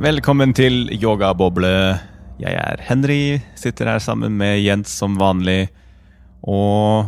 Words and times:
Velkommen 0.00 0.54
til 0.56 0.86
yogaboble. 0.96 1.68
Jeg 2.40 2.56
er 2.56 2.80
Henry, 2.86 3.36
sitter 3.52 3.84
her 3.84 3.98
sammen 4.00 4.38
med 4.40 4.62
Jens 4.62 4.94
som 4.96 5.18
vanlig. 5.20 5.66
Og 6.40 7.04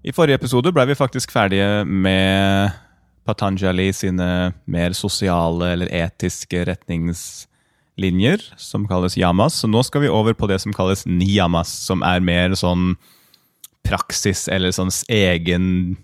i 0.00 0.14
forrige 0.16 0.40
episode 0.40 0.72
ble 0.72 0.86
vi 0.88 0.96
faktisk 0.96 1.28
ferdige 1.28 1.84
med 1.84 2.72
Patanjali 3.28 3.90
sine 3.92 4.30
mer 4.64 4.96
sosiale 4.96 5.74
eller 5.74 5.92
etiske 6.00 6.64
retningslinjer, 6.70 8.48
som 8.56 8.88
kalles 8.88 9.20
yamas. 9.20 9.60
Så 9.60 9.68
nå 9.68 9.84
skal 9.84 10.08
vi 10.08 10.08
over 10.08 10.32
på 10.32 10.48
det 10.48 10.62
som 10.64 10.72
kalles 10.72 11.04
niyamas, 11.04 11.68
som 11.84 12.00
er 12.00 12.24
mer 12.24 12.56
sånn 12.56 12.94
praksis 13.84 14.48
eller 14.48 14.72
sånn 14.72 14.88
egen 15.04 15.98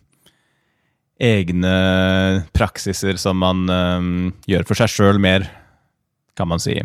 Egne 1.17 1.77
praksiser 2.53 3.17
som 3.17 3.39
man 3.41 3.71
øhm, 3.73 4.35
gjør 4.45 4.67
for 4.69 4.77
seg 4.77 4.91
sjøl 4.93 5.17
mer, 5.17 5.47
kan 6.37 6.49
man 6.49 6.63
si. 6.63 6.77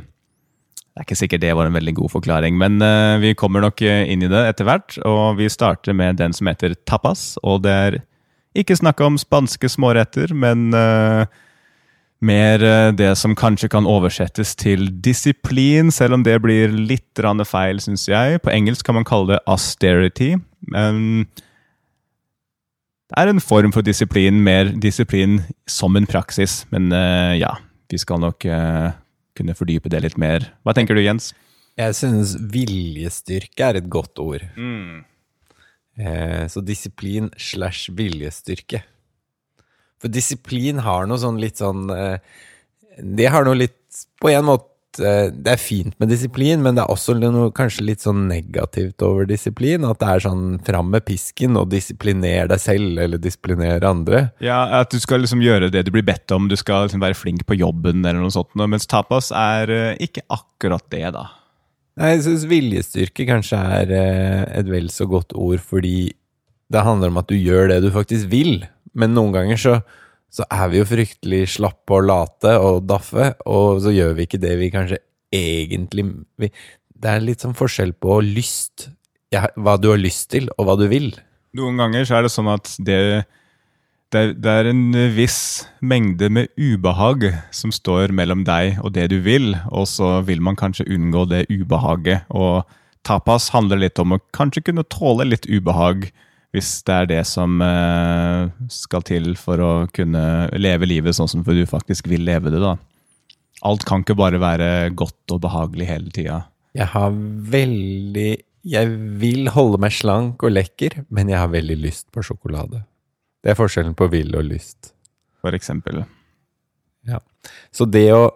Det 0.91 1.00
er 1.00 1.05
ikke 1.05 1.22
sikkert 1.22 1.44
det 1.46 1.54
var 1.55 1.70
en 1.70 1.76
veldig 1.78 1.94
god 2.02 2.10
forklaring, 2.18 2.58
men 2.60 2.82
øh, 2.84 3.22
vi 3.23 3.34
kommer 3.40 3.64
nok 3.64 3.80
øh, 3.80 4.02
inn 4.12 4.26
i 4.26 4.32
det 4.32 4.41
etter 4.50 4.68
hvert. 4.68 4.98
Og 5.08 5.38
vi 5.40 5.48
starter 5.48 5.96
med 5.96 6.20
den 6.20 6.36
som 6.36 6.50
heter 6.52 6.76
tapas, 6.84 7.38
og 7.48 7.64
det 7.64 7.72
er 7.72 7.98
ikke 8.60 8.76
snakk 8.76 9.00
om 9.00 9.16
spanske 9.16 9.70
småretter, 9.72 10.34
men 10.36 10.76
uh, 10.76 11.24
mer 12.20 12.66
det 12.91 13.14
som 13.16 13.38
kanskje 13.40 13.70
kan 13.71 13.88
oversettes 13.88 14.52
til 14.60 14.90
disiplin, 14.99 15.93
selv 15.96 16.18
om 16.18 16.26
det 16.27 16.36
blir 16.43 16.68
litt 16.76 17.24
feil, 17.48 17.80
syns 17.80 18.10
jeg. 18.10 18.41
På 18.43 18.52
engelsk 18.52 18.86
kan 18.86 18.99
man 18.99 19.08
kalle 19.08 19.32
det 19.32 19.40
austerity. 19.48 20.36
Men 20.68 21.24
det 23.08 23.15
er 23.15 23.32
en 23.32 23.40
form 23.40 23.71
for 23.71 23.82
disiplin, 23.82 24.43
mer 24.43 24.76
disiplin 24.76 25.40
som 25.65 25.96
en 25.96 26.05
praksis. 26.05 26.65
Men 26.70 26.91
uh, 26.91 27.32
ja, 27.40 27.55
vi 27.90 27.98
skal 27.98 28.20
nok 28.20 28.43
kunne 29.37 29.55
fordype 29.57 29.91
det 29.91 30.04
litt 30.05 30.20
mer. 30.21 30.51
Hva 30.65 30.76
tenker 30.77 30.98
du, 30.98 31.04
Jens? 31.04 31.32
Jeg 31.79 31.96
synes 31.98 32.35
viljestyrke 32.51 33.70
er 33.70 33.79
et 33.79 33.90
godt 33.91 34.20
ord. 34.21 34.43
Eh, 36.01 36.46
så 36.51 36.63
disiplin 36.63 37.29
slash 37.40 37.91
viljestyrke. 37.96 38.84
For 40.02 40.12
disiplin 40.12 40.82
har 40.84 41.07
noe 41.07 41.21
sånn 41.21 41.40
litt 41.41 41.59
sånn 41.62 41.85
eh, 41.93 42.18
Det 42.98 43.27
har 43.29 43.46
noe 43.46 43.59
litt 43.59 43.99
På 44.18 44.32
en 44.32 44.48
måte 44.48 44.71
Det 44.99 45.51
er 45.51 45.59
fint 45.61 45.93
med 46.01 46.09
disiplin, 46.11 46.61
men 46.63 46.75
det 46.75 46.84
er 46.84 46.91
også 46.91 47.15
noe 47.20 47.51
kanskje 47.55 47.85
litt 47.87 48.03
sånn 48.03 48.25
negativt 48.27 49.03
over 49.05 49.27
disiplin. 49.29 49.85
At 49.87 50.01
det 50.01 50.09
er 50.09 50.23
sånn 50.25 50.45
fram 50.67 50.89
med 50.91 51.05
pisken 51.07 51.55
og 51.59 51.70
disiplinere 51.71 52.49
deg 52.51 52.63
selv, 52.63 52.99
eller 52.99 53.21
disiplinere 53.21 53.87
andre. 53.87 54.23
Ja, 54.43 54.63
At 54.81 54.91
du 54.91 54.99
skal 54.99 55.23
liksom 55.23 55.43
gjøre 55.45 55.71
det 55.71 55.85
du 55.87 55.93
blir 55.95 56.05
bedt 56.07 56.31
om. 56.35 56.49
Du 56.51 56.57
skal 56.59 56.87
liksom 56.87 57.03
være 57.03 57.17
flink 57.17 57.45
på 57.47 57.59
jobben, 57.59 58.03
eller 58.03 58.19
noe 58.19 58.34
sånt. 58.34 58.51
Mens 58.59 58.89
tapas 58.89 59.31
er 59.31 59.71
øh, 59.71 59.93
ikke 60.03 60.25
akkurat 60.34 60.84
det, 60.91 61.05
da. 61.15 61.29
Nei, 61.99 62.15
Jeg 62.15 62.25
syns 62.25 62.47
viljestyrke 62.49 63.27
kanskje 63.27 63.59
er 63.59 63.95
eh, 63.95 64.44
et 64.59 64.69
vel 64.72 64.89
så 64.94 65.07
godt 65.09 65.35
ord, 65.35 65.59
fordi 65.59 66.13
det 66.72 66.85
handler 66.88 67.12
om 67.12 67.19
at 67.19 67.28
du 67.31 67.35
gjør 67.35 67.67
det 67.72 67.81
du 67.84 67.91
faktisk 67.94 68.31
vil. 68.31 68.63
Men 68.95 69.16
noen 69.16 69.35
ganger 69.35 69.59
så, 69.59 69.75
så 70.31 70.46
er 70.47 70.69
vi 70.72 70.79
jo 70.79 70.88
fryktelig 70.88 71.41
slappe 71.57 71.97
og 71.97 72.07
late 72.07 72.53
og 72.63 72.85
daffe, 72.88 73.34
og 73.50 73.81
så 73.84 73.91
gjør 73.94 74.16
vi 74.16 74.28
ikke 74.28 74.40
det 74.41 74.53
vi 74.62 74.72
kanskje 74.74 75.01
egentlig 75.31 76.07
vi, 76.40 76.51
Det 77.01 77.09
er 77.09 77.24
litt 77.24 77.44
sånn 77.44 77.58
forskjell 77.58 77.94
på 77.97 78.19
lyst, 78.24 78.90
ja, 79.34 79.47
hva 79.56 79.78
du 79.81 79.90
har 79.92 80.00
lyst 80.00 80.30
til, 80.31 80.47
og 80.58 80.68
hva 80.68 80.78
du 80.80 80.86
vil. 80.92 81.12
Noen 81.58 81.80
ganger 81.81 82.06
så 82.08 82.19
er 82.19 82.28
det 82.28 82.31
sånn 82.31 82.52
at 82.52 82.69
det, 82.80 83.00
det, 84.14 84.22
det 84.40 84.52
er 84.52 84.69
en 84.69 84.84
viss 85.16 85.66
mengde 85.81 86.30
med 86.31 86.52
ubehag 86.56 87.25
som 87.52 87.74
står 87.75 88.13
mellom 88.16 88.46
deg 88.48 88.80
og 88.86 88.94
det 88.96 89.09
du 89.12 89.18
vil, 89.25 89.56
og 89.72 89.90
så 89.90 90.19
vil 90.28 90.44
man 90.44 90.59
kanskje 90.59 90.88
unngå 90.88 91.25
det 91.31 91.48
ubehaget. 91.52 92.30
Og 92.30 92.63
tapas 93.08 93.50
handler 93.52 93.81
litt 93.81 94.00
om 94.00 94.16
å 94.16 94.22
kanskje 94.36 94.63
kunne 94.69 94.88
tåle 94.88 95.28
litt 95.28 95.50
ubehag, 95.50 96.12
hvis 96.51 96.69
det 96.88 96.95
er 96.95 97.09
det 97.09 97.22
som 97.29 97.62
eh, 97.63 98.51
skal 98.72 99.03
til 99.07 99.34
for 99.39 99.62
å 99.63 99.72
kunne 99.95 100.23
leve 100.59 100.89
livet 100.89 101.16
sånn 101.16 101.29
som 101.31 101.45
du 101.47 101.63
faktisk 101.69 102.09
vil 102.12 102.25
leve 102.28 102.51
det. 102.51 102.59
da. 102.59 102.75
Alt 103.67 103.85
kan 103.88 104.03
ikke 104.03 104.17
bare 104.19 104.41
være 104.41 104.89
godt 104.97 105.31
og 105.31 105.44
behagelig 105.45 105.88
hele 105.88 106.12
tida. 106.12 106.39
Jeg 106.75 106.88
har 106.94 107.12
veldig 107.12 108.31
Jeg 108.62 108.89
vil 109.17 109.50
holde 109.50 109.79
meg 109.81 109.94
slank 109.95 110.44
og 110.45 110.53
lekker, 110.53 111.00
men 111.09 111.31
jeg 111.31 111.39
har 111.41 111.50
veldig 111.50 111.79
lyst 111.81 112.12
på 112.13 112.22
sjokolade. 112.22 112.83
Det 113.41 113.53
er 113.53 113.57
forskjellen 113.57 113.95
på 113.97 114.06
vil 114.12 114.35
og 114.38 114.45
lyst. 114.45 114.91
For 115.41 115.57
eksempel. 115.57 116.03
Ja. 117.09 117.18
Så 117.73 117.88
det 117.89 118.06
å 118.13 118.35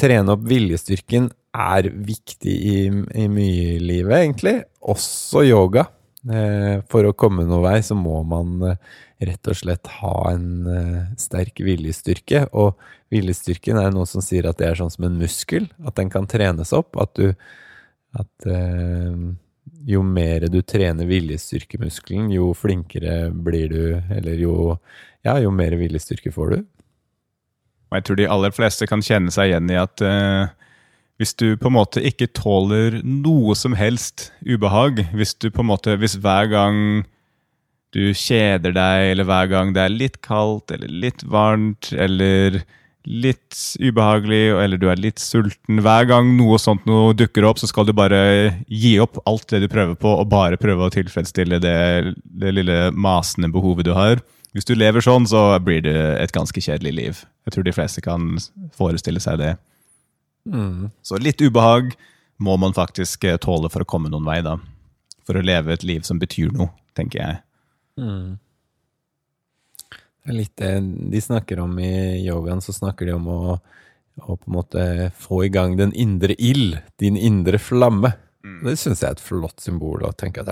trene 0.00 0.34
opp 0.34 0.42
viljestyrken 0.50 1.30
er 1.54 1.86
viktig 1.86 2.50
i, 2.50 2.76
i 2.90 3.28
mye 3.30 3.76
i 3.76 3.78
livet, 3.78 4.16
egentlig. 4.16 4.56
Også 4.82 5.44
yoga. 5.46 5.86
Eh, 6.28 6.82
for 6.92 7.06
å 7.08 7.14
komme 7.16 7.46
noen 7.48 7.64
vei 7.64 7.78
så 7.84 7.96
må 7.96 8.18
man 8.28 8.58
eh, 8.68 8.96
rett 9.24 9.48
og 9.48 9.56
slett 9.56 9.88
ha 10.00 10.14
en 10.34 10.50
eh, 10.68 11.04
sterk 11.20 11.62
viljestyrke. 11.64 12.46
Og 12.52 12.76
viljestyrken 13.12 13.80
er 13.80 13.94
noe 13.94 14.08
som 14.08 14.24
sier 14.24 14.48
at 14.50 14.60
det 14.60 14.68
er 14.68 14.80
sånn 14.80 14.92
som 14.92 15.08
en 15.08 15.20
muskel, 15.20 15.70
at 15.86 15.96
den 15.96 16.12
kan 16.12 16.28
trenes 16.30 16.74
opp. 16.76 16.98
At 17.00 17.16
du 17.18 17.32
At 18.10 18.42
jo 19.86 20.00
mer 20.02 20.48
du 20.50 20.62
trener 20.66 21.06
viljestyrkemuskelen, 21.06 22.32
jo 22.34 22.48
flinkere 22.58 23.30
blir 23.30 23.68
du, 23.70 23.84
eller 24.10 24.34
jo 24.34 24.56
Ja, 25.22 25.36
jo 25.38 25.50
mer 25.52 25.76
viljestyrke 25.76 26.32
får 26.32 26.50
du. 26.50 26.64
Og 27.90 27.98
jeg 27.98 28.04
tror 28.06 28.16
de 28.16 28.26
aller 28.30 28.52
fleste 28.54 28.86
kan 28.88 29.02
kjenne 29.04 29.32
seg 29.34 29.50
igjen 29.50 29.70
i 29.70 29.76
at 29.76 30.02
eh, 30.06 30.52
hvis 31.20 31.34
du 31.36 31.52
på 31.60 31.68
en 31.68 31.76
måte 31.76 32.00
ikke 32.00 32.30
tåler 32.32 33.02
noe 33.04 33.52
som 33.58 33.74
helst 33.76 34.30
ubehag, 34.40 35.02
hvis 35.12 35.34
du 35.36 35.50
på 35.52 35.60
en 35.60 35.68
måte, 35.68 35.98
hvis 36.00 36.16
hver 36.16 36.48
gang 36.48 36.78
du 37.92 38.14
kjeder 38.16 38.72
deg, 38.72 39.10
eller 39.12 39.28
hver 39.28 39.50
gang 39.50 39.74
det 39.76 39.82
er 39.84 39.92
litt 39.92 40.20
kaldt 40.24 40.72
eller 40.72 40.88
litt 40.88 41.24
varmt, 41.28 41.90
eller 41.92 42.62
litt 43.04 43.58
ubehagelig, 43.80 44.42
eller 44.62 44.80
du 44.80 44.86
er 44.92 45.00
litt 45.00 45.20
sulten 45.20 45.80
Hver 45.84 46.04
gang 46.08 46.34
noe 46.36 46.58
sånt 46.60 46.84
noe 46.88 47.14
dukker 47.16 47.44
opp, 47.48 47.60
så 47.60 47.68
skal 47.68 47.88
du 47.88 47.94
bare 47.96 48.20
gi 48.68 48.96
opp 49.02 49.20
alt 49.28 49.48
det 49.52 49.64
du 49.64 49.70
prøver 49.72 49.96
på, 50.00 50.16
og 50.22 50.28
bare 50.32 50.60
prøve 50.60 50.88
å 50.88 50.94
tilfredsstille 50.94 51.60
det, 51.60 51.78
det 52.24 52.56
lille 52.56 52.82
masende 52.96 53.52
behovet 53.52 53.88
du 53.88 53.92
har. 53.96 54.20
Hvis 54.56 54.68
du 54.68 54.72
lever 54.76 55.04
sånn, 55.04 55.28
så 55.28 55.52
blir 55.62 55.84
det 55.84 55.98
et 56.20 56.32
ganske 56.34 56.60
kjedelig 56.64 56.92
liv. 56.96 57.24
Jeg 57.44 57.54
tror 57.54 57.66
de 57.66 57.76
fleste 57.76 58.04
kan 58.04 58.32
forestille 58.76 59.20
seg 59.22 59.40
det. 59.40 59.56
Så 61.02 61.18
litt 61.22 61.40
ubehag 61.42 61.92
må 62.40 62.56
man 62.56 62.74
faktisk 62.76 63.24
eh, 63.28 63.38
tåle 63.40 63.70
for 63.72 63.84
å 63.84 63.88
komme 63.88 64.10
noen 64.12 64.26
vei, 64.26 64.40
da. 64.44 64.56
For 65.28 65.38
å 65.38 65.44
leve 65.44 65.74
et 65.74 65.84
liv 65.86 66.06
som 66.06 66.18
betyr 66.20 66.52
noe, 66.56 66.72
tenker 66.96 67.20
jeg. 67.20 67.42
Det 70.20 70.32
er 70.32 70.36
litt 70.36 70.56
det 70.60 70.72
de 71.12 71.20
snakker 71.20 71.60
om 71.62 71.76
i 71.80 71.92
yogaen, 72.24 72.62
så 72.64 72.74
snakker 72.76 73.08
de 73.08 73.14
om 73.16 73.28
å, 73.28 73.58
å 74.20 74.34
på 74.34 74.50
en 74.50 74.56
måte 74.56 74.82
få 75.20 75.44
i 75.46 75.52
gang 75.52 75.76
den 75.78 75.94
indre 75.96 76.36
ild, 76.36 76.78
din 77.00 77.16
indre 77.16 77.60
flamme. 77.60 78.12
Det 78.40 78.76
syns 78.80 79.02
jeg 79.02 79.10
er 79.10 79.18
et 79.18 79.22
flott 79.24 79.60
symbol, 79.60 80.04
å 80.04 80.14
tenke 80.16 80.40
at 80.40 80.48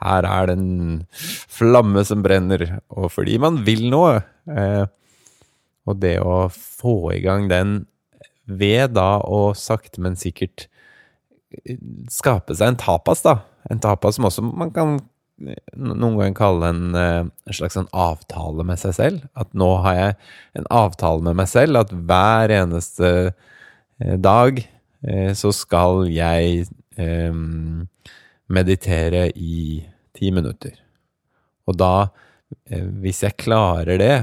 her 0.00 0.28
er 0.28 0.48
det 0.48 0.56
en 0.56 1.02
flamme 1.52 2.04
som 2.08 2.24
brenner, 2.24 2.80
og 2.88 3.10
fordi 3.12 3.36
man 3.40 3.60
vil 3.66 3.84
noe. 3.92 4.22
Eh, 4.48 4.84
og 5.88 6.00
det 6.00 6.16
å 6.24 6.46
få 6.52 7.12
i 7.16 7.20
gang 7.24 7.48
den 7.50 7.82
ved 8.46 8.94
da 8.96 9.20
å 9.24 9.50
sakte, 9.58 10.00
men 10.02 10.18
sikkert 10.18 10.66
eh, 11.64 11.78
skape 12.12 12.56
seg 12.56 12.74
en 12.74 12.80
tapas, 12.80 13.24
da. 13.26 13.40
En 13.70 13.82
tapas 13.82 14.16
som 14.16 14.28
også 14.28 14.44
man 14.46 14.72
kan 14.74 14.98
noen 15.40 16.18
ganger 16.18 16.36
kalle 16.36 16.68
en, 16.68 16.94
eh, 16.94 17.24
en 17.46 17.56
slags 17.56 17.76
en 17.76 17.88
avtale 17.92 18.64
med 18.66 18.80
seg 18.80 18.94
selv. 18.96 19.28
At 19.34 19.52
nå 19.54 19.70
har 19.84 19.94
jeg 19.96 20.16
en 20.60 20.68
avtale 20.70 21.24
med 21.24 21.38
meg 21.40 21.48
selv, 21.48 21.80
at 21.80 21.92
hver 21.92 22.52
eneste 22.60 23.10
eh, 24.00 24.16
dag 24.16 24.60
eh, 24.60 25.32
så 25.34 25.52
skal 25.56 26.04
jeg 26.10 26.66
eh, 26.96 27.32
meditere 28.50 29.30
i 29.34 29.80
ti 30.16 30.30
minutter. 30.34 30.76
Og 31.66 31.78
da, 31.78 32.10
eh, 32.66 32.84
hvis 32.84 33.22
jeg 33.24 33.38
klarer 33.40 34.00
det, 34.00 34.14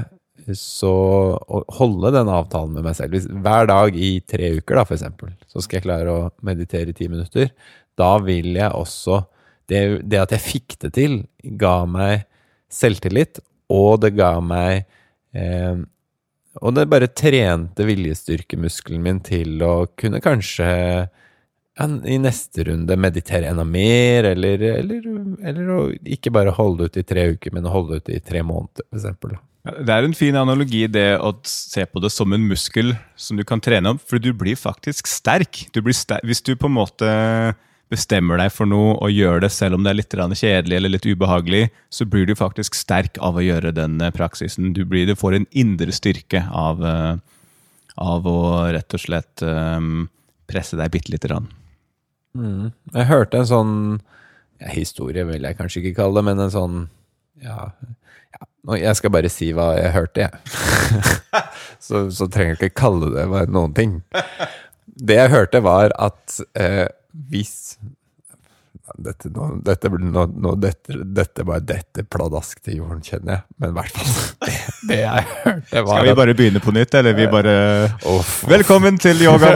så 0.56 0.92
å 1.36 1.60
holde 1.76 2.12
den 2.14 2.30
avtalen 2.32 2.76
med 2.76 2.86
meg 2.86 2.96
selv 2.96 3.16
hvis, 3.16 3.26
Hver 3.28 3.68
dag 3.70 3.96
i 3.96 4.18
tre 4.24 4.54
uker, 4.58 4.78
da, 4.78 4.84
for 4.86 4.96
eksempel, 4.96 5.34
så 5.50 5.62
skal 5.64 5.78
jeg 5.78 5.86
klare 5.88 6.14
å 6.14 6.30
meditere 6.46 6.92
i 6.92 6.96
ti 6.96 7.08
minutter. 7.10 7.50
Da 7.98 8.14
vil 8.22 8.54
jeg 8.56 8.72
også 8.72 9.22
det, 9.68 9.82
det 10.08 10.22
at 10.22 10.32
jeg 10.32 10.44
fikk 10.46 10.78
det 10.84 10.94
til, 10.96 11.20
ga 11.60 11.82
meg 11.88 12.24
selvtillit, 12.72 13.42
og 13.72 14.00
det 14.04 14.14
ga 14.16 14.38
meg 14.40 14.86
eh, 15.36 15.76
Og 16.64 16.72
det 16.74 16.88
bare 16.90 17.10
trente 17.12 17.84
viljestyrkemuskelen 17.86 19.02
min 19.04 19.20
til 19.22 19.60
å 19.62 19.74
kunne 19.94 20.22
kanskje 20.24 20.70
i 21.78 22.16
neste 22.18 22.64
runde 22.66 22.96
meditere 22.98 23.52
enda 23.52 23.62
mer, 23.64 24.32
eller, 24.32 24.62
eller, 24.80 25.04
eller 25.46 25.92
ikke 26.10 26.32
bare 26.34 26.56
holde 26.56 26.88
ut 26.88 26.96
i 26.98 27.04
tre 27.06 27.28
uker, 27.36 27.54
men 27.54 27.68
holde 27.70 28.00
ut 28.00 28.10
i 28.10 28.18
tre 28.18 28.42
måneder, 28.42 28.82
for 28.88 28.98
eksempel. 28.98 29.36
Det 29.66 29.92
er 29.92 30.06
en 30.06 30.14
fin 30.16 30.36
analogi 30.38 30.84
det 30.88 31.18
å 31.20 31.32
se 31.46 31.84
på 31.84 32.00
det 32.00 32.10
som 32.14 32.32
en 32.32 32.44
muskel 32.48 32.94
som 33.18 33.36
du 33.36 33.44
kan 33.44 33.60
trene 33.60 33.94
opp, 33.94 34.04
for 34.06 34.22
du 34.22 34.30
blir 34.36 34.56
faktisk 34.56 35.10
sterk. 35.10 35.66
Du 35.74 35.82
blir 35.84 35.96
sterk. 35.96 36.24
Hvis 36.24 36.44
du 36.46 36.54
på 36.56 36.70
en 36.70 36.76
måte 36.78 37.10
bestemmer 37.92 38.40
deg 38.40 38.52
for 38.52 38.68
noe 38.68 38.94
og 39.00 39.12
gjør 39.12 39.42
det 39.44 39.50
selv 39.52 39.78
om 39.78 39.84
det 39.84 39.92
er 39.92 39.98
litt 39.98 40.14
kjedelig 40.14 40.76
eller 40.76 40.92
litt 40.92 41.08
ubehagelig, 41.08 41.62
så 41.90 42.04
blir 42.04 42.28
du 42.28 42.34
faktisk 42.36 42.76
sterk 42.76 43.18
av 43.24 43.36
å 43.36 43.44
gjøre 43.44 43.72
den 43.76 44.00
eh, 44.00 44.12
praksisen. 44.12 44.72
Du, 44.76 44.84
blir, 44.84 45.06
du 45.08 45.16
får 45.16 45.38
en 45.38 45.48
indre 45.52 45.92
styrke 45.92 46.44
av, 46.52 46.84
eh, 46.84 47.16
av 47.96 48.28
å 48.28 48.38
rett 48.72 48.94
og 48.94 49.00
slett 49.02 49.42
um, 49.42 50.08
presse 50.48 50.76
deg 50.76 50.92
bitte 50.92 51.14
lite 51.14 51.32
grann. 51.32 51.48
Mm. 52.36 52.70
Jeg 52.92 53.08
hørte 53.08 53.40
en 53.40 53.48
sånn 53.48 53.74
ja, 54.60 54.68
historie, 54.74 55.24
vil 55.28 55.48
jeg 55.48 55.56
kanskje 55.58 55.82
ikke 55.82 56.02
kalle 56.02 56.20
det, 56.20 56.28
men 56.28 56.44
en 56.44 56.54
sånn 56.54 56.78
ja, 57.42 57.70
Jeg 58.78 58.96
skal 58.98 59.12
bare 59.14 59.30
si 59.32 59.52
hva 59.56 59.70
jeg 59.78 59.92
hørte, 59.94 60.26
jeg. 60.26 61.02
så, 61.86 62.08
så, 62.10 62.26
trenger 62.26 62.56
jeg 62.56 62.70
ikke 62.72 62.80
kalle 62.82 63.12
det 63.14 63.44
noen 63.54 63.76
ting. 63.76 64.00
Det 64.84 65.20
jeg 65.20 65.32
hørte, 65.32 65.62
var 65.64 65.94
at 65.94 66.40
eh, 66.58 66.88
hvis 67.30 67.78
dette, 68.96 69.28
nå, 69.32 69.48
dette, 69.64 69.90
nå, 69.90 70.24
nå, 70.32 70.54
dette, 70.60 70.96
dette 71.04 71.44
bare 71.46 71.62
dette 71.66 72.04
pladask 72.08 72.60
til 72.64 72.80
jorden, 72.80 73.02
kjenner 73.04 73.36
jeg. 73.36 73.44
Men 73.60 73.72
i 73.72 73.76
hvert 73.78 73.98
fall 73.98 74.12
det, 74.48 74.56
det 74.90 75.00
jeg 75.02 75.26
hørte, 75.44 75.82
var 75.82 75.90
Skal 75.92 76.08
vi 76.08 76.18
bare 76.22 76.36
begynne 76.38 76.62
på 76.64 76.74
nytt, 76.76 76.98
eller 77.00 77.18
vi 77.18 77.28
bare 77.30 77.56
off, 78.08 78.40
Velkommen 78.48 79.00
til 79.02 79.24
yoga! 79.26 79.54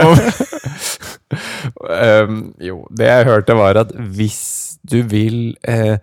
um, 2.23 2.43
jo, 2.69 2.83
det 2.93 3.09
jeg 3.09 3.29
hørte, 3.31 3.57
var 3.57 3.83
at 3.83 3.95
hvis 4.15 4.43
du 4.83 4.99
vil 5.07 5.55
eh, 5.69 5.95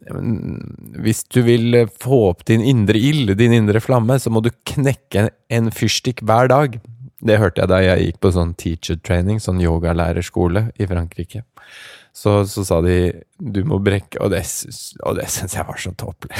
hvis 0.00 1.24
du 1.28 1.42
vil 1.44 1.82
få 2.00 2.22
opp 2.30 2.46
din 2.48 2.62
indre 2.64 2.98
ild, 2.98 3.34
din 3.38 3.52
indre 3.52 3.82
flamme, 3.84 4.16
så 4.18 4.32
må 4.32 4.42
du 4.44 4.50
knekke 4.68 5.28
en 5.52 5.70
fyrstikk 5.74 6.24
hver 6.24 6.50
dag. 6.52 6.80
Det 7.20 7.36
hørte 7.36 7.60
jeg 7.60 7.68
da 7.68 7.80
jeg 7.84 8.06
gikk 8.06 8.20
på 8.24 8.32
sånn 8.32 8.54
teacher 8.56 9.00
training, 9.04 9.40
sånn 9.42 9.60
yogalærerskole 9.60 10.70
i 10.80 10.88
Frankrike. 10.88 11.44
Så, 12.16 12.40
så, 12.50 12.64
sa 12.66 12.80
de 12.82 13.12
du 13.38 13.60
må 13.62 13.76
brekke 13.78 14.18
Og 14.18 14.32
det, 14.32 14.40
og 15.06 15.14
det 15.14 15.28
syns 15.30 15.52
jeg 15.54 15.62
var 15.68 15.78
så 15.78 15.92
tåpelig. 15.94 16.34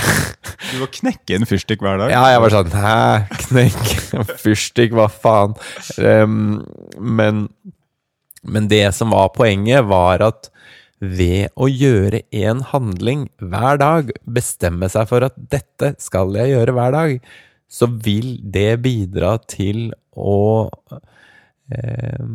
Du 0.72 0.80
må 0.80 0.88
knekke 0.90 1.36
en 1.36 1.46
fyrstikk 1.46 1.84
hver 1.84 2.00
dag? 2.00 2.10
Ja, 2.10 2.24
jeg 2.32 2.40
var 2.42 2.54
sånn 2.56 2.72
Hæ? 2.74 2.96
knekk 3.44 3.92
en 4.18 4.32
fyrstikk? 4.42 4.96
Hva 4.98 5.06
faen? 5.12 5.54
Um, 6.02 6.64
men, 6.98 7.44
men 8.42 8.66
det 8.72 8.82
som 8.98 9.14
var 9.14 9.30
poenget, 9.36 9.86
var 9.86 10.26
at 10.26 10.50
ved 11.00 11.48
å 11.56 11.66
gjøre 11.68 12.22
en 12.42 12.60
handling 12.70 13.28
hver 13.40 13.80
dag, 13.80 14.12
bestemme 14.28 14.88
seg 14.92 15.08
for 15.08 15.24
at 15.24 15.36
dette 15.52 15.94
skal 16.02 16.36
jeg 16.36 16.52
gjøre 16.52 16.76
hver 16.76 16.96
dag, 16.96 17.30
så 17.70 17.88
vil 17.88 18.34
det 18.42 18.82
bidra 18.84 19.36
til 19.48 19.90
å 20.12 20.68
eh, 21.72 22.32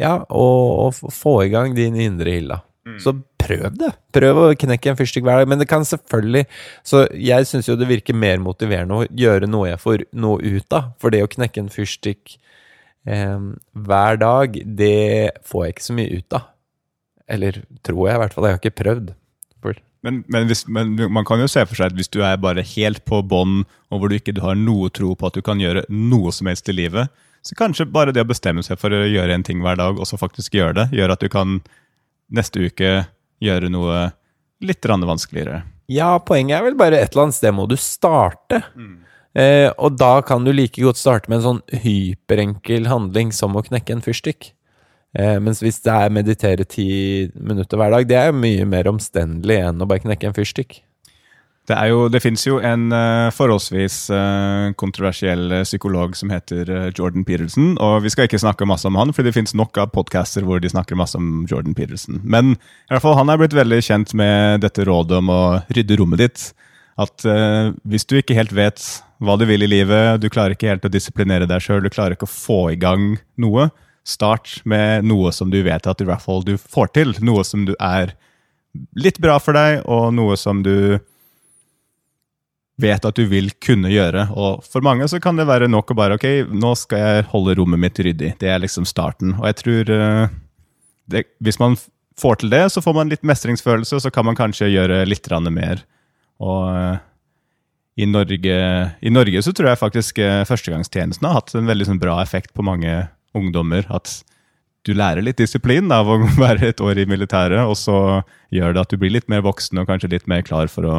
Ja, 0.00 0.14
å, 0.32 0.88
få 0.92 1.34
i 1.44 1.50
gang 1.52 1.74
din 1.76 1.96
indre 2.00 2.32
ild. 2.38 2.54
Mm. 2.88 2.96
Så 3.04 3.12
prøv 3.40 3.74
det. 3.78 3.90
Prøv 4.16 4.38
å 4.40 4.46
knekke 4.58 4.92
en 4.92 4.98
fyrstikk 4.98 5.26
hver 5.26 5.42
dag. 5.42 5.50
Men 5.50 5.60
det 5.60 5.68
kan 5.68 5.84
selvfølgelig 5.86 6.46
Så 6.86 7.04
jeg 7.12 7.48
syns 7.48 7.68
jo 7.68 7.76
det 7.76 7.88
virker 7.90 8.16
mer 8.16 8.40
motiverende 8.42 8.96
å 8.96 9.08
gjøre 9.08 9.48
noe 9.50 9.72
jeg 9.72 9.82
får 9.82 10.06
noe 10.16 10.40
ut 10.40 10.76
av. 10.76 10.94
For 11.00 11.12
det 11.12 11.22
å 11.24 11.30
knekke 11.30 11.64
en 11.64 11.72
fyrstikk 11.72 12.38
eh, 13.06 13.44
hver 13.72 14.20
dag, 14.24 14.56
det 14.64 15.36
får 15.44 15.66
jeg 15.66 15.76
ikke 15.76 15.88
så 15.90 15.98
mye 16.00 16.16
ut 16.16 16.40
av. 16.40 16.49
Eller 17.30 17.62
tror 17.86 18.08
jeg, 18.08 18.18
i 18.18 18.22
hvert 18.24 18.36
fall. 18.36 18.48
Jeg 18.48 18.56
har 18.56 18.62
ikke 18.62 18.82
prøvd. 18.82 19.14
Men, 20.02 20.22
men, 20.32 20.46
hvis, 20.48 20.64
men, 20.68 20.94
man 21.12 21.26
kan 21.28 21.42
jo 21.42 21.48
se 21.50 21.62
for 21.68 21.76
seg 21.76 21.90
at 21.90 21.96
hvis 21.98 22.08
du 22.12 22.22
er 22.24 22.38
bare 22.40 22.64
helt 22.64 23.02
på 23.08 23.20
bånn, 23.26 23.64
og 23.92 24.00
hvor 24.00 24.08
du 24.08 24.16
ikke 24.16 24.36
har 24.40 24.56
noe 24.56 24.88
tro 24.96 25.12
på 25.12 25.28
at 25.28 25.36
du 25.36 25.44
kan 25.44 25.60
gjøre 25.60 25.84
noe 25.92 26.32
som 26.32 26.48
helst 26.48 26.70
i 26.72 26.76
livet, 26.76 27.12
så 27.44 27.56
kanskje 27.56 27.88
bare 27.88 28.14
det 28.16 28.24
å 28.24 28.28
bestemme 28.28 28.64
seg 28.64 28.80
for 28.80 28.92
å 28.92 29.04
gjøre 29.08 29.36
en 29.36 29.44
ting 29.44 29.60
hver 29.64 29.78
dag, 29.80 30.00
og 30.00 30.08
så 30.08 30.18
faktisk 30.20 30.56
gjøre 30.56 30.76
det, 30.78 30.86
gjør 30.96 31.14
at 31.14 31.24
du 31.24 31.28
kan 31.32 31.60
neste 32.32 32.64
uke 32.68 32.94
gjøre 33.44 33.70
noe 33.72 34.10
litt 34.64 34.88
vanskeligere. 34.88 35.62
Ja, 35.90 36.14
poenget 36.22 36.58
er 36.58 36.66
vel 36.68 36.76
bare 36.78 37.00
et 37.00 37.12
eller 37.12 37.28
annet 37.28 37.38
sted 37.38 37.54
må 37.56 37.66
du 37.68 37.76
starte. 37.80 38.60
Mm. 38.76 38.98
Eh, 39.40 39.68
og 39.78 39.96
da 39.98 40.20
kan 40.26 40.44
du 40.44 40.52
like 40.52 40.80
godt 40.82 41.00
starte 41.00 41.30
med 41.30 41.40
en 41.40 41.46
sånn 41.46 41.80
hyperenkel 41.84 42.88
handling 42.90 43.32
som 43.34 43.56
å 43.56 43.64
knekke 43.66 43.96
en 43.96 44.04
fyrstikk. 44.04 44.52
Eh, 45.18 45.40
mens 45.42 45.58
hvis 45.64 45.80
det 45.82 45.90
er 45.90 46.12
meditere 46.14 46.66
ti 46.68 46.90
minutter 47.34 47.80
hver 47.80 47.96
dag, 47.96 48.06
det 48.06 48.20
er 48.20 48.36
mye 48.36 48.66
mer 48.68 48.90
omstendelig 48.90 49.58
enn 49.64 49.82
å 49.82 49.88
bare 49.90 50.04
knekke 50.04 50.30
en 50.30 50.36
fyrstikk. 50.36 50.82
Det, 51.70 51.76
er 51.76 51.90
jo, 51.92 52.06
det 52.10 52.18
fins 52.22 52.42
jo 52.46 52.56
en 52.66 52.88
uh, 52.90 53.30
forholdsvis 53.30 53.96
uh, 54.10 54.70
kontroversiell 54.80 55.60
psykolog 55.62 56.16
som 56.18 56.32
heter 56.32 56.70
uh, 56.72 56.86
Jordan 56.90 57.22
Peterson. 57.26 57.76
Og 57.78 58.00
vi 58.02 58.10
skal 58.10 58.26
ikke 58.26 58.40
snakke 58.42 58.66
masse 58.66 58.88
om 58.88 58.98
han, 58.98 59.12
for 59.14 59.26
det 59.26 59.36
fins 59.36 59.54
nok 59.54 59.78
av 59.78 59.92
podcaster 59.94 60.46
hvor 60.46 60.62
de 60.62 60.72
snakker 60.72 60.98
masse 60.98 61.18
om 61.18 61.44
Jordan 61.50 61.76
Peterson. 61.78 62.18
Men 62.24 62.56
i 62.56 62.94
hvert 62.94 63.04
fall, 63.04 63.14
han 63.20 63.30
er 63.30 63.38
blitt 63.38 63.54
veldig 63.54 63.78
kjent 63.86 64.16
med 64.18 64.64
dette 64.64 64.86
rådet 64.88 65.20
om 65.20 65.30
å 65.30 65.42
rydde 65.70 66.00
rommet 66.00 66.24
ditt. 66.24 66.48
At 67.00 67.22
hvis 67.88 68.04
du 68.04 68.18
ikke 68.18 68.34
helt 68.36 68.50
vet 68.52 68.82
hva 69.24 69.38
du 69.40 69.46
vil 69.48 69.62
i 69.64 69.70
livet, 69.70 70.18
du 70.20 70.26
klarer 70.32 70.52
ikke 70.52 70.68
helt 70.68 70.84
å 70.84 70.90
disiplinere 70.92 71.46
deg 71.48 71.62
sjøl, 71.64 71.80
du 71.80 71.88
klarer 71.92 72.12
ikke 72.16 72.26
å 72.28 72.32
få 72.32 72.58
i 72.74 72.76
gang 72.80 73.14
noe, 73.40 73.70
Start 74.06 74.60
med 74.64 75.04
noe 75.06 75.32
som 75.32 75.50
du 75.52 75.60
vet 75.62 75.86
at 75.86 76.00
i 76.00 76.08
du 76.46 76.56
får 76.58 76.92
til. 76.96 77.14
Noe 77.20 77.44
som 77.44 77.66
du 77.68 77.74
er 77.78 78.14
litt 78.96 79.18
bra 79.18 79.38
for 79.42 79.56
deg, 79.56 79.82
og 79.90 80.12
noe 80.14 80.36
som 80.40 80.62
du 80.62 80.98
vet 82.80 83.04
at 83.04 83.16
du 83.16 83.26
vil 83.28 83.50
kunne 83.62 83.90
gjøre. 83.92 84.28
Og 84.32 84.64
for 84.64 84.84
mange 84.84 85.08
så 85.10 85.20
kan 85.22 85.38
det 85.38 85.48
være 85.48 85.68
nok 85.70 85.92
å 85.92 85.98
bare 85.98 86.16
ok, 86.16 86.26
nå 86.48 86.72
skal 86.78 87.04
jeg 87.04 87.28
holde 87.32 87.56
rommet 87.58 87.82
mitt 87.82 88.00
ryddig. 88.00 88.34
Det 88.40 88.50
er 88.50 88.62
liksom 88.62 88.88
starten. 88.88 89.36
Og 89.38 89.46
jeg 89.50 89.58
tror 89.60 89.92
uh, 89.92 90.32
det, 91.12 91.26
hvis 91.44 91.60
man 91.60 91.76
får 92.20 92.40
til 92.40 92.52
det, 92.52 92.64
så 92.72 92.82
får 92.84 92.96
man 92.96 93.12
litt 93.12 93.26
mestringsfølelse, 93.26 94.00
så 94.00 94.12
kan 94.12 94.26
man 94.28 94.38
kanskje 94.38 94.72
gjøre 94.72 95.04
litt 95.08 95.28
mer. 95.50 95.84
Og 96.40 96.66
uh, 96.72 96.96
i, 98.00 98.06
Norge, 98.08 98.58
i 99.00 99.12
Norge, 99.12 99.42
så 99.42 99.52
tror 99.52 99.72
jeg 99.72 99.82
faktisk 99.82 100.20
uh, 100.24 100.44
førstegangstjenesten 100.48 101.26
har 101.26 101.40
hatt 101.40 101.54
en 101.54 101.68
veldig 101.68 101.90
sånn, 101.90 102.02
bra 102.02 102.20
effekt 102.22 102.54
på 102.54 102.64
mange 102.64 103.08
ungdommer 103.36 103.86
at 103.92 104.20
du 104.88 104.94
lærer 104.96 105.22
litt 105.24 105.40
disiplin 105.40 105.92
av 105.92 106.08
å 106.08 106.18
være 106.40 106.72
et 106.72 106.80
år 106.84 107.02
i 107.02 107.08
militæret, 107.08 107.62
og 107.64 107.76
så 107.78 108.22
gjør 108.54 108.74
det 108.74 108.84
at 108.84 108.92
du 108.92 109.00
blir 109.00 109.14
litt 109.14 109.28
mer 109.32 109.44
voksen 109.46 109.80
og 109.80 109.90
kanskje 109.90 110.14
litt 110.14 110.30
mer 110.30 110.44
klar 110.46 110.70
for 110.72 110.88
å 110.88 110.96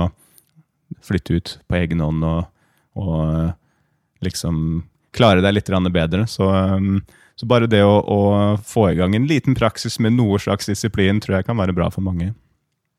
flytte 1.01 1.38
ut 1.38 1.55
på 1.71 1.79
egen 1.79 2.03
hånd 2.03 2.25
og, 2.27 2.45
og 3.00 4.23
liksom 4.25 4.83
klare 5.15 5.43
deg 5.43 5.57
litt 5.57 5.71
bedre. 5.91 6.27
Så, 6.27 6.47
um, 6.47 7.01
så 7.35 7.47
bare 7.47 7.67
det 7.67 7.83
å, 7.83 7.97
å, 8.00 8.21
få 8.57 8.91
i 8.91 8.95
gang 9.00 9.15
en 9.15 9.27
liten 9.27 9.55
praksis 9.57 10.00
med 10.00 10.13
noe 10.13 10.39
slags 10.39 10.69
disiplin 10.69 11.19
tror 11.19 11.39
jeg 11.39 11.50
kan 11.50 11.57
være 11.57 11.75
bra 11.75 11.89
for 11.91 12.01
mange. 12.05 12.33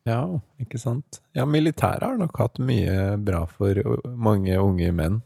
Ja, 0.08 0.26
ikke 0.58 0.80
sant. 0.82 1.20
Ja, 1.36 1.46
militæret 1.46 2.02
har 2.02 2.16
nok 2.18 2.38
hatt 2.40 2.58
mye 2.58 3.14
bra 3.22 3.44
for 3.46 3.78
mange 4.18 4.56
unge 4.58 4.90
menn. 4.92 5.20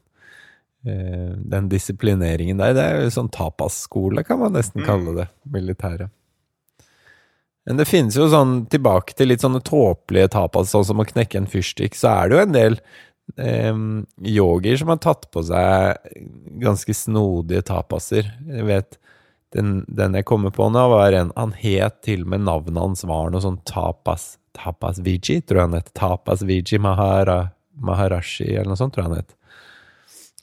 Eh, 0.87 1.33
den 1.37 1.69
disiplineringen 1.69 2.61
der. 2.63 2.75
Det 2.77 2.83
er 2.85 3.01
jo 3.03 3.11
sånn 3.11 3.31
tapasskole, 3.35 4.23
kan 4.23 4.39
man 4.39 4.55
nesten 4.55 4.85
mm. 4.85 4.87
kalle 4.87 5.15
det, 5.17 5.25
militæret. 5.51 6.13
Men 7.67 7.81
det 7.81 7.89
finnes 7.91 8.15
jo 8.15 8.29
sånn, 8.31 8.61
tilbake 8.71 9.17
til 9.19 9.33
litt 9.33 9.43
sånne 9.43 9.65
tåpelige 9.67 10.31
tapas, 10.37 10.71
sånn 10.71 10.87
som 10.87 11.03
å 11.03 11.09
knekke 11.09 11.41
en 11.41 11.49
fyrstikk, 11.51 11.99
så 11.99 12.13
er 12.13 12.29
det 12.31 12.37
jo 12.37 12.43
en 12.45 12.55
del 12.55 12.77
eh, 13.35 13.81
yogier 14.31 14.79
som 14.79 14.93
har 14.95 15.01
tatt 15.03 15.27
på 15.35 15.43
seg 15.49 16.15
ganske 16.63 16.95
snodige 16.95 17.65
tapaser. 17.67 18.31
Jeg 18.47 18.69
vet, 18.71 19.01
den, 19.57 19.81
den 19.91 20.15
jeg 20.15 20.29
kommer 20.31 20.55
på 20.55 20.69
nå, 20.71 20.85
var 20.93 21.17
en 21.19 21.33
Han 21.35 21.57
het 21.59 21.99
til 22.07 22.23
og 22.29 22.31
med 22.37 22.47
navnet 22.47 22.79
hans 22.79 23.03
var 23.09 23.33
noe 23.35 23.43
sånn 23.43 23.59
tapas 23.67 24.37
Tapas 24.57 25.03
Viji, 25.05 25.43
tror 25.43 25.59
jeg 25.59 25.67
han 25.67 25.77
het. 25.77 25.91
Tapas 25.99 26.47
Viji 26.47 26.79
Mahara, 26.81 27.51
Maharashi, 27.75 28.47
eller 28.55 28.71
noe 28.71 28.79
sånt, 28.81 28.95
tror 28.95 29.05
jeg 29.05 29.11
han 29.11 29.25
het. 29.25 29.35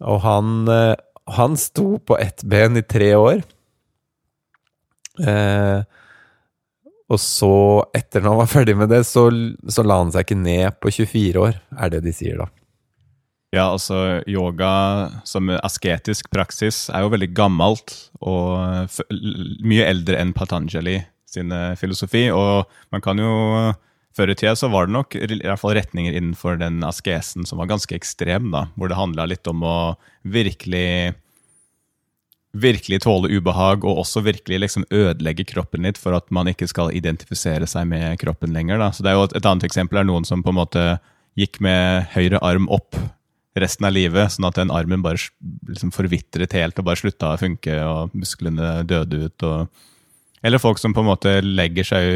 Og 0.02 0.22
han, 0.24 0.68
eh, 0.72 0.96
han 1.38 1.58
sto 1.58 1.98
på 2.00 2.18
ett 2.18 2.44
ben 2.44 2.78
i 2.78 2.84
tre 2.84 3.14
år. 3.16 3.44
Eh, 5.22 5.84
og 7.14 7.20
så, 7.22 7.54
etter 7.94 8.24
når 8.24 8.34
han 8.34 8.42
var 8.42 8.52
ferdig 8.52 8.76
med 8.80 8.90
det, 8.90 9.04
så, 9.06 9.28
så, 9.70 9.86
la 9.86 10.00
han 10.02 10.12
seg 10.14 10.26
ikke 10.26 10.40
ned 10.40 10.80
på 10.82 10.92
24 10.92 11.44
år, 11.44 11.60
er 11.78 11.94
det 11.94 12.04
de 12.08 12.14
sier 12.16 12.42
da. 12.42 12.50
Ja, 13.54 13.68
altså 13.70 14.24
yoga 14.26 14.72
som 15.30 15.52
asketisk 15.60 16.32
praksis 16.34 16.88
er 16.90 17.04
jo 17.04 17.12
veldig 17.14 17.30
gammelt 17.38 17.94
og 18.18 18.90
mye 19.62 19.86
eldre 19.86 20.18
enn 20.18 20.32
Patanjali 20.34 20.96
sin 21.30 21.54
filosofi. 21.78 22.32
Og 22.34 22.66
man 22.90 23.04
kan 23.06 23.22
jo 23.22 23.36
før 24.17 24.34
i 24.34 24.38
tida 24.38 24.53
så 24.58 24.70
var 24.72 24.88
det 24.88 24.96
nok 24.96 25.17
i 25.17 25.27
hvert 25.41 25.62
fall 25.62 25.75
retninger 25.77 26.13
innenfor 26.13 26.60
den 26.62 26.84
askesen 26.86 27.48
som 27.50 27.62
var 27.62 27.72
ganske 27.72 27.96
ekstrem, 27.98 28.51
da, 28.53 28.67
hvor 28.77 28.91
det 28.91 29.00
handla 29.00 29.27
litt 29.29 29.50
om 29.50 29.65
å 29.65 29.77
virkelig 30.22 31.13
virkelig 32.53 33.00
tåle 33.01 33.32
ubehag, 33.34 33.82
og 33.82 34.03
også 34.03 34.22
virkelig 34.27 34.60
liksom 34.62 34.86
ødelegge 34.93 35.48
kroppen 35.50 35.88
litt 35.88 35.98
for 35.98 36.13
at 36.13 36.29
man 36.29 36.51
ikke 36.51 36.67
skal 36.70 36.93
identifisere 36.93 37.65
seg 37.65 37.88
med 37.89 38.20
kroppen 38.22 38.53
lenger. 38.53 38.77
Da. 38.77 38.91
Så 38.93 39.01
det 39.01 39.10
er 39.10 39.17
jo 39.17 39.25
Et, 39.25 39.34
et 39.39 39.50
annet 39.50 39.65
eksempel 39.65 39.98
er 39.98 40.05
noen 40.05 40.25
som 40.25 40.43
på 40.46 40.53
en 40.53 40.60
måte 40.60 40.84
gikk 41.39 41.58
med 41.65 42.13
høyre 42.13 42.38
arm 42.46 42.70
opp 42.70 42.93
resten 43.58 43.86
av 43.86 43.93
livet, 43.93 44.34
sånn 44.34 44.48
at 44.50 44.58
den 44.58 44.74
armen 44.74 45.01
bare 45.01 45.22
liksom 45.70 45.91
forvitret 45.93 46.53
helt 46.58 46.77
og 46.77 46.88
bare 46.88 47.01
slutta 47.01 47.34
å 47.34 47.41
funke, 47.41 47.74
og 47.86 48.13
musklene 48.17 48.84
døde 48.89 49.27
ut. 49.27 49.46
Og, 49.46 49.84
eller 50.46 50.62
folk 50.62 50.82
som 50.82 50.93
på 50.93 51.01
en 51.01 51.10
måte 51.10 51.36
legger 51.41 51.89
seg 51.89 52.10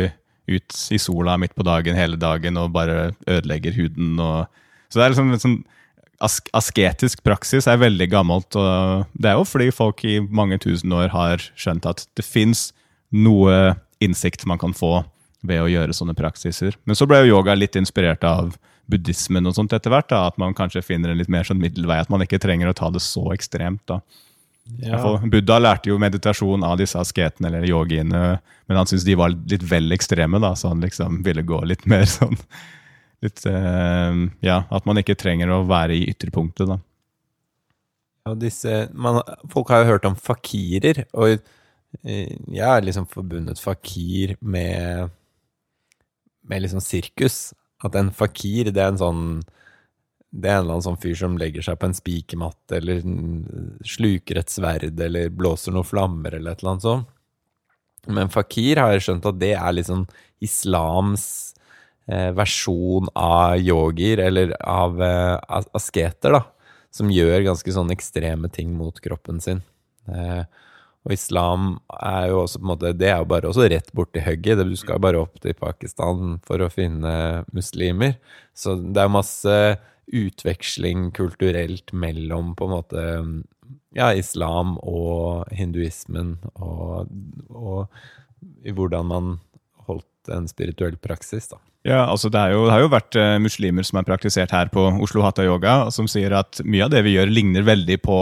ut 0.48 0.78
i 0.92 1.00
sola 1.02 1.38
midt 1.40 1.56
på 1.56 1.66
dagen 1.68 1.98
hele 1.98 2.20
dagen 2.20 2.58
og 2.60 2.72
bare 2.76 3.12
ødelegger 3.28 3.76
huden. 3.76 4.16
Og, 4.20 4.48
så 4.88 5.00
det 5.00 5.06
er 5.06 5.14
liksom 5.14 5.34
en 5.34 5.44
sånn 5.44 5.58
ask 6.24 6.48
asketisk 6.58 7.22
praksis 7.26 7.68
er 7.70 7.82
veldig 7.82 8.08
gammelt. 8.10 8.56
og 8.56 9.06
Det 9.14 9.32
er 9.32 9.38
jo 9.38 9.46
fordi 9.46 9.70
folk 9.76 10.04
i 10.06 10.20
mange 10.20 10.58
tusen 10.64 10.94
år 10.94 11.12
har 11.14 11.44
skjønt 11.56 11.86
at 11.86 12.08
det 12.18 12.26
fins 12.26 12.72
noe 13.14 13.78
innsikt 14.04 14.46
man 14.50 14.60
kan 14.62 14.74
få 14.78 15.04
ved 15.48 15.62
å 15.62 15.70
gjøre 15.70 15.96
sånne 15.96 16.18
praksiser. 16.18 16.76
Men 16.86 16.98
så 16.98 17.08
ble 17.10 17.22
jo 17.24 17.38
yoga 17.38 17.56
litt 17.56 17.78
inspirert 17.78 18.24
av 18.28 18.56
buddhismen 18.90 19.46
og 19.48 19.56
sånt 19.58 19.76
etter 19.76 19.94
hvert. 19.94 20.12
At 20.16 20.40
man 20.42 20.56
kanskje 20.58 20.86
finner 20.86 21.12
en 21.12 21.20
litt 21.20 21.32
mer 21.32 21.48
sånn 21.48 21.62
middelvei, 21.62 22.00
at 22.02 22.12
man 22.14 22.24
ikke 22.26 22.42
trenger 22.42 22.72
å 22.72 22.78
ta 22.78 22.90
det 22.94 23.04
så 23.06 23.28
ekstremt. 23.36 23.84
da. 23.90 24.02
For 24.88 25.24
Buddha 25.32 25.58
lærte 25.62 25.92
jo 25.92 26.00
meditasjon 26.02 26.66
av 26.68 26.78
disse 26.80 27.00
asketene 27.00 27.50
eller 27.50 27.68
yogiene, 27.70 28.24
men 28.68 28.80
han 28.80 28.90
syntes 28.90 29.06
de 29.08 29.16
var 29.18 29.34
litt 29.34 29.64
vel 29.68 29.94
ekstreme, 29.96 30.42
da, 30.44 30.54
så 30.60 30.74
han 30.74 30.84
liksom 30.84 31.22
ville 31.26 31.46
gå 31.48 31.62
litt 31.66 31.86
mer 31.90 32.06
sånn 32.18 32.38
litt, 33.24 33.42
uh, 33.50 34.14
Ja, 34.46 34.62
at 34.70 34.90
man 34.90 35.02
ikke 35.02 35.18
trenger 35.18 35.54
å 35.56 35.64
være 35.70 35.98
i 35.98 36.08
ytterpunktet, 36.12 36.70
da. 36.70 36.80
Ja, 38.28 38.34
disse, 38.36 38.88
man, 38.92 39.22
folk 39.52 39.72
har 39.72 39.84
jo 39.84 39.94
hørt 39.94 40.08
om 40.10 40.18
fakirer, 40.20 41.06
og 41.16 41.38
eh, 42.04 42.34
jeg 42.52 42.66
har 42.66 42.84
liksom 42.84 43.06
forbundet 43.08 43.62
fakir 43.64 44.36
med, 44.44 45.14
med 46.44 46.66
liksom 46.66 46.84
sirkus. 46.84 47.54
At 47.88 47.96
en 47.96 48.12
fakir, 48.12 48.74
det 48.76 48.84
er 48.84 48.92
en 48.92 49.00
sånn 49.00 49.24
det 50.32 50.50
er 50.50 50.58
en 50.58 50.66
eller 50.66 50.78
annen 50.78 50.88
sånn 50.90 51.00
fyr 51.02 51.16
som 51.18 51.38
legger 51.40 51.66
seg 51.66 51.78
på 51.80 51.90
en 51.90 51.98
spikermatte, 51.98 52.80
eller 52.80 53.04
mm, 53.04 53.84
sluker 53.88 54.42
et 54.42 54.52
sverd, 54.52 55.00
eller 55.08 55.32
blåser 55.34 55.76
noen 55.76 55.88
flammer, 55.88 56.36
eller 56.36 56.54
et 56.54 56.64
eller 56.64 56.76
annet 56.76 56.88
sånt. 56.88 57.14
Men 58.08 58.32
fakir 58.32 58.80
har 58.80 58.94
jeg 58.94 59.08
skjønt 59.08 59.26
at 59.28 59.40
det 59.40 59.54
er 59.60 59.74
liksom 59.76 60.06
islams 60.44 61.26
eh, 62.08 62.30
versjon 62.36 63.10
av 63.20 63.58
yogier, 63.60 64.22
eller 64.24 64.54
av 64.64 65.02
eh, 65.04 65.64
asketer, 65.76 66.38
da 66.38 66.46
som 66.98 67.12
gjør 67.14 67.46
ganske 67.46 67.74
sånn 67.74 67.92
ekstreme 67.94 68.50
ting 68.54 68.74
mot 68.78 68.98
kroppen 69.04 69.42
sin. 69.44 69.62
Eh, 70.10 70.44
og 71.08 71.14
islam 71.14 71.76
er 71.94 72.30
jo 72.32 72.42
også 72.42 72.60
på 72.60 72.66
en 72.66 72.72
måte 72.72 72.90
Det 72.98 73.08
er 73.08 73.22
jo 73.22 73.28
bare 73.32 73.48
også 73.48 73.68
rett 73.72 73.94
borti 73.96 74.24
hugget. 74.24 74.64
Du 74.68 74.76
skal 74.80 75.00
bare 75.04 75.22
opp 75.22 75.38
til 75.44 75.56
Pakistan 75.56 76.40
for 76.48 76.64
å 76.64 76.72
finne 76.74 77.46
muslimer. 77.56 78.18
Så 78.58 78.76
det 78.76 79.04
er 79.04 79.14
masse 79.14 79.54
utveksling 80.08 81.12
kulturelt 81.16 81.92
mellom 81.92 82.54
på 82.56 82.68
en 82.68 82.74
måte 82.74 83.04
ja, 83.98 84.12
islam 84.16 84.78
og 84.86 85.48
hinduismen, 85.56 86.38
og, 86.56 87.10
og 87.52 88.68
i 88.68 88.74
hvordan 88.76 89.10
man 89.10 89.34
holdt 89.88 90.32
en 90.34 90.48
spirituell 90.50 90.98
praksis, 91.02 91.50
da. 91.52 91.60
Ja, 91.88 92.02
altså 92.04 92.28
det, 92.34 92.42
jo, 92.52 92.66
det 92.68 92.74
har 92.74 92.82
jo 92.84 92.92
vært 92.92 93.16
eh, 93.16 93.38
muslimer 93.40 93.86
som 93.88 94.02
har 94.02 94.08
praktisert 94.08 94.52
her 94.52 94.68
på 94.74 94.84
Oslo 95.04 95.24
Hatha 95.24 95.46
Yoga, 95.48 95.86
som 95.94 96.10
sier 96.12 96.36
at 96.36 96.60
mye 96.68 96.84
av 96.84 96.92
det 96.92 97.04
vi 97.06 97.16
gjør, 97.16 97.32
ligner 97.32 97.64
veldig 97.68 98.00
på 98.04 98.18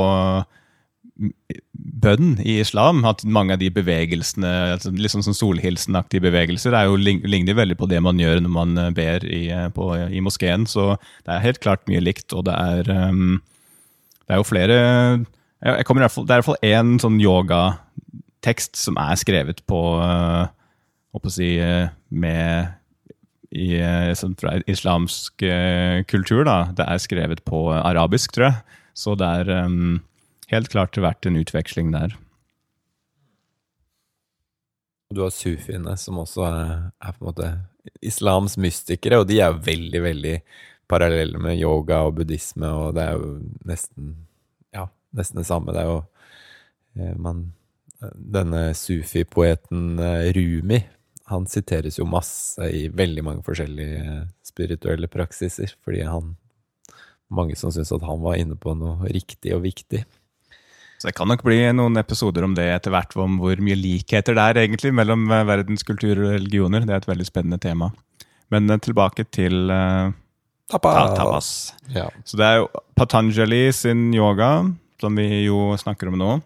bønn 1.15 2.35
i 2.43 2.57
islam. 2.61 3.03
At 3.07 3.23
mange 3.27 3.55
av 3.55 3.61
de 3.61 3.69
bevegelsene, 3.73 4.51
liksom 4.99 5.23
sånn 5.25 5.37
solhilsenaktige 5.37 6.25
bevegelser, 6.27 6.75
er 6.75 6.89
jo, 6.89 6.97
lig- 6.99 7.23
ligner 7.27 7.57
veldig 7.57 7.77
på 7.79 7.89
det 7.91 8.01
man 8.03 8.19
gjør 8.19 8.41
når 8.43 8.53
man 8.55 8.77
eh, 8.81 8.91
ber 8.95 9.25
i, 9.27 9.45
eh, 9.53 9.69
på, 9.75 9.89
i 9.95 10.23
moskeen. 10.23 10.67
Så 10.69 10.93
det 11.25 11.35
er 11.35 11.45
helt 11.45 11.61
klart 11.63 11.85
mye 11.91 12.03
likt, 12.03 12.27
og 12.35 12.45
det 12.49 12.55
er, 12.55 12.91
um, 13.09 13.39
det 14.25 14.35
er 14.35 14.41
jo 14.41 14.47
flere 14.47 14.77
jeg, 15.65 15.85
kommer 15.87 16.03
Det 16.05 16.11
er 16.11 16.25
i 16.25 16.43
hvert 16.43 16.49
fall 16.49 16.65
én 16.67 16.97
sånn 17.01 17.19
yogatekst 17.23 18.75
som 18.77 18.97
er 19.01 19.15
skrevet 19.17 19.63
på 19.69 19.79
uh, 19.97 20.45
å 21.15 21.31
si 21.31 21.55
med 22.11 22.73
i 23.55 23.69
fra 24.35 24.57
islamsk 24.67 25.45
kultur. 26.11 26.43
da. 26.43 26.57
Det 26.75 26.85
er 26.91 26.99
skrevet 26.99 27.39
på 27.47 27.69
arabisk, 27.71 28.33
tror 28.35 28.49
jeg. 28.49 28.75
Så 28.99 29.15
det 29.15 29.29
er 29.39 29.51
em, 29.63 30.01
helt 30.51 30.71
klart 30.73 30.97
vært 31.01 31.25
en 31.27 31.39
utveksling 31.39 31.91
der. 31.93 32.15
Du 35.13 35.21
har 35.21 35.33
sufiene, 35.33 35.93
som 36.01 36.19
også 36.21 36.45
er, 36.49 37.13
på 37.13 37.21
en 37.21 37.27
måte 37.29 37.51
islams 38.01 38.57
mystikere, 38.57 39.21
og 39.21 39.29
de 39.29 39.39
er 39.45 39.59
veldig, 39.65 40.01
veldig 40.01 40.35
parallelle 40.89 41.39
med 41.41 41.59
yoga 41.59 42.01
og 42.07 42.17
buddhisme, 42.19 42.67
og 42.67 42.95
det 42.97 43.05
er 43.05 43.19
jo 43.19 43.29
nesten 43.69 44.15
ja, 44.73 44.87
nesten 45.17 45.41
det 45.41 45.47
samme. 45.49 45.73
Det 45.73 45.83
er 45.83 45.91
jo 45.91 46.01
eh, 46.97 47.13
man, 47.21 47.47
Denne 48.13 48.67
sufi-poeten 48.77 50.01
eh, 50.03 50.31
Rumi, 50.35 50.81
han 51.31 51.47
siteres 51.49 51.97
jo 51.97 52.05
masse 52.09 52.67
i 52.69 52.85
veldig 52.93 53.23
mange 53.25 53.45
forskjellige 53.45 54.01
eh, 54.01 54.25
spirituelle 54.45 55.09
praksiser, 55.09 55.73
fordi 55.85 56.03
han 56.05 56.35
mange 57.33 57.55
som 57.57 57.71
syns 57.73 57.93
at 57.95 58.05
han 58.05 58.21
var 58.21 58.37
inne 58.37 58.57
på 58.59 58.75
noe 58.77 59.09
riktig 59.09 59.55
og 59.55 59.63
viktig. 59.65 60.03
Så 60.97 61.09
det 61.09 61.15
kan 61.17 61.27
nok 61.29 61.43
bli 61.43 61.59
noen 61.75 61.99
episoder 61.99 62.45
om 62.47 62.53
det 62.55 62.65
etter 62.71 62.93
hvert, 62.93 63.15
om 63.19 63.39
hvor 63.41 63.59
mye 63.63 63.77
likheter 63.77 64.37
det 64.37 64.43
er 64.43 64.61
egentlig 64.63 64.93
mellom 64.95 65.27
eh, 65.31 65.45
verdens 65.47 65.83
kulturer 65.87 66.23
og 66.23 66.35
religioner. 66.37 66.85
Det 66.85 66.95
er 66.95 67.03
et 67.03 67.09
veldig 67.11 67.27
spennende 67.27 67.59
tema. 67.61 67.91
Men 68.53 68.69
eh, 68.71 68.81
tilbake 68.81 69.27
til 69.35 69.71
eh, 69.73 70.13
ta 70.71 70.79
tapas. 70.79 71.49
Ja. 71.93 72.07
Så 72.23 72.39
det 72.39 72.47
er 72.47 72.61
jo 72.61 72.69
Patanjali 72.95 73.67
sin 73.75 74.07
yoga, 74.15 74.51
som 75.01 75.19
vi 75.19 75.45
jo 75.45 75.75
snakker 75.79 76.09
om 76.09 76.17
nå, 76.19 76.37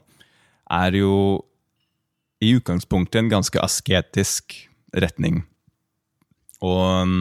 er 0.69 0.97
jo 0.97 1.13
i 2.41 2.53
utgangspunktet 2.55 3.21
en 3.21 3.31
ganske 3.31 3.61
asketisk 3.61 4.55
retning. 4.95 5.43
Og 6.65 6.81
um, 7.03 7.19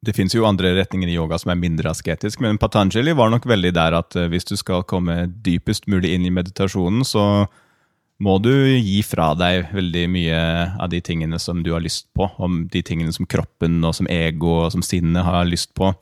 det 0.00 0.14
fins 0.16 0.32
jo 0.34 0.46
andre 0.48 0.72
retninger 0.78 1.10
i 1.10 1.16
yoga 1.18 1.36
som 1.38 1.52
er 1.52 1.60
mindre 1.60 1.90
asketisk, 1.92 2.40
men 2.40 2.58
Patanjali 2.60 3.12
var 3.16 3.32
nok 3.32 3.44
veldig 3.48 3.72
der 3.76 3.96
at 3.98 4.16
eh, 4.16 4.30
hvis 4.32 4.48
du 4.48 4.54
skal 4.56 4.86
komme 4.88 5.26
dypest 5.44 5.90
mulig 5.92 6.14
inn 6.16 6.24
i 6.24 6.32
meditasjonen, 6.32 7.04
så 7.04 7.44
må 8.20 8.36
du 8.40 8.52
gi 8.52 9.00
fra 9.04 9.30
deg 9.36 9.70
veldig 9.72 10.06
mye 10.12 10.40
av 10.80 10.90
de 10.92 11.00
tingene 11.04 11.38
som 11.40 11.62
du 11.64 11.72
har 11.72 11.84
lyst 11.84 12.08
på, 12.16 12.28
om 12.40 12.66
de 12.72 12.82
tingene 12.84 13.12
som 13.16 13.28
kroppen 13.28 13.80
og 13.84 13.94
som 13.96 14.08
ego 14.12 14.58
og 14.66 14.74
som 14.74 14.84
sinnet 14.84 15.24
har 15.24 15.48
lyst 15.48 15.72
på. 15.76 15.92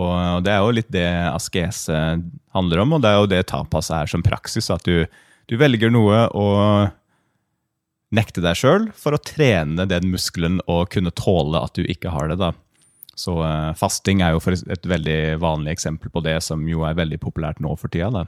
Og 0.00 0.44
det 0.44 0.54
er 0.54 0.62
jo 0.62 0.76
litt 0.76 0.92
det 0.92 1.08
askese 1.32 1.98
handler 2.54 2.84
om, 2.84 2.94
og 2.96 3.04
det 3.04 3.10
er 3.10 3.18
jo 3.18 3.28
det 3.28 3.42
tapas 3.50 3.90
er 3.92 4.08
som 4.08 4.24
praksis. 4.24 4.70
At 4.72 4.88
du, 4.88 5.04
du 5.50 5.56
velger 5.60 5.92
noe 5.92 6.26
og 6.32 6.92
nekte 8.16 8.42
deg 8.44 8.56
sjøl 8.56 8.88
for 8.96 9.16
å 9.16 9.22
trene 9.22 9.84
den 9.90 10.08
muskelen 10.12 10.60
og 10.64 10.88
kunne 10.94 11.12
tåle 11.12 11.60
at 11.60 11.76
du 11.76 11.84
ikke 11.84 12.14
har 12.14 12.32
det. 12.32 12.40
da. 12.40 12.54
Så 13.20 13.36
uh, 13.42 13.72
fasting 13.78 14.22
er 14.24 14.34
jo 14.34 14.42
et 14.48 14.86
veldig 14.88 15.20
vanlig 15.42 15.74
eksempel 15.76 16.12
på 16.12 16.22
det, 16.24 16.38
som 16.46 16.62
jo 16.68 16.86
er 16.88 16.98
veldig 16.98 17.20
populært 17.20 17.60
nå 17.60 17.74
for 17.76 17.92
tida. 17.92 18.10
da. 18.14 18.24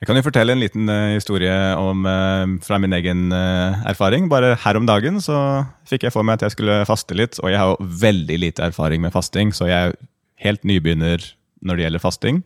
Jeg 0.00 0.08
kan 0.08 0.16
jo 0.16 0.24
fortelle 0.24 0.56
en 0.56 0.62
liten 0.62 0.88
uh, 0.88 1.12
historie 1.12 1.54
om, 1.76 2.06
eh, 2.08 2.54
fra 2.64 2.78
min 2.80 2.96
egen 2.96 3.26
erfaring. 3.30 4.30
Bare 4.32 4.54
her 4.62 4.78
om 4.80 4.86
dagen 4.88 5.20
så 5.20 5.66
fikk 5.88 6.06
jeg 6.06 6.14
for 6.14 6.24
meg 6.24 6.38
at 6.38 6.48
jeg 6.48 6.56
skulle 6.56 6.78
faste 6.88 7.14
litt, 7.14 7.36
og 7.42 7.52
jeg 7.52 7.60
har 7.60 7.74
jo 7.74 7.90
veldig 8.06 8.38
lite 8.46 8.64
erfaring 8.70 9.04
med 9.04 9.12
fasting, 9.12 9.52
så 9.52 9.68
jeg 9.68 9.90
er 9.90 10.00
helt 10.40 10.64
nybegynner 10.64 11.20
når 11.60 11.76
det 11.76 11.84
gjelder 11.84 12.02
fasting. 12.02 12.40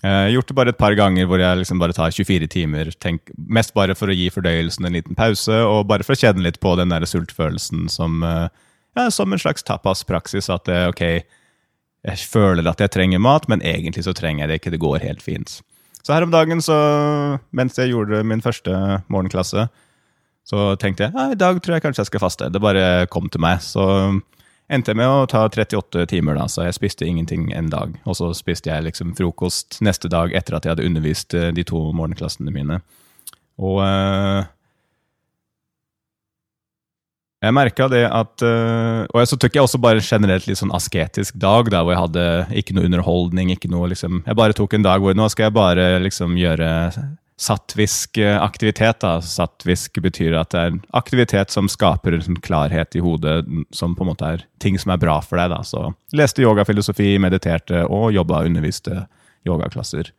Jeg 0.00 0.12
har 0.12 0.32
gjort 0.32 0.48
det 0.48 0.56
bare 0.56 0.72
et 0.72 0.80
par 0.80 0.94
ganger 0.96 1.28
hvor 1.28 1.40
jeg 1.40 1.60
liksom 1.60 1.80
bare 1.80 1.94
tar 1.96 2.12
24 2.12 2.48
timer. 2.52 2.90
Tenk, 3.00 3.28
mest 3.36 3.74
bare 3.76 3.96
for 3.96 4.08
å 4.08 4.16
gi 4.16 4.30
fordøyelsen 4.32 4.88
en 4.88 4.96
liten 4.96 5.16
pause, 5.18 5.56
og 5.68 5.88
bare 5.90 6.04
for 6.06 6.16
å 6.16 6.20
kjenne 6.20 6.44
litt 6.44 6.60
på 6.64 6.74
den 6.80 6.92
der 6.92 7.04
sultfølelsen 7.08 7.90
som, 7.92 8.24
ja, 8.96 9.10
som 9.12 9.32
en 9.32 9.40
slags 9.40 9.66
tapas-praksis. 9.66 10.50
At 10.52 10.66
det, 10.68 10.80
ok, 10.90 11.02
jeg 12.06 12.28
føler 12.30 12.68
at 12.70 12.82
jeg 12.82 12.94
trenger 12.94 13.22
mat, 13.22 13.48
men 13.50 13.64
egentlig 13.66 14.06
så 14.06 14.14
trenger 14.16 14.44
jeg 14.44 14.50
det 14.50 14.60
ikke. 14.60 14.74
Det 14.76 14.84
går 14.84 15.02
helt 15.04 15.24
fint. 15.24 15.58
Så 16.06 16.14
her 16.14 16.22
om 16.22 16.30
dagen, 16.30 16.62
så, 16.62 16.76
mens 17.50 17.78
jeg 17.78 17.90
gjorde 17.90 18.22
min 18.22 18.42
første 18.44 19.02
morgenklasse, 19.10 19.66
så 20.46 20.66
tenkte 20.78 21.08
jeg 21.08 21.16
ja, 21.16 21.32
i 21.34 21.38
dag 21.38 21.58
tror 21.58 21.74
jeg 21.74 21.82
kanskje 21.82 22.04
jeg 22.04 22.10
skal 22.12 22.22
faste. 22.22 22.50
Det 22.54 22.62
bare 22.62 23.08
kom 23.10 23.26
til 23.32 23.42
meg. 23.42 23.58
Så 23.66 23.82
endte 24.70 24.92
jeg 24.92 25.00
med 25.00 25.10
å 25.10 25.26
ta 25.30 25.42
38 25.48 26.06
timer, 26.12 26.38
da, 26.38 26.46
så 26.50 26.68
jeg 26.68 26.76
spiste 26.78 27.08
ingenting 27.08 27.48
en 27.54 27.72
dag. 27.72 27.96
Og 28.06 28.18
så 28.20 28.30
spiste 28.38 28.70
jeg 28.70 28.86
liksom 28.86 29.16
frokost 29.18 29.80
neste 29.82 30.10
dag 30.12 30.34
etter 30.38 30.54
at 30.54 30.66
jeg 30.66 30.76
hadde 30.76 30.86
undervist 30.86 31.34
eh, 31.34 31.50
de 31.54 31.66
to 31.66 31.88
morgenklassene 31.90 32.54
mine. 32.54 32.78
Og 33.58 33.82
eh, 33.82 34.46
jeg 37.44 37.52
merka 37.52 37.86
det 37.92 38.06
at 38.08 38.42
eh, 38.42 39.02
Og 39.12 39.28
så 39.28 39.36
tok 39.36 39.58
jeg 39.58 39.66
også 39.66 39.80
bare 39.82 40.00
generelt 40.04 40.46
litt 40.48 40.58
sånn 40.60 40.72
asketisk 40.74 41.36
dag, 41.36 41.68
da, 41.72 41.82
hvor 41.84 41.92
jeg 41.92 42.02
hadde 42.06 42.24
ikke 42.62 42.76
noe 42.76 42.88
underholdning. 42.88 43.52
ikke 43.52 43.70
noe 43.70 43.90
liksom, 43.92 44.22
Jeg 44.26 44.38
bare 44.38 44.56
tok 44.56 44.74
en 44.74 44.86
dag 44.86 45.04
hvor 45.04 45.16
nå 45.16 45.28
skal 45.32 45.48
jeg 45.50 45.56
bare 45.58 45.86
liksom 46.04 46.36
gjøre 46.40 46.70
sattvisk 47.36 48.16
eh, 48.18 48.42
aktivitet. 48.42 49.00
da. 49.04 49.20
Sattvisk 49.20 50.00
betyr 50.02 50.38
at 50.40 50.54
det 50.54 50.60
er 50.60 50.72
en 50.72 50.82
aktivitet 50.96 51.52
som 51.52 51.68
skaper 51.68 52.16
en 52.16 52.24
sånn 52.24 52.40
klarhet 52.40 52.96
i 52.96 53.04
hodet, 53.04 53.44
som 53.76 53.94
på 53.96 54.06
en 54.06 54.12
måte 54.14 54.30
er 54.36 54.46
ting 54.62 54.78
som 54.80 54.94
er 54.94 55.02
bra 55.02 55.20
for 55.20 55.36
deg. 55.36 55.52
da. 55.52 55.60
Så 55.60 55.90
leste 56.16 56.44
yogafilosofi, 56.44 57.18
mediterte 57.20 57.84
og 57.84 58.14
jobba 58.16 58.40
og 58.40 58.50
underviste 58.50 59.04
yogaklasser. 59.46 60.10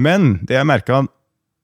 Men 0.00 0.38
det 0.48 0.56
jeg 0.56 0.68
merka, 0.68 1.04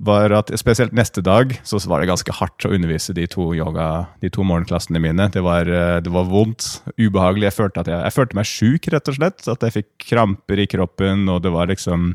var 0.05 0.33
at 0.37 0.51
spesielt 0.61 0.93
neste 0.97 1.23
dag 1.25 1.55
så 1.65 1.79
var 1.89 2.03
det 2.03 2.11
ganske 2.11 2.35
hardt 2.37 2.67
å 2.69 2.73
undervise 2.77 3.15
de 3.17 3.25
to, 3.33 3.49
yoga, 3.57 4.07
de 4.21 4.29
to 4.33 4.45
morgenklassene 4.45 5.01
mine. 5.01 5.29
Det 5.33 5.41
var, 5.45 5.69
eh, 5.69 6.01
det 6.05 6.13
var, 6.13 6.29
vondt, 6.29 6.83
ubehagelig. 7.01 7.49
Jeg 7.49 7.57
følte, 7.57 7.85
jeg, 7.89 8.03
jeg 8.05 8.17
følte 8.17 8.37
meg 8.37 8.51
sjuk, 8.51 8.89
rett 8.93 9.09
og 9.09 9.17
slett. 9.17 9.47
At 9.49 9.65
jeg 9.65 9.77
fikk 9.79 10.09
kramper 10.11 10.61
i 10.61 10.69
kroppen, 10.69 11.29
og 11.33 11.43
det 11.43 11.55
var 11.55 11.73
liksom 11.73 12.15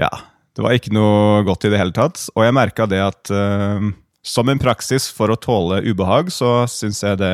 Ja. 0.00 0.10
Det 0.56 0.64
var 0.64 0.74
ikke 0.74 0.92
noe 0.92 1.42
godt 1.46 1.64
i 1.64 1.70
det 1.70 1.78
hele 1.78 1.94
tatt. 1.94 2.18
Og 2.34 2.42
jeg 2.42 2.54
merka 2.56 2.84
det 2.90 2.98
at 3.00 3.30
uh, 3.30 3.78
som 4.26 4.48
en 4.50 4.58
praksis 4.60 5.06
for 5.14 5.30
å 5.30 5.38
tåle 5.38 5.78
ubehag, 5.86 6.28
så 6.34 6.66
syns 6.68 7.04
jeg 7.04 7.20
det 7.22 7.30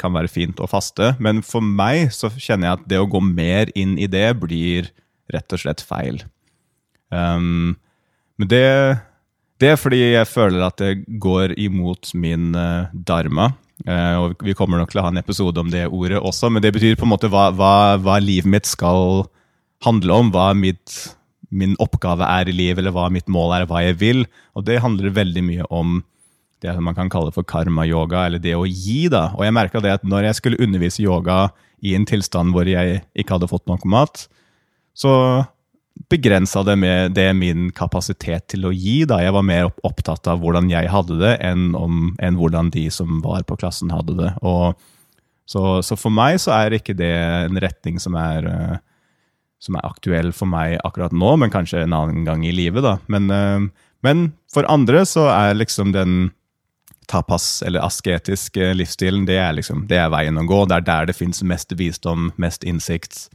kan 0.00 0.12
være 0.12 0.28
fint 0.28 0.58
å 0.60 0.68
faste. 0.68 1.14
Men 1.22 1.44
for 1.46 1.64
meg 1.64 2.10
så 2.12 2.28
kjenner 2.34 2.68
jeg 2.68 2.80
at 2.80 2.88
det 2.90 2.98
å 3.00 3.08
gå 3.08 3.22
mer 3.22 3.70
inn 3.78 3.94
i 4.02 4.10
det 4.10 4.28
blir 4.42 4.90
rett 5.32 5.54
og 5.54 5.62
slett 5.62 5.80
feil. 5.80 6.20
Um, 7.12 7.76
men 8.36 8.50
det, 8.50 8.64
det, 9.60 9.70
er 9.72 9.78
fordi 9.80 10.00
jeg 10.02 10.28
føler 10.28 10.64
at 10.66 10.80
det 10.82 11.06
går 11.22 11.54
imot 11.60 12.12
min 12.18 12.52
uh, 12.56 12.90
dharma. 12.92 13.52
Uh, 13.86 14.16
og 14.22 14.44
Vi 14.44 14.56
kommer 14.56 14.80
nok 14.80 14.92
til 14.92 15.02
å 15.02 15.06
ha 15.06 15.12
en 15.12 15.20
episode 15.20 15.60
om 15.60 15.70
det 15.72 15.86
ordet 15.86 16.20
også, 16.20 16.50
men 16.50 16.64
det 16.64 16.74
betyr 16.76 16.96
på 16.98 17.06
en 17.06 17.14
måte 17.14 17.30
hva, 17.32 17.48
hva, 17.54 17.96
hva 18.00 18.18
livet 18.22 18.50
mitt 18.50 18.68
skal 18.68 19.26
handle 19.84 20.20
om. 20.22 20.34
Hva 20.34 20.50
mitt, 20.56 20.98
min 21.50 21.76
oppgave 21.82 22.26
er 22.26 22.50
i 22.50 22.56
livet, 22.56 22.82
eller 22.82 22.96
hva 22.96 23.08
mitt 23.12 23.30
mål 23.32 23.58
er, 23.58 23.70
hva 23.70 23.84
jeg 23.84 24.00
vil. 24.02 24.26
Og 24.56 24.66
det 24.68 24.82
handler 24.84 25.16
veldig 25.16 25.46
mye 25.46 25.70
om 25.70 26.00
det 26.64 26.72
man 26.80 26.96
kan 26.96 27.10
kalle 27.12 27.32
for 27.34 27.46
karma-yoga, 27.46 28.26
eller 28.26 28.40
det 28.42 28.56
å 28.56 28.64
gi. 28.66 29.06
da. 29.12 29.30
Og 29.36 29.44
jeg 29.44 29.54
merka 29.56 29.82
det 29.84 29.98
at 29.98 30.06
når 30.08 30.30
jeg 30.30 30.40
skulle 30.40 30.60
undervise 30.64 31.04
yoga 31.04 31.50
i 31.84 31.92
en 31.96 32.06
tilstand 32.08 32.54
hvor 32.56 32.68
jeg 32.68 33.02
ikke 33.14 33.36
hadde 33.36 33.50
fått 33.50 33.66
nok 33.68 33.84
mat, 33.88 34.24
så 34.96 35.12
begrensa 36.12 36.62
det 36.62 36.76
med 36.78 37.14
det 37.16 37.28
min 37.34 37.70
kapasitet 37.74 38.46
til 38.52 38.68
å 38.68 38.72
gi. 38.74 39.04
da. 39.08 39.18
Jeg 39.22 39.34
var 39.34 39.46
mer 39.46 39.70
opptatt 39.86 40.28
av 40.30 40.42
hvordan 40.42 40.70
jeg 40.70 40.90
hadde 40.92 41.18
det, 41.20 41.36
enn, 41.44 41.72
om, 41.78 42.14
enn 42.22 42.38
hvordan 42.38 42.70
de 42.74 42.86
som 42.94 43.20
var 43.24 43.46
på 43.48 43.58
klassen, 43.58 43.90
hadde 43.94 44.16
det. 44.18 44.32
Og, 44.46 44.76
så, 45.46 45.82
så, 45.82 45.98
for 45.98 46.14
meg 46.14 46.38
så 46.42 46.54
er 46.56 46.78
ikke 46.78 46.96
det 46.98 47.12
en 47.16 47.58
retning 47.62 47.98
som 48.02 48.16
er, 48.18 48.46
uh, 48.46 48.78
som 49.62 49.78
er 49.78 49.86
aktuell 49.88 50.32
for 50.36 50.50
meg 50.50 50.78
akkurat 50.86 51.14
nå, 51.14 51.34
men 51.42 51.52
kanskje 51.54 51.84
en 51.84 51.96
annen 51.96 52.26
gang 52.26 52.46
i 52.46 52.54
livet. 52.54 52.86
da. 52.86 52.96
Men, 53.10 53.30
uh, 53.30 53.90
men 54.06 54.30
for 54.52 54.68
andre 54.70 55.04
så 55.08 55.28
er 55.32 55.58
liksom 55.58 55.94
den 55.96 56.30
tapas, 57.10 57.62
eller 57.62 57.84
asketiske 57.86 58.72
livsstilen, 58.74 59.26
det 59.26 59.38
er, 59.38 59.52
liksom, 59.58 59.86
det 59.90 59.98
er 60.02 60.10
veien 60.10 60.38
å 60.38 60.46
gå. 60.46 60.64
Det 60.66 60.80
er 60.80 60.86
der 60.86 61.10
det 61.10 61.18
fins 61.18 61.42
mest 61.46 61.74
visdom, 61.78 62.32
mest 62.40 62.66
innsikt. 62.66 63.28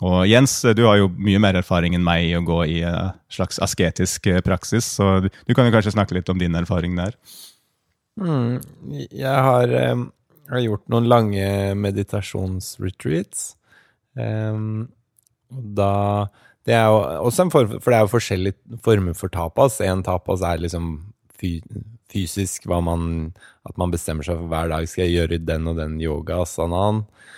Og 0.00 0.24
Jens, 0.28 0.54
du 0.76 0.84
har 0.86 0.96
jo 0.96 1.10
mye 1.20 1.40
mer 1.42 1.58
erfaring 1.60 1.96
enn 1.96 2.04
meg 2.04 2.30
i 2.30 2.36
å 2.36 2.44
gå 2.44 2.62
i 2.72 2.78
en 2.88 3.12
slags 3.32 3.60
asketisk 3.60 4.30
eh, 4.32 4.40
praksis, 4.44 4.86
så 4.96 5.18
du 5.20 5.52
kan 5.52 5.68
jo 5.68 5.74
kanskje 5.74 5.92
snakke 5.92 6.16
litt 6.16 6.30
om 6.32 6.40
din 6.40 6.56
erfaring 6.56 6.96
der. 6.96 7.16
Mm, 8.20 8.60
jeg 9.12 9.42
har, 9.46 9.74
um, 9.92 10.06
har, 10.48 10.62
gjort 10.64 10.86
noen 10.92 11.08
lange 11.08 11.50
meditasjonsretreats. 11.78 13.52
Um, 14.16 14.88
da 15.50 15.92
det 16.68 16.74
er 16.76 16.90
jo 16.92 16.98
også 17.26 17.46
en 17.46 17.52
form, 17.52 17.76
For 17.80 17.90
det 17.90 17.96
er 17.96 18.04
jo 18.04 18.12
forskjellige 18.12 18.80
former 18.84 19.16
for 19.16 19.32
tapas. 19.32 19.80
En 19.80 20.04
tapas 20.04 20.44
er 20.44 20.60
liksom 20.60 20.90
fysisk 22.10 22.66
hva 22.68 22.82
man, 22.84 23.32
at 23.64 23.78
man 23.80 23.92
bestemmer 23.92 24.26
seg 24.26 24.36
for 24.36 24.50
hver 24.50 24.68
dag 24.72 24.88
skal 24.90 25.06
jeg 25.06 25.16
gjøre 25.16 25.40
den 25.40 25.70
og 25.70 25.80
den 25.80 25.96
yoga, 26.02 26.42
sanaen. 26.44 27.04
Eh, 27.04 27.30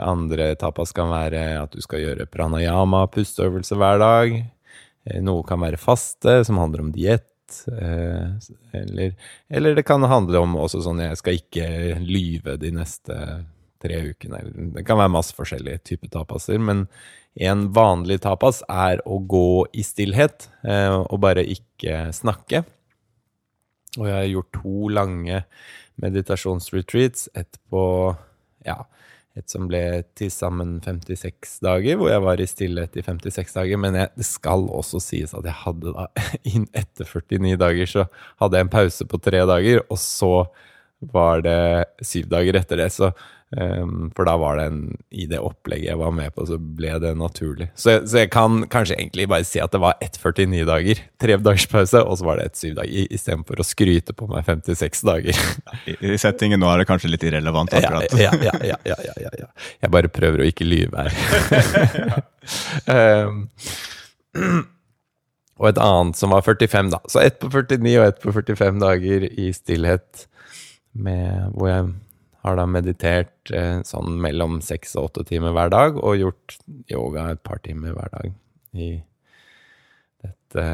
andre 0.00 0.54
tapas 0.56 0.94
kan 0.96 1.10
være 1.12 1.42
at 1.60 1.74
du 1.76 1.82
skal 1.84 2.00
gjøre 2.00 2.28
pranayama, 2.32 3.02
pusteøvelse 3.12 3.76
hver 3.76 3.98
dag. 4.00 4.38
Eh, 5.08 5.20
noe 5.24 5.44
kan 5.46 5.60
være 5.62 5.80
faste, 5.80 6.40
som 6.44 6.60
handler 6.60 6.86
om 6.86 6.92
diett. 6.94 7.26
Eh, 7.72 8.26
eller, 8.76 9.14
eller, 9.48 9.76
det 9.78 9.86
kan 9.88 10.04
handle 10.04 10.42
om 10.44 10.58
også 10.60 10.82
sånn 10.84 11.00
jeg 11.04 11.20
skal 11.20 11.38
ikke 11.38 11.68
lyve 12.02 12.58
de 12.60 12.72
neste 12.76 13.18
tre 13.82 14.02
ukene. 14.10 14.42
Det 14.76 14.84
kan 14.86 15.00
være 15.00 15.14
masse 15.14 15.36
forskjellige 15.36 15.84
typer 15.92 16.12
tapaser, 16.12 16.58
men 16.60 16.86
en 17.38 17.68
vanlig 17.72 18.18
tapas 18.24 18.64
er 18.66 19.00
å 19.06 19.20
gå 19.22 19.68
i 19.70 19.84
stillhet 19.86 20.48
og 20.66 21.20
bare 21.22 21.44
ikke 21.46 22.08
snakke. 22.10 22.64
Og 23.94 24.08
jeg 24.08 24.16
har 24.16 24.26
gjort 24.26 24.56
to 24.56 24.88
lange 24.90 25.38
meditasjonsretreats. 26.02 27.28
Ett 27.38 27.60
på 27.70 27.84
ja, 28.66 28.80
et 29.38 29.52
som 29.52 29.68
ble 29.70 29.82
til 30.18 30.30
sammen 30.34 30.78
56 30.84 31.58
dager, 31.64 31.98
hvor 31.98 32.10
jeg 32.10 32.24
var 32.24 32.40
i 32.42 32.48
stillhet 32.48 32.98
i 32.98 33.04
56 33.06 33.54
dager. 33.56 33.80
Men 33.80 33.98
jeg, 34.00 34.12
det 34.18 34.26
skal 34.28 34.66
også 34.68 35.00
sies 35.02 35.34
at 35.36 35.46
jeg 35.46 35.56
hadde 35.64 35.94
da, 35.94 36.08
inn 36.52 36.66
etter 36.76 37.08
49 37.08 37.58
dager, 37.60 37.92
så 37.92 38.06
hadde 38.42 38.58
jeg 38.58 38.68
en 38.68 38.74
pause 38.74 39.08
på 39.08 39.22
tre 39.22 39.44
dager, 39.48 39.84
og 39.88 40.00
så 40.02 40.32
var 41.14 41.44
det 41.46 41.58
syv 42.02 42.26
dager 42.32 42.58
etter 42.58 42.82
det. 42.82 42.90
Så 42.94 43.12
Um, 43.48 44.10
for 44.12 44.28
da 44.28 44.34
var 44.36 44.58
det 44.58 44.64
en 44.68 44.80
I 45.08 45.24
det 45.24 45.38
opplegget 45.40 45.88
jeg 45.88 45.96
var 45.96 46.10
med 46.12 46.34
på, 46.36 46.44
så 46.44 46.58
ble 46.60 46.90
det 47.00 47.14
naturlig. 47.16 47.70
Så, 47.72 47.94
så 48.04 48.20
jeg 48.20 48.30
kan 48.34 48.60
kanskje 48.68 48.98
egentlig 48.98 49.24
bare 49.32 49.46
si 49.48 49.60
at 49.62 49.72
det 49.72 49.80
var 49.80 49.96
1,49 50.04 50.66
dager. 50.68 51.00
Tre 51.22 51.38
dagers 51.40 51.64
pause, 51.70 52.02
og 52.04 52.18
så 52.20 52.26
var 52.28 52.40
det 52.40 52.50
ett 52.50 52.60
syv 52.60 52.74
dager. 52.76 53.06
Istedenfor 53.16 53.62
å 53.62 53.64
skryte 53.64 54.12
på 54.16 54.28
meg 54.28 54.44
56 54.44 55.00
dager. 55.08 55.40
I, 55.88 55.96
I, 55.96 56.18
settingen 56.20 56.60
nå 56.60 56.68
er 56.68 56.82
det 56.82 56.88
kanskje 56.90 57.12
litt 57.12 57.24
irrelevant, 57.24 57.72
akkurat. 57.72 58.18
Ja, 58.20 58.34
ja, 58.36 58.52
ja, 58.68 58.76
ja, 58.84 58.98
ja, 59.16 59.30
ja 59.40 59.46
Jeg 59.80 59.94
bare 59.94 60.10
prøver 60.12 60.44
å 60.44 60.48
ikke 60.48 60.68
lyve 60.68 61.06
her. 61.06 62.20
um, 62.84 63.46
og 65.58 65.70
et 65.70 65.80
annet 65.82 66.20
som 66.20 66.36
var 66.36 66.44
45, 66.44 66.92
da. 66.92 67.00
Så 67.08 67.24
ett 67.24 67.40
på 67.40 67.48
49 67.48 67.96
og 67.96 68.04
ett 68.10 68.20
på 68.20 68.36
45 68.36 68.84
dager 68.84 69.24
i 69.32 69.48
stillhet, 69.56 70.28
med, 70.98 71.48
hvor 71.54 71.68
jeg 71.70 71.88
har 72.46 72.58
da 72.58 72.66
meditert 72.70 73.52
eh, 73.54 73.80
sånn 73.86 74.18
mellom 74.22 74.60
seks 74.64 74.94
og 74.98 75.10
åtte 75.10 75.26
timer 75.32 75.54
hver 75.56 75.72
dag, 75.74 75.98
og 75.98 76.18
gjort 76.20 76.58
yoga 76.90 77.30
et 77.32 77.42
par 77.46 77.60
timer 77.64 77.96
hver 77.96 78.12
dag 78.14 78.30
i, 78.78 78.90
dette, 80.22 80.66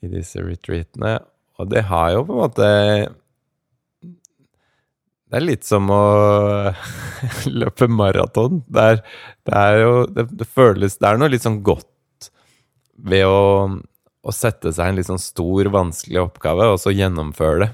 i 0.00 0.12
disse 0.12 0.42
retreatene. 0.44 1.18
Og 1.60 1.70
det 1.72 1.86
har 1.90 2.12
jo 2.12 2.24
på 2.28 2.34
en 2.34 2.42
måte 2.42 2.66
Det 5.26 5.38
er 5.38 5.44
litt 5.44 5.64
som 5.66 5.88
å 5.90 6.02
løpe 7.60 7.88
maraton. 7.90 8.62
Det, 8.68 8.86
det, 9.48 9.56
er 9.56 9.80
jo 9.82 9.94
det, 10.12 10.28
det, 10.32 10.48
føles 10.48 10.98
Det 11.00 11.08
er 11.08 11.20
noe 11.20 11.32
litt 11.32 11.44
sånn 11.44 11.62
godt 11.66 12.30
ved 12.96 13.26
å, 13.28 13.68
å 14.24 14.32
sette 14.32 14.72
seg 14.72 14.88
en 14.88 14.96
litt 14.96 15.08
sånn 15.08 15.20
stor, 15.20 15.68
vanskelig 15.68 16.22
oppgave, 16.22 16.70
og 16.72 16.78
så 16.80 16.94
gjennomføre 16.94 17.66
det. 17.66 17.72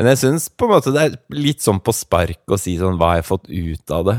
Men 0.00 0.14
jeg 0.14 0.22
syns 0.22 0.48
på 0.48 0.64
en 0.64 0.72
måte 0.72 0.92
det 0.94 1.00
er 1.04 1.16
litt 1.36 1.60
sånn 1.60 1.78
på 1.84 1.92
spark 1.92 2.48
å 2.48 2.56
si 2.56 2.78
sånn 2.80 2.96
Hva 2.96 3.12
har 3.12 3.18
jeg 3.20 3.28
fått 3.28 3.50
ut 3.52 3.92
av 3.92 4.06
det? 4.08 4.18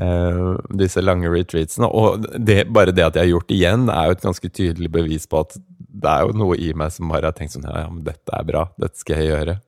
Uh, 0.00 0.56
disse 0.80 1.00
lange 1.04 1.28
retreatsene. 1.32 1.88
Og 1.92 2.24
det, 2.40 2.62
bare 2.72 2.92
det 2.96 3.04
at 3.04 3.16
jeg 3.16 3.26
har 3.26 3.30
gjort 3.34 3.48
det 3.48 3.56
igjen, 3.56 3.86
er 3.92 4.08
jo 4.08 4.16
et 4.16 4.24
ganske 4.24 4.50
tydelig 4.52 4.90
bevis 4.92 5.28
på 5.28 5.42
at 5.44 5.56
det 5.58 6.08
er 6.08 6.24
jo 6.24 6.36
noe 6.40 6.56
i 6.60 6.72
meg 6.76 6.92
som 6.94 7.12
bare 7.12 7.28
har 7.28 7.36
tenkt 7.36 7.54
sånn 7.56 7.66
Ja, 7.68 7.84
ja 7.84 7.90
men 7.92 8.04
dette 8.06 8.32
er 8.32 8.48
bra. 8.48 8.66
Dette 8.80 9.00
skal 9.00 9.20
jeg 9.20 9.30
gjøre. 9.32 9.58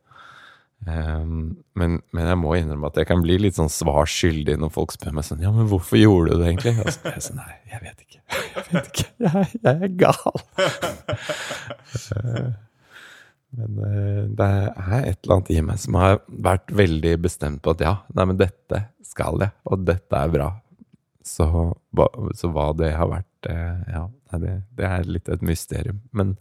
Um, 0.89 1.59
men, 1.77 1.99
men, 2.17 2.25
jeg 2.33 2.41
må 2.41 2.55
innrømme 2.57 2.89
at 2.89 2.97
jeg 2.97 3.11
kan 3.11 3.21
bli 3.21 3.37
litt 3.45 3.59
sånn 3.59 3.69
svar 3.69 4.09
skyldig 4.09 4.57
når 4.63 4.73
folk 4.73 4.95
spør 4.95 5.13
meg 5.19 5.27
sånn 5.29 5.43
Ja, 5.45 5.53
men 5.53 5.69
hvorfor 5.69 6.01
gjorde 6.01 6.33
du 6.33 6.41
det 6.41 6.55
egentlig? 6.55 6.73
Og 6.81 6.89
så 6.97 7.05
er 7.05 7.19
jeg 7.19 7.27
sånn 7.27 7.43
Nei, 7.43 7.59
jeg 7.75 7.85
vet 7.85 8.07
ikke. 8.07 8.25
Jeg 8.55 8.65
vet 8.71 8.89
ikke. 8.89 9.07
Jeg, 9.27 9.61
jeg 9.65 9.77
er 9.85 9.95
gal. 9.99 10.35
Men 13.59 13.79
uh, 13.83 14.25
det 14.39 14.49
er 14.49 15.07
et 15.11 15.21
eller 15.25 15.37
annet 15.37 15.53
i 15.55 15.61
meg 15.67 15.81
som 15.83 15.99
har 15.99 16.21
vært 16.29 16.73
veldig 16.75 17.15
bestemt 17.25 17.63
på 17.65 17.75
at 17.75 17.85
ja, 17.85 17.95
nei, 18.15 18.27
men 18.31 18.41
dette 18.41 18.85
skal 19.07 19.43
jeg, 19.43 19.55
og 19.67 19.87
dette 19.89 20.19
er 20.19 20.35
bra. 20.35 20.51
Så, 21.27 21.47
så 22.39 22.51
hva 22.55 22.71
det 22.79 22.93
har 22.97 23.11
vært, 23.11 23.51
uh, 23.51 23.81
ja, 23.91 24.05
det, 24.43 24.55
det, 24.79 24.87
er 24.87 25.11
litt 25.11 25.31
et 25.33 25.43
mysterium. 25.47 26.01
Men 26.17 26.37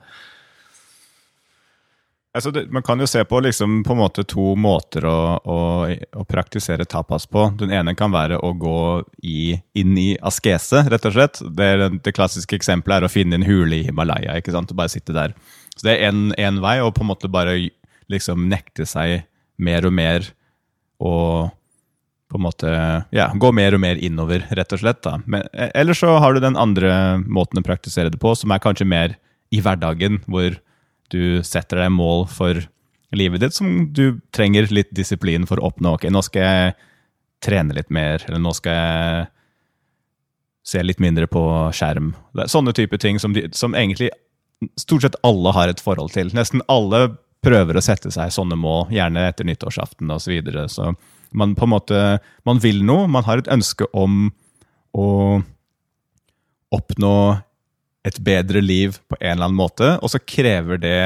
altså 2.33 2.51
det, 2.51 2.65
Man 2.71 2.83
kan 2.83 2.99
jo 2.99 3.07
se 3.07 3.23
på 3.25 3.39
liksom 3.39 3.83
på 3.83 4.09
to 4.23 4.55
måter 4.55 5.05
å, 5.05 5.19
å, 5.43 5.59
å, 5.89 6.25
praktisere 6.25 6.85
tapas 6.85 7.27
på. 7.27 7.49
Den 7.59 7.71
ene 7.71 7.95
kan 7.95 8.11
være 8.11 8.39
å 8.39 8.53
gå 8.53 9.03
i, 9.23 9.59
inn 9.73 9.97
i 9.97 10.17
askese, 10.21 10.85
rett 10.89 11.05
og 11.05 11.13
slett. 11.13 11.41
Det, 11.41 11.99
det 12.03 12.15
klassiske 12.15 12.55
eksempelet 12.55 12.99
er 12.99 13.07
å 13.07 13.11
finne 13.11 13.39
en 13.39 13.47
hule 13.47 13.79
i 13.79 13.85
Himalaya. 13.87 14.37
ikke 14.37 14.53
sant? 14.55 14.71
Og 14.71 14.79
bare 14.79 14.93
sitte 14.93 15.15
der. 15.15 15.35
Så 15.75 15.87
det 15.87 15.97
er 15.97 16.11
én 16.11 16.61
vei, 16.61 16.79
å 16.81 16.91
på 16.91 17.05
en 17.05 17.11
måte 17.11 17.31
bare 17.31 17.57
liksom 18.09 18.49
nekte 18.49 18.85
seg 18.89 19.23
mer 19.59 19.85
og 19.85 19.93
mer 19.93 20.25
og 20.99 21.55
på 22.29 22.37
en 22.37 22.45
måte 22.45 22.71
ja, 23.15 23.29
gå 23.33 23.49
mer 23.55 23.73
og 23.73 23.81
mer 23.81 23.99
innover, 24.05 24.43
rett 24.53 24.73
og 24.75 24.81
slett. 24.83 25.01
da. 25.05 25.17
Men, 25.25 25.47
eh, 25.53 25.71
eller 25.73 25.97
så 25.97 26.17
har 26.21 26.33
du 26.33 26.39
den 26.43 26.57
andre 26.59 27.17
måten 27.25 27.59
å 27.59 27.65
praktisere 27.65 28.11
det 28.13 28.19
på, 28.21 28.35
som 28.37 28.51
er 28.53 28.61
kanskje 28.61 28.85
mer 28.85 29.15
i 29.49 29.61
hverdagen, 29.65 30.19
hvor 30.29 30.59
du 31.13 31.41
setter 31.45 31.83
deg 31.83 31.91
mål 31.95 32.27
for 32.31 32.61
livet 33.15 33.41
ditt 33.41 33.55
som 33.57 33.89
du 33.93 34.19
trenger 34.35 34.69
litt 34.73 34.91
disiplin 34.95 35.47
for 35.49 35.59
å 35.59 35.69
oppnå. 35.71 35.95
Ok, 35.97 36.07
nå 36.13 36.21
skal 36.25 36.45
jeg 36.45 36.77
trene 37.43 37.75
litt 37.77 37.89
mer, 37.93 38.23
eller 38.27 38.41
nå 38.43 38.53
skal 38.57 38.75
jeg 38.75 39.27
se 40.69 40.83
litt 40.83 40.99
mindre 41.01 41.25
på 41.31 41.41
skjerm. 41.73 42.11
Det 42.35 42.45
er 42.45 42.51
sånne 42.51 42.75
type 42.77 42.99
ting 43.01 43.17
som, 43.21 43.33
de, 43.33 43.47
som 43.57 43.73
egentlig 43.77 44.11
stort 44.77 45.05
sett 45.05 45.17
alle 45.25 45.53
har 45.55 45.71
et 45.71 45.81
forhold 45.81 46.13
til. 46.13 46.29
Nesten 46.35 46.61
alle 46.69 47.07
prøver 47.45 47.79
å 47.79 47.83
sette 47.83 48.11
seg 48.11 48.33
sånne 48.35 48.57
mål, 48.59 48.89
gjerne 48.93 49.29
etter 49.29 49.47
nyttårsaften 49.47 50.11
osv. 50.11 50.27
Så, 50.27 50.33
videre. 50.33 50.67
så 50.69 50.91
man 51.31 51.55
på 51.55 51.65
en 51.65 51.73
måte 51.73 52.01
man 52.47 52.59
vil 52.61 52.83
noe, 52.85 53.07
man 53.07 53.25
har 53.27 53.41
et 53.41 53.51
ønske 53.51 53.87
om 53.93 54.27
å 54.97 55.07
oppnå 56.75 57.15
et 58.07 58.19
bedre 58.23 58.61
liv 58.63 58.97
på 59.09 59.17
en 59.19 59.33
eller 59.33 59.49
annen 59.49 59.59
måte, 59.59 59.95
og 59.99 60.11
så 60.13 60.21
krever 60.23 60.79
det 60.81 60.99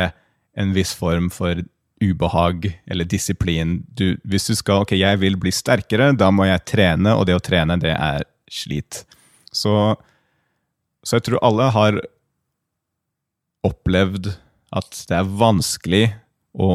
en 0.59 0.73
viss 0.75 0.93
form 0.95 1.29
for 1.33 1.63
ubehag 2.03 2.67
eller 2.85 3.07
disiplin. 3.07 3.79
Du, 3.95 4.13
hvis 4.27 4.47
du 4.49 4.55
skal 4.59 4.83
ok, 4.83 4.95
jeg 4.99 5.19
vil 5.21 5.37
bli 5.39 5.53
sterkere, 5.55 6.11
da 6.17 6.29
må 6.33 6.47
jeg 6.49 6.65
trene, 6.69 7.15
og 7.17 7.27
det 7.29 7.37
å 7.37 7.43
trene, 7.43 7.79
det 7.81 7.95
er 7.95 8.25
slit. 8.51 9.03
Så, 9.53 9.95
så 11.05 11.17
jeg 11.17 11.27
tror 11.29 11.45
alle 11.45 11.69
har 11.73 12.01
opplevd 13.63 14.33
at 14.73 15.03
det 15.09 15.17
er 15.17 15.35
vanskelig 15.39 16.05
å 16.53 16.69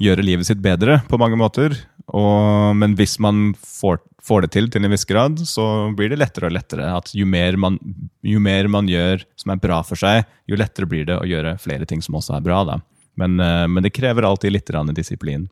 gjøre 0.00 0.24
livet 0.24 0.48
sitt 0.48 0.60
bedre 0.64 1.00
på 1.10 1.18
mange 1.20 1.38
måter. 1.40 1.74
Og, 2.16 2.76
men 2.78 2.94
hvis 2.98 3.18
man 3.22 3.52
får, 3.54 4.00
får, 4.26 4.44
det 4.44 4.52
til 4.54 4.70
til 4.70 4.86
en 4.86 4.92
viss 4.92 5.06
grad, 5.08 5.42
så 5.46 5.64
blir 5.96 6.10
det 6.10 6.20
lettere 6.20 6.50
og 6.50 6.56
lettere. 6.56 6.88
At 6.96 7.12
jo 7.14 7.26
mer, 7.28 7.58
man, 7.60 7.78
jo 8.26 8.42
mer, 8.42 8.68
man, 8.72 8.90
gjør 8.90 9.24
som 9.38 9.54
er 9.54 9.62
bra 9.62 9.82
for 9.86 10.00
seg, 10.00 10.24
jo 10.50 10.58
lettere 10.58 10.90
blir 10.90 11.06
det 11.10 11.20
å 11.20 11.28
gjøre 11.28 11.58
flere 11.62 11.86
ting 11.88 12.02
som 12.02 12.18
også 12.18 12.38
er 12.38 12.46
bra. 12.46 12.62
Da. 12.66 12.80
Men, 13.20 13.38
eh, 13.40 13.66
men 13.70 13.86
det 13.86 13.94
krever 13.94 14.26
alltid 14.26 14.56
litt 14.56 14.72
disiplin. 14.96 15.48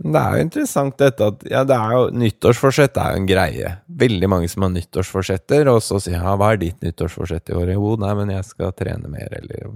Det 0.00 0.16
er 0.16 0.36
jo 0.38 0.44
interessant 0.46 0.96
dette 0.96 1.26
at 1.28 1.42
ja, 1.44 1.60
det 1.68 1.76
er 1.76 1.90
jo, 1.92 2.04
nyttårsforsett 2.22 2.96
er 2.96 3.12
jo 3.12 3.20
en 3.20 3.28
greie. 3.28 3.72
Veldig 4.00 4.30
mange 4.32 4.48
som 4.48 4.64
har 4.64 4.72
nyttårsforsetter, 4.72 5.68
og 5.68 5.82
så 5.84 6.00
sier 6.00 6.16
ja, 6.16 6.36
hva 6.40 6.54
er 6.54 6.62
ditt 6.62 6.80
nyttårsforsett 6.80 7.52
i 7.52 7.56
år? 7.58 7.74
Jo, 7.76 7.98
nei, 8.00 8.14
men 8.16 8.32
jeg 8.32 8.46
skal 8.48 8.72
trene 8.76 9.12
mer, 9.12 9.28
eller 9.36 9.74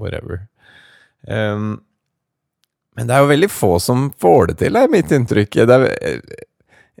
whatever. 0.00 0.46
Um, 1.28 1.82
men 2.96 3.08
det 3.08 3.14
er 3.14 3.24
jo 3.24 3.32
veldig 3.32 3.52
få 3.52 3.76
som 3.82 4.10
får 4.20 4.52
det 4.52 4.58
til, 4.64 4.76
er 4.80 4.92
mitt 4.92 5.10
inntrykk. 5.12 5.58
Er, 5.62 5.86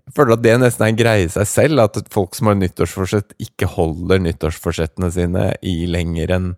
jeg 0.06 0.14
føler 0.14 0.36
at 0.36 0.42
det 0.44 0.56
nesten 0.60 0.84
er 0.84 0.92
en 0.92 0.98
greie 0.98 1.26
i 1.26 1.30
seg 1.32 1.48
selv, 1.48 1.82
at 1.82 1.98
folk 2.12 2.36
som 2.36 2.50
har 2.50 2.58
nyttårsforsett, 2.60 3.32
ikke 3.42 3.68
holder 3.72 4.20
nyttårsforsettene 4.22 5.08
sine 5.14 5.48
i 5.66 5.78
lenger 5.90 6.34
enn 6.36 6.50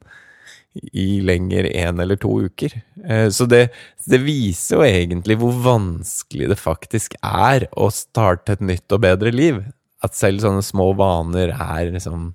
i 0.78 1.20
lenger 1.24 1.66
én 1.70 2.00
eller 2.02 2.18
to 2.20 2.30
uker. 2.44 2.74
Eh, 3.04 3.28
så 3.34 3.46
det, 3.50 3.68
det, 4.06 4.20
viser 4.22 4.78
jo 4.78 4.84
egentlig 4.86 5.38
hvor 5.40 5.56
vanskelig 5.64 6.50
det 6.52 6.58
faktisk 6.60 7.16
er 7.24 7.66
å 7.72 7.88
starte 7.94 8.54
et 8.54 8.62
nytt 8.62 8.94
og 8.94 9.02
bedre 9.02 9.32
liv. 9.34 9.62
At 10.04 10.14
selv 10.14 10.44
sånne 10.44 10.62
små 10.62 10.92
vaner 10.98 11.54
er 11.54 11.90
liksom 11.94 12.28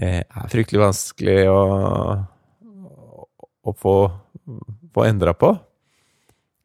eh, 0.00 0.22
er 0.22 0.48
fryktelig 0.52 0.84
vanskelig 0.86 1.38
å, 1.52 1.60
å 3.60 3.76
få, 3.76 3.96
få 4.94 5.08
endra 5.08 5.36
på. 5.36 5.52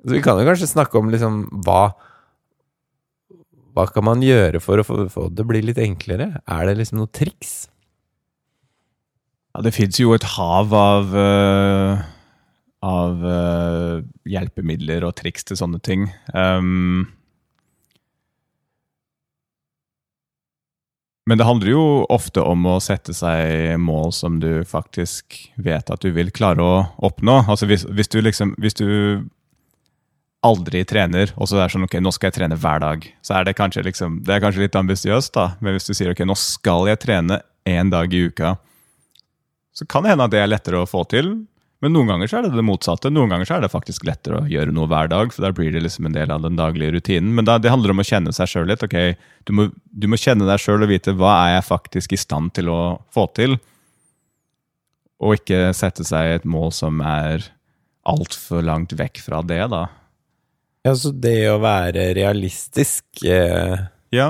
Så 0.06 0.16
vi 0.16 0.22
kan 0.24 0.40
jo 0.40 0.48
kanskje 0.48 0.70
snakke 0.72 1.00
om 1.00 1.12
liksom 1.12 1.42
hva 1.66 1.92
Hva 3.76 3.86
kan 3.94 4.04
man 4.08 4.24
gjøre 4.26 4.60
for 4.64 4.82
å 4.82 4.86
få, 4.86 5.04
få 5.12 5.28
det 5.32 5.46
bli 5.48 5.62
litt 5.64 5.80
enklere? 5.80 6.42
Er 6.50 6.66
det 6.68 6.80
liksom 6.80 7.00
noe 7.00 7.12
triks? 7.16 7.70
Ja, 9.54 9.62
det 9.66 9.74
fins 9.76 10.00
jo 10.02 10.16
et 10.16 10.26
hav 10.36 10.74
av 10.76 11.14
uh, 11.14 12.02
av 12.86 13.24
uh, 13.24 14.02
hjelpemidler 14.30 15.06
og 15.08 15.16
triks 15.20 15.48
til 15.48 15.60
sånne 15.60 15.80
ting. 15.84 16.08
Um, 16.34 17.08
men 21.30 21.40
det 21.40 21.48
handler 21.48 21.74
jo 21.74 21.84
ofte 22.10 22.42
om 22.42 22.64
å 22.70 22.80
sette 22.84 23.14
seg 23.14 23.76
mål 23.82 24.14
som 24.16 24.40
du 24.42 24.64
faktisk 24.68 25.38
vet 25.62 25.92
at 25.92 26.06
du 26.06 26.14
vil 26.16 26.32
klare 26.34 26.64
å 26.64 26.78
oppnå. 27.06 27.44
Altså 27.46 27.70
hvis, 27.70 27.86
hvis 27.86 28.10
du 28.10 28.22
liksom 28.24 28.56
Hvis 28.58 28.80
du 28.80 28.88
aldri 30.46 30.86
trener, 30.88 31.34
og 31.36 31.50
så 31.50 31.58
er 31.58 31.68
det 31.68 31.74
sånn 31.74 31.86
ok, 31.88 31.98
nå 32.00 32.12
skal 32.16 32.30
jeg 32.30 32.38
trene 32.38 32.58
hver 32.60 32.80
dag, 32.84 33.06
så 33.26 33.36
er 33.36 33.48
det 33.48 33.58
kanskje, 33.60 33.84
liksom, 33.90 34.22
det 34.28 34.38
er 34.38 34.44
kanskje 34.44 34.64
litt 34.64 34.78
ambisiøst, 34.80 35.34
da. 35.36 35.52
Men 35.60 35.76
hvis 35.76 35.90
du 35.90 35.94
sier 35.98 36.14
ok, 36.14 36.24
nå 36.28 36.38
skal 36.40 36.88
jeg 36.88 37.02
trene 37.04 37.42
én 37.68 37.92
dag 37.92 38.14
i 38.16 38.26
uka, 38.30 38.56
så 39.76 39.88
kan 39.88 40.04
det 40.04 40.14
hende 40.14 40.28
at 40.28 40.34
det 40.34 40.42
er 40.44 40.52
lettere 40.52 40.80
å 40.80 40.90
få 40.90 41.04
til. 41.12 41.34
Men 41.80 41.94
noen 41.96 42.10
ganger 42.12 42.28
så 42.28 42.40
er 42.40 42.48
det 42.48 42.58
det 42.58 42.64
motsatte. 42.68 43.12
Noen 43.14 43.32
ganger 43.32 43.48
så 43.48 43.56
er 43.56 43.64
det 43.64 43.72
faktisk 43.72 44.04
lettere 44.08 44.42
å 44.42 44.48
gjøre 44.52 44.74
noe 44.76 44.90
hver 44.92 45.08
dag, 45.12 45.32
for 45.32 45.46
da 45.46 45.52
blir 45.56 45.72
det 45.72 45.84
liksom 45.86 46.10
en 46.10 46.16
del 46.16 46.32
av 46.36 46.44
den 46.44 46.58
daglige 46.60 46.98
rutinen. 46.98 47.32
Men 47.36 47.48
da, 47.48 47.56
det 47.60 47.72
handler 47.72 47.94
om 47.94 48.04
å 48.04 48.08
kjenne 48.08 48.34
seg 48.36 48.52
sjøl 48.52 48.68
litt. 48.68 48.84
ok, 48.84 48.98
du 49.48 49.54
må, 49.56 49.70
du 49.72 50.10
må 50.12 50.20
kjenne 50.20 50.48
deg 50.50 50.60
sjøl 50.60 50.84
og 50.84 50.92
vite 50.92 51.16
hva 51.16 51.38
er 51.46 51.54
jeg 51.58 51.70
faktisk 51.70 52.16
i 52.16 52.20
stand 52.20 52.52
til 52.58 52.72
å 52.74 52.82
få 53.16 53.30
til. 53.38 53.56
Og 55.24 55.40
ikke 55.40 55.70
sette 55.76 56.04
seg 56.08 56.40
et 56.40 56.48
mål 56.48 56.76
som 56.76 57.00
er 57.04 57.48
altfor 58.08 58.64
langt 58.66 58.96
vekk 59.00 59.24
fra 59.24 59.40
det, 59.46 59.64
da. 59.72 59.86
Ja, 60.88 60.94
så 60.96 61.12
det 61.12 61.38
å 61.52 61.60
være 61.62 62.12
realistisk, 62.16 63.04
eh, 63.28 63.80
ja. 64.16 64.30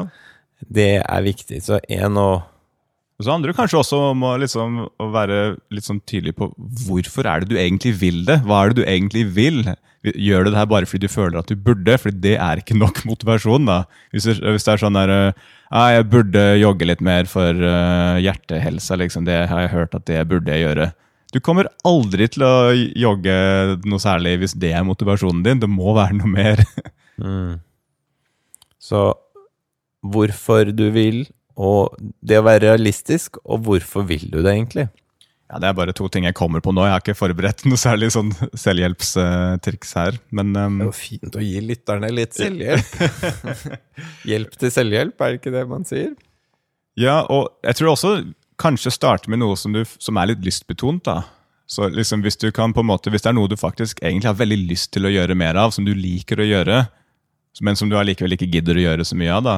det 0.65 0.91
er 1.03 1.25
viktig. 1.25 1.61
Så 1.65 1.81
én 1.85 2.17
og 2.19 2.49
og 3.19 3.25
så 3.27 3.33
handler 3.33 3.51
det 3.51 3.57
kanskje 3.57 3.81
også 3.81 3.97
om 4.13 4.21
å, 4.23 4.29
liksom, 4.39 4.75
å 4.95 5.05
være 5.11 5.39
litt 5.75 5.83
sånn 5.83 5.99
tydelig 6.07 6.37
på 6.37 6.45
hvorfor 6.85 7.27
er 7.27 7.43
det 7.43 7.49
du 7.49 7.57
egentlig 7.59 7.91
vil 7.99 8.21
det? 8.29 8.37
Hva 8.47 8.61
er 8.61 8.71
det 8.71 8.79
du 8.79 8.85
egentlig 8.87 9.25
vil? 9.35 9.57
Gjør 10.07 10.45
du 10.45 10.53
det 10.53 10.59
her 10.61 10.69
bare 10.71 10.87
fordi 10.87 11.09
du 11.09 11.11
føler 11.11 11.35
at 11.41 11.51
du 11.51 11.59
burde? 11.59 11.97
Fordi 11.99 12.21
det 12.23 12.37
er 12.39 12.61
ikke 12.61 12.77
nok 12.79 13.01
motivasjon. 13.09 13.67
da. 13.67 13.81
Hvis 14.15 14.29
det, 14.29 14.37
hvis 14.39 14.63
det 14.63 14.71
er 14.71 14.83
sånn 14.85 14.95
der, 14.95 15.13
ah, 15.67 15.89
jeg 15.97 16.07
burde 16.13 16.45
jogge 16.61 16.87
litt 16.87 17.03
mer 17.03 17.27
for 17.27 17.59
uh, 17.59 18.15
hjertehelsa, 18.23 18.95
liksom. 19.03 19.27
det 19.27 19.41
har 19.51 19.65
jeg 19.65 19.73
hørt 19.75 19.99
at 19.99 20.07
det 20.07 20.23
burde 20.31 20.55
jeg 20.55 20.69
gjøre. 20.69 20.87
Du 21.29 21.37
kommer 21.45 21.69
aldri 21.85 22.25
til 22.33 22.43
å 22.45 22.53
jogge 22.73 23.33
noe 23.85 24.01
særlig 24.01 24.39
hvis 24.41 24.55
det 24.57 24.71
er 24.73 24.85
motivasjonen 24.87 25.43
din. 25.45 25.59
Det 25.61 25.69
må 25.69 25.93
være 25.97 26.17
noe 26.17 26.31
mer. 26.31 26.63
mm. 27.21 27.59
Så 28.81 29.11
hvorfor 29.99 30.71
du 30.73 30.87
vil, 30.95 31.27
og 31.59 31.99
det 31.99 32.39
å 32.39 32.47
være 32.47 32.71
realistisk, 32.71 33.37
og 33.43 33.67
hvorfor 33.67 34.07
vil 34.09 34.25
du 34.31 34.39
det 34.41 34.55
egentlig? 34.55 34.87
Ja, 35.49 35.57
Det 35.57 35.69
er 35.69 35.77
bare 35.77 35.93
to 35.97 36.07
ting 36.13 36.25
jeg 36.25 36.37
kommer 36.37 36.61
på 36.61 36.73
nå. 36.73 36.83
Jeg 36.85 36.93
har 36.93 37.03
ikke 37.03 37.17
forberedt 37.17 37.63
noe 37.65 37.77
særlig 37.81 38.11
sånn 38.13 38.29
selvhjelpstriks 38.57 39.95
her. 39.97 40.17
Men 40.29 40.53
um... 40.53 40.81
Det 40.81 40.85
er 40.85 40.91
jo 40.91 40.97
fint 40.97 41.37
å 41.37 41.45
gi 41.45 41.61
lytterne 41.65 42.11
litt 42.13 42.37
selvhjelp. 42.37 42.91
Hjelp 44.29 44.59
til 44.61 44.73
selvhjelp, 44.73 45.17
er 45.17 45.33
det 45.33 45.41
ikke 45.41 45.55
det 45.57 45.65
man 45.69 45.87
sier? 45.89 46.13
Ja, 46.99 47.21
og 47.31 47.49
jeg 47.65 47.79
tror 47.79 47.93
også 47.95 48.13
kanskje 48.59 48.93
starte 48.93 49.31
med 49.31 49.41
noe 49.41 49.57
som, 49.57 49.73
du, 49.73 49.83
som 49.85 50.19
er 50.19 50.33
litt 50.33 50.45
lystbetont. 50.45 51.03
da. 51.07 51.23
Så 51.69 51.89
liksom 51.93 52.23
hvis, 52.25 52.37
du 52.41 52.51
kan 52.51 52.73
på 52.73 52.81
en 52.81 52.89
måte, 52.89 53.11
hvis 53.13 53.25
det 53.25 53.31
er 53.31 53.37
noe 53.37 53.49
du 53.49 53.57
faktisk 53.59 54.01
egentlig 54.01 54.31
har 54.31 54.39
veldig 54.39 54.61
lyst 54.71 54.91
til 54.95 55.05
å 55.05 55.13
gjøre 55.13 55.37
mer 55.37 55.59
av, 55.59 55.73
som 55.75 55.85
du 55.85 55.93
liker 55.93 56.41
å 56.41 56.47
gjøre, 56.47 56.85
men 57.61 57.77
som 57.77 57.91
du 57.91 57.97
allikevel 57.99 58.33
ikke 58.35 58.49
gidder 58.49 58.77
å 58.79 58.85
gjøre 58.87 59.05
så 59.05 59.17
mye 59.19 59.35
av, 59.35 59.43
da, 59.45 59.57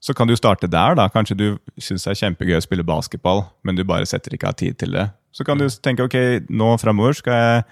så 0.00 0.14
kan 0.16 0.28
du 0.28 0.36
starte 0.36 0.70
der. 0.70 0.96
da. 0.96 1.08
Kanskje 1.12 1.36
du 1.36 1.46
syns 1.76 2.06
det 2.06 2.14
er 2.14 2.20
kjempegøy 2.22 2.56
å 2.56 2.64
spille 2.64 2.86
basketball, 2.86 3.44
men 3.62 3.76
du 3.76 3.84
bare 3.84 4.08
setter 4.08 4.34
ikke 4.34 4.48
av 4.48 4.56
tid 4.60 4.78
til 4.80 4.96
det. 4.96 5.10
Så 5.36 5.44
kan 5.44 5.60
du 5.60 5.68
tenke 5.68 6.06
ok, 6.08 6.16
nå 6.48 6.72
framover 6.80 7.18
skal 7.18 7.36
jeg, 7.36 7.66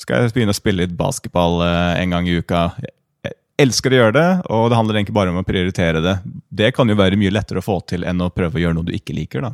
skal 0.00 0.22
jeg 0.22 0.34
begynne 0.36 0.54
å 0.54 0.60
spille 0.60 0.86
litt 0.86 0.94
basketball 0.96 1.58
eh, 1.66 2.02
en 2.04 2.14
gang 2.14 2.30
i 2.30 2.38
uka. 2.38 2.68
Jeg 3.26 3.34
elsker 3.66 3.92
å 3.92 3.98
gjøre 3.98 4.16
det, 4.16 4.28
og 4.54 4.70
det 4.70 4.78
handler 4.78 5.00
egentlig 5.00 5.18
bare 5.18 5.34
om 5.34 5.42
å 5.42 5.46
prioritere 5.46 6.04
det. 6.04 6.16
Det 6.48 6.70
kan 6.76 6.88
jo 6.88 6.96
være 6.98 7.18
mye 7.18 7.34
lettere 7.34 7.60
å 7.60 7.66
få 7.66 7.80
til 7.90 8.06
enn 8.06 8.22
å 8.22 8.30
prøve 8.30 8.60
å 8.60 8.62
gjøre 8.62 8.78
noe 8.78 8.88
du 8.88 8.94
ikke 8.94 9.18
liker. 9.18 9.42
da. 9.42 9.52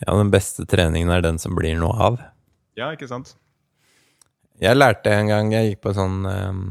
Ja, 0.00 0.14
den 0.16 0.32
beste 0.32 0.64
treningen 0.68 1.12
er 1.12 1.24
den 1.24 1.38
som 1.40 1.56
blir 1.58 1.76
noe 1.78 1.96
av. 2.00 2.20
Ja, 2.78 2.90
ikke 2.94 3.08
sant? 3.10 3.34
Jeg 4.60 4.76
lærte 4.76 5.12
en 5.12 5.28
gang 5.30 5.50
Jeg 5.54 5.70
gikk 5.70 5.80
på 5.86 5.92
sånn 5.96 6.18
um, 6.28 6.64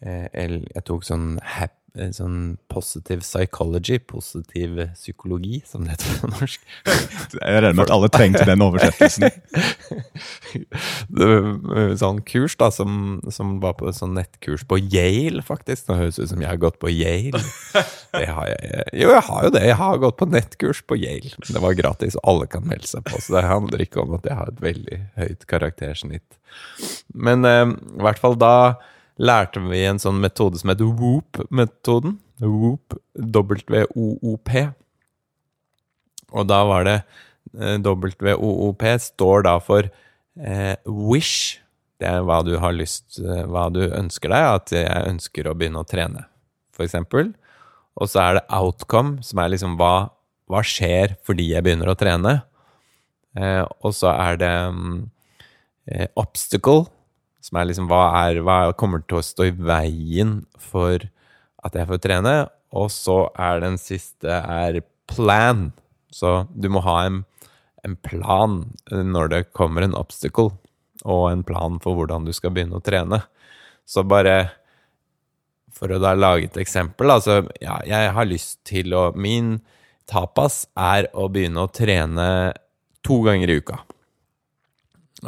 Jeg 0.00 0.82
tok 0.86 1.02
sånn 1.06 1.34
happy 1.42 1.79
sånn 2.14 2.56
positive 2.70 3.24
psychology, 3.24 3.98
positiv 3.98 4.76
psykologi, 4.94 5.60
som 5.66 5.84
det 5.84 5.96
heter 5.96 6.20
på 6.20 6.30
norsk. 6.30 6.66
Jeg 7.40 7.62
regner 7.64 7.76
med 7.76 7.84
at 7.86 7.92
alle 7.94 8.10
trengte 8.12 8.46
den 8.48 8.62
oversettelsen. 8.64 9.30
sånn 12.02 12.20
kurs 12.28 12.56
da, 12.60 12.70
som, 12.74 13.20
som, 13.34 13.56
var 13.62 13.76
på 13.80 13.90
sånn 13.96 14.14
nettkurs 14.18 14.64
på 14.68 14.78
Yale, 14.80 15.42
faktisk. 15.46 15.88
Nå 15.88 15.98
høres 16.00 16.20
det 16.20 16.28
ut 16.28 16.32
som 16.34 16.44
jeg 16.44 16.50
har 16.50 16.60
gått 16.62 16.78
på 16.82 16.92
Yale. 16.92 17.42
Det 18.14 18.26
har 18.26 18.52
jeg, 18.52 18.84
jo, 19.02 19.10
jeg 19.10 19.24
har 19.30 19.48
jo 19.48 19.54
det. 19.56 19.64
Jeg 19.66 19.78
har 19.82 20.04
gått 20.04 20.20
på 20.20 20.30
nettkurs 20.30 20.84
på 20.86 20.98
Yale. 21.00 21.34
Det 21.50 21.64
var 21.64 21.78
gratis, 21.78 22.18
og 22.20 22.32
alle 22.34 22.50
kan 22.50 22.66
melde 22.68 22.88
seg 22.90 23.04
på. 23.08 23.18
Så 23.18 23.36
det 23.36 23.46
handler 23.48 23.82
ikke 23.84 24.04
om 24.04 24.14
at 24.18 24.30
jeg 24.30 24.38
har 24.38 24.52
et 24.52 24.62
veldig 24.62 25.02
høyt 25.18 25.50
karaktersnitt. 25.50 26.40
Men 27.14 27.44
eh, 27.46 27.66
i 27.68 28.04
hvert 28.06 28.22
fall 28.22 28.38
da 28.38 28.54
lærte 29.20 29.62
vi 29.68 29.84
en 29.84 30.00
sånn 30.00 30.20
metode 30.22 30.60
som 30.60 30.72
heter 30.72 30.88
WOOP-metoden. 30.88 32.18
WOOP, 32.40 32.96
W-O-O-P. 33.20 34.52
Og 36.30 36.46
da 36.48 36.60
var 36.68 36.86
det 36.88 36.96
eh, 37.58 37.76
WOOP 37.84 38.86
står 39.04 39.44
da 39.48 39.58
for 39.62 39.90
eh, 39.90 40.76
wish. 40.86 41.60
Det 42.00 42.08
er 42.08 42.24
hva 42.24 42.40
du 42.46 42.54
har 42.62 42.72
lyst 42.72 43.18
eh, 43.20 43.44
Hva 43.44 43.68
du 43.72 43.82
ønsker 43.84 44.32
deg. 44.32 44.48
At 44.60 44.74
jeg 44.74 45.10
ønsker 45.12 45.50
å 45.50 45.56
begynne 45.58 45.82
å 45.82 45.88
trene, 45.88 46.24
eksempel. 46.80 47.34
Og 48.00 48.08
så 48.08 48.22
er 48.22 48.38
det 48.38 48.46
outcome, 48.56 49.20
som 49.26 49.42
er 49.42 49.50
liksom 49.52 49.74
hva, 49.76 50.08
hva 50.48 50.62
skjer 50.64 51.18
fordi 51.26 51.50
jeg 51.50 51.66
begynner 51.66 51.92
å 51.92 51.98
trene. 51.98 52.38
Eh, 53.36 53.62
og 53.84 53.92
så 53.94 54.14
er 54.14 54.38
det 54.40 54.54
mm, 54.74 54.96
eh, 55.92 56.08
obstacle, 56.18 56.88
som 57.40 57.58
er 57.58 57.68
liksom 57.70 57.88
hva, 57.90 58.04
er, 58.26 58.42
hva 58.44 58.72
kommer 58.78 59.02
til 59.06 59.20
å 59.20 59.24
stå 59.24 59.48
i 59.48 59.56
veien 59.56 60.40
for 60.60 61.06
at 61.64 61.76
jeg 61.76 61.88
får 61.88 62.02
trene. 62.04 62.34
Og 62.76 62.90
så 62.92 63.24
er 63.40 63.62
den 63.64 63.78
siste 63.80 64.30
er 64.30 64.80
plan. 65.10 65.70
Så 66.12 66.44
du 66.52 66.68
må 66.72 66.82
ha 66.86 67.00
en, 67.08 67.22
en 67.86 67.96
plan 68.04 68.62
når 68.90 69.32
det 69.32 69.42
kommer 69.56 69.86
en 69.86 69.96
obstacle, 69.98 70.52
og 71.00 71.30
en 71.30 71.44
plan 71.46 71.78
for 71.80 71.96
hvordan 71.96 72.26
du 72.28 72.34
skal 72.36 72.52
begynne 72.54 72.76
å 72.76 72.84
trene. 72.84 73.22
Så 73.88 74.04
bare 74.06 74.52
for 75.74 75.92
å 75.94 76.00
da 76.02 76.12
lage 76.12 76.50
et 76.50 76.58
eksempel, 76.60 77.08
altså 77.14 77.40
ja, 77.62 77.78
jeg 77.88 78.10
har 78.12 78.28
lyst 78.28 78.58
til 78.68 78.92
å 78.92 79.10
Min 79.16 79.60
tapas 80.10 80.64
er 80.76 81.08
å 81.14 81.28
begynne 81.32 81.64
å 81.64 81.70
trene 81.72 82.26
to 83.06 83.20
ganger 83.24 83.48
i 83.48 83.60
uka. 83.62 83.78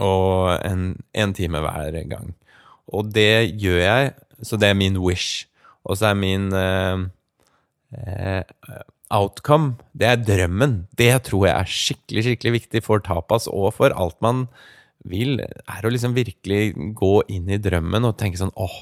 Og 0.01 0.57
en, 0.65 0.97
en 1.15 1.35
time 1.37 1.61
hver 1.61 1.99
gang. 2.09 2.35
Og 2.93 3.13
det 3.15 3.55
gjør 3.61 3.81
jeg, 3.81 4.13
så 4.43 4.57
det 4.57 4.69
er 4.69 4.79
min 4.79 4.99
wish. 5.01 5.47
Og 5.85 5.99
så 5.99 6.13
er 6.13 6.19
min 6.19 6.53
eh, 6.55 7.05
eh, 7.99 8.43
outcome, 9.13 9.77
det 9.93 10.09
er 10.09 10.23
drømmen. 10.25 10.87
Det 10.99 11.11
tror 11.29 11.47
jeg 11.47 11.57
er 11.57 11.69
skikkelig, 11.69 12.25
skikkelig 12.27 12.53
viktig 12.61 12.85
for 12.85 13.03
tapas 13.05 13.49
og 13.51 13.75
for 13.77 13.93
alt 13.93 14.19
man 14.25 14.47
vil, 15.09 15.41
er 15.43 15.87
å 15.87 15.91
liksom 15.93 16.15
virkelig 16.17 16.95
gå 16.99 17.13
inn 17.35 17.51
i 17.51 17.61
drømmen 17.63 18.07
og 18.09 18.17
tenke 18.21 18.41
sånn 18.41 18.55
åh, 18.55 18.79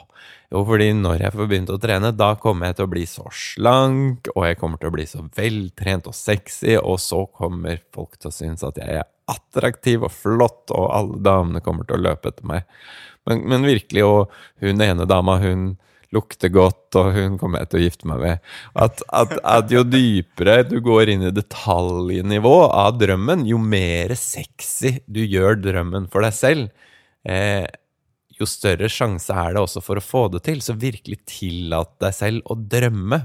jo, 0.51 0.65
fordi 0.67 0.91
når 0.99 1.25
jeg 1.25 1.35
får 1.37 1.49
begynt 1.51 1.71
å 1.71 1.79
trene, 1.81 2.11
da 2.17 2.33
kommer 2.43 2.71
jeg 2.71 2.81
til 2.81 2.89
å 2.89 2.91
bli 2.91 3.05
så 3.07 3.27
slank, 3.35 4.33
og 4.35 4.49
jeg 4.49 4.59
kommer 4.61 4.81
til 4.81 4.91
å 4.91 4.95
bli 4.97 5.07
så 5.07 5.23
veltrent 5.37 6.09
og 6.11 6.17
sexy, 6.19 6.75
og 6.81 6.99
så 7.03 7.23
kommer 7.31 7.79
folk 7.95 8.19
til 8.19 8.33
å 8.33 8.35
synes 8.35 8.67
at 8.67 8.81
jeg 8.83 8.99
er 8.99 9.07
attraktiv 9.31 10.09
og 10.09 10.11
flott, 10.11 10.73
og 10.75 10.89
alle 10.91 11.21
damene 11.23 11.63
kommer 11.63 11.87
til 11.87 12.01
å 12.01 12.05
løpe 12.09 12.33
etter 12.33 12.49
meg. 12.51 12.67
Men, 13.29 13.45
men 13.53 13.69
virkelig, 13.69 14.03
og 14.03 14.65
hun 14.65 14.83
ene 14.83 15.07
dama, 15.07 15.39
hun 15.39 15.71
lukter 16.15 16.51
godt, 16.53 16.89
og 16.99 17.13
hun 17.15 17.37
kommer 17.39 17.63
jeg 17.63 17.71
til 17.71 17.81
å 17.81 17.83
gifte 17.85 18.11
meg 18.11 18.23
med. 18.25 18.47
At, 18.75 19.03
at, 19.15 19.35
at, 19.47 19.73
jo 19.73 19.85
dypere 19.87 20.61
du 20.69 20.79
går 20.85 21.13
inn 21.15 21.27
i 21.29 21.35
detaljnivå 21.35 22.57
av 22.67 22.99
drømmen, 23.01 23.47
jo 23.51 23.61
mer 23.63 24.17
sexy 24.19 24.99
du 25.07 25.23
gjør 25.23 25.61
drømmen 25.63 26.11
for 26.11 26.27
deg 26.27 26.35
selv, 26.37 26.89
eh, 27.29 27.67
jo 28.41 28.49
større 28.49 28.89
sjanse 28.91 29.35
er 29.37 29.55
det 29.55 29.63
også 29.63 29.83
for 29.85 30.01
å 30.01 30.05
få 30.05 30.25
det 30.33 30.45
til. 30.49 30.63
Så 30.65 30.79
virkelig 30.81 31.21
tillat 31.29 31.93
deg 32.01 32.17
selv 32.17 32.51
å 32.51 32.57
drømme. 32.57 33.21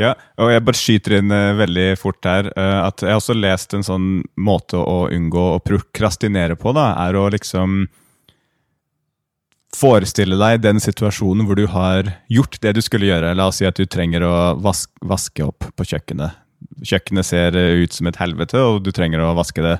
Ja, 0.00 0.14
og 0.40 0.48
jeg 0.48 0.64
bare 0.64 0.78
skyter 0.78 1.18
inn 1.18 1.32
uh, 1.34 1.52
veldig 1.58 1.88
fort 2.00 2.24
her 2.24 2.46
uh, 2.56 2.86
at 2.86 3.02
jeg 3.04 3.12
har 3.12 3.18
også 3.20 3.34
lest 3.36 3.74
en 3.76 3.84
sånn 3.84 4.06
måte 4.40 4.78
å 4.80 5.10
unngå 5.12 5.42
å 5.52 5.60
prokrastinere 5.60 6.56
på, 6.56 6.72
da, 6.72 6.94
er 7.04 7.18
å 7.20 7.26
liksom 7.34 7.82
forestille 9.76 10.36
deg 10.36 10.60
den 10.64 10.80
situasjonen 10.82 11.46
hvor 11.48 11.58
du 11.58 11.64
har 11.72 12.10
gjort 12.32 12.58
det 12.62 12.74
du 12.76 12.82
skulle 12.84 13.08
gjøre. 13.08 13.34
La 13.38 13.48
oss 13.48 13.60
si 13.62 13.68
at 13.68 13.78
du 13.78 13.86
trenger 13.88 14.24
å 14.26 14.34
vaske, 14.60 14.92
vaske 15.00 15.46
opp 15.46 15.70
på 15.76 15.88
kjøkkenet. 15.94 16.38
Kjøkkenet 16.86 17.26
ser 17.26 17.56
ut 17.56 17.94
som 17.94 18.08
et 18.10 18.18
helvete, 18.20 18.60
og 18.60 18.82
du 18.84 18.92
trenger 18.94 19.22
å 19.24 19.32
vaske 19.38 19.64
det. 19.64 19.78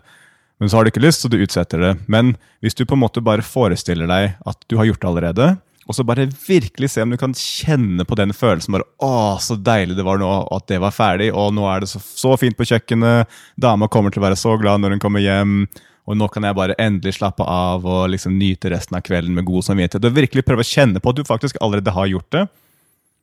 Men 0.63 0.71
så 0.71 0.79
har 0.79 0.87
du 0.87 0.93
ikke 0.93 1.03
lyst, 1.03 1.25
så 1.25 1.31
du 1.31 1.41
utsetter 1.43 1.81
det. 1.83 1.93
Men 2.11 2.37
hvis 2.63 2.77
du 2.79 2.85
på 2.87 2.97
en 2.97 3.03
måte 3.03 3.23
bare 3.25 3.45
forestiller 3.45 4.09
deg 4.11 4.37
at 4.49 4.67
du 4.71 4.79
har 4.79 4.89
gjort 4.89 5.03
det 5.03 5.11
allerede, 5.11 5.53
og 5.91 5.97
så 5.97 6.05
bare 6.07 6.29
virkelig 6.47 6.93
se 6.93 7.03
om 7.03 7.11
du 7.11 7.19
kan 7.19 7.35
kjenne 7.35 8.05
på 8.07 8.15
den 8.19 8.31
følelsen 8.37 8.77
bare, 8.77 8.87
å, 9.03 9.39
så 9.43 9.57
deilig 9.59 9.97
det 9.99 10.07
var 10.07 10.21
nå 10.23 10.29
at 10.55 10.69
det 10.71 10.79
var 10.83 10.95
ferdig, 10.95 11.33
og 11.35 11.51
nå 11.57 11.67
er 11.67 11.83
det 11.83 11.91
så, 11.91 11.99
så 11.99 12.37
fint 12.39 12.57
på 12.59 12.69
kjøkkenet, 12.71 13.31
dama 13.59 13.91
kommer 13.91 14.15
til 14.15 14.23
å 14.23 14.29
være 14.29 14.39
så 14.39 14.55
glad 14.61 14.85
når 14.85 14.97
hun 14.97 15.03
kommer 15.03 15.25
hjem, 15.25 15.57
og 16.03 16.19
nå 16.19 16.27
kan 16.35 16.43
jeg 16.43 16.57
bare 16.59 16.75
endelig 16.83 17.15
slappe 17.21 17.45
av 17.47 17.85
og 17.87 18.09
liksom 18.11 18.35
nyte 18.39 18.73
resten 18.73 18.97
av 18.99 19.05
kvelden 19.07 19.37
med 19.37 19.47
god 19.47 19.69
samvittighet. 19.69 20.09
Og 20.09 20.17
virkelig 20.17 20.43
prøve 20.47 20.65
å 20.65 20.67
kjenne 20.67 21.03
på 21.03 21.13
at 21.13 21.21
du 21.21 21.23
faktisk 21.29 21.61
allerede 21.63 21.95
har 21.95 22.09
gjort 22.11 22.31
det. 22.35 22.47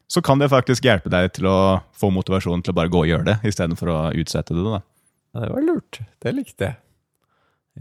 Så 0.10 0.24
kan 0.26 0.40
det 0.42 0.48
faktisk 0.50 0.88
hjelpe 0.88 1.12
deg 1.12 1.28
til 1.36 1.50
å 1.52 1.58
få 1.94 2.10
motivasjonen 2.16 2.64
til 2.66 2.74
å 2.74 2.78
bare 2.80 2.90
gå 2.90 3.04
og 3.04 3.10
gjøre 3.12 3.28
det, 3.28 3.36
istedenfor 3.52 3.92
å 3.94 3.98
utsette 4.18 4.56
det. 4.56 4.64
da. 4.64 4.80
Ja, 5.36 5.44
det 5.44 5.52
var 5.54 5.68
lurt. 5.68 6.00
Det 6.24 6.34
likte 6.34 6.70
jeg. 6.70 6.80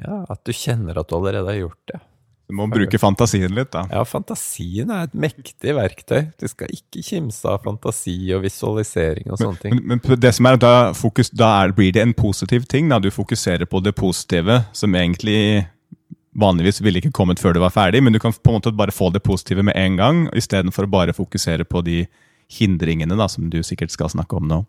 Ja, 0.03 0.25
At 0.29 0.43
du 0.45 0.53
kjenner 0.53 0.99
at 1.01 1.09
du 1.09 1.17
allerede 1.17 1.49
har 1.49 1.63
gjort 1.63 1.93
det. 1.93 2.03
Du 2.49 2.55
må 2.57 2.65
bruke 2.73 2.97
fantasien 2.97 3.53
litt, 3.53 3.69
da. 3.75 3.83
Ja, 3.93 4.03
fantasien 4.09 4.89
er 4.89 5.05
et 5.05 5.17
mektig 5.17 5.75
verktøy. 5.77 6.31
Du 6.41 6.47
skal 6.49 6.71
ikke 6.73 7.03
kimse 7.05 7.45
av 7.45 7.61
fantasi 7.67 8.17
og 8.33 8.47
visualisering 8.47 9.29
og 9.29 9.37
sånne 9.37 9.61
ting. 9.61 9.75
Men, 9.77 10.01
men, 10.01 10.21
det 10.23 10.33
som 10.39 10.49
er, 10.49 10.57
da, 10.63 10.71
fokus, 10.97 11.29
da 11.29 11.51
er, 11.67 11.75
blir 11.77 11.93
det 11.93 12.07
en 12.07 12.15
positiv 12.17 12.65
ting. 12.73 12.89
Da. 12.89 13.03
Du 13.05 13.11
fokuserer 13.13 13.69
på 13.69 13.83
det 13.85 13.93
positive, 13.99 14.63
som 14.73 14.97
egentlig 14.97 15.67
vanligvis 16.39 16.81
ville 16.81 17.03
ikke 17.03 17.13
kommet 17.21 17.43
før 17.43 17.57
du 17.57 17.61
var 17.61 17.75
ferdig, 17.75 18.01
men 18.05 18.17
du 18.17 18.21
kan 18.23 18.33
på 18.33 18.53
en 18.53 18.59
måte 18.59 18.73
bare 18.81 18.97
få 18.97 19.11
det 19.13 19.25
positive 19.27 19.65
med 19.67 19.77
en 19.77 20.01
gang, 20.01 20.25
istedenfor 20.39 20.89
å 20.89 20.93
bare 20.93 21.17
fokusere 21.17 21.69
på 21.69 21.85
de 21.85 22.01
hindringene 22.59 23.17
da, 23.19 23.29
som 23.29 23.51
du 23.53 23.61
sikkert 23.67 23.93
skal 23.93 24.13
snakke 24.13 24.39
om 24.39 24.49
nå. 24.49 24.63